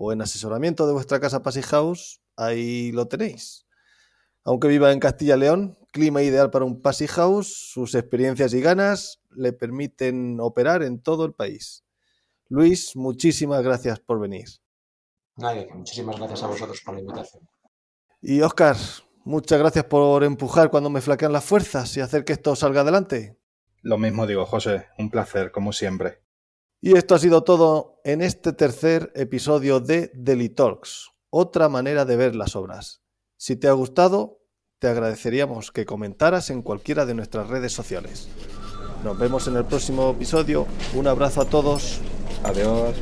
o 0.00 0.12
en 0.12 0.22
asesoramiento 0.22 0.86
de 0.86 0.92
vuestra 0.92 1.18
casa 1.18 1.42
Passive 1.42 1.66
House, 1.66 2.22
ahí 2.36 2.92
lo 2.92 3.08
tenéis. 3.08 3.66
Aunque 4.44 4.68
viva 4.68 4.92
en 4.92 5.00
Castilla 5.00 5.36
León, 5.36 5.76
clima 5.92 6.22
ideal 6.22 6.50
para 6.50 6.64
un 6.64 6.80
Passive 6.80 7.08
House, 7.08 7.72
sus 7.72 7.96
experiencias 7.96 8.54
y 8.54 8.60
ganas 8.60 9.20
le 9.30 9.52
permiten 9.52 10.38
operar 10.40 10.84
en 10.84 11.02
todo 11.02 11.24
el 11.24 11.32
país. 11.32 11.84
Luis, 12.48 12.94
muchísimas 12.94 13.64
gracias 13.64 13.98
por 13.98 14.20
venir. 14.20 14.46
Nadie, 15.36 15.68
muchísimas 15.74 16.16
gracias 16.16 16.44
a 16.44 16.46
vosotros 16.46 16.80
por 16.84 16.94
la 16.94 17.00
invitación. 17.00 17.48
Y 18.22 18.40
Oscar, 18.42 18.76
muchas 19.24 19.58
gracias 19.58 19.84
por 19.86 20.22
empujar 20.22 20.70
cuando 20.70 20.90
me 20.90 21.00
flaquean 21.00 21.32
las 21.32 21.44
fuerzas 21.44 21.96
y 21.96 22.00
hacer 22.00 22.24
que 22.24 22.34
esto 22.34 22.54
salga 22.54 22.82
adelante. 22.82 23.36
Lo 23.82 23.98
mismo 23.98 24.28
digo, 24.28 24.46
José, 24.46 24.86
un 24.96 25.10
placer, 25.10 25.50
como 25.50 25.72
siempre. 25.72 26.20
Y 26.80 26.96
esto 26.96 27.16
ha 27.16 27.18
sido 27.18 27.42
todo 27.42 28.00
en 28.04 28.22
este 28.22 28.52
tercer 28.52 29.12
episodio 29.16 29.80
de 29.80 30.12
Daily 30.14 30.48
Talks, 30.48 31.10
otra 31.28 31.68
manera 31.68 32.04
de 32.04 32.16
ver 32.16 32.36
las 32.36 32.54
obras. 32.54 33.02
Si 33.36 33.56
te 33.56 33.66
ha 33.66 33.72
gustado, 33.72 34.44
te 34.78 34.86
agradeceríamos 34.86 35.72
que 35.72 35.84
comentaras 35.84 36.50
en 36.50 36.62
cualquiera 36.62 37.04
de 37.04 37.14
nuestras 37.14 37.48
redes 37.48 37.72
sociales. 37.72 38.28
Nos 39.02 39.18
vemos 39.18 39.48
en 39.48 39.56
el 39.56 39.64
próximo 39.64 40.10
episodio. 40.10 40.66
Un 40.94 41.08
abrazo 41.08 41.40
a 41.40 41.46
todos. 41.46 42.00
Adiós. 42.44 42.94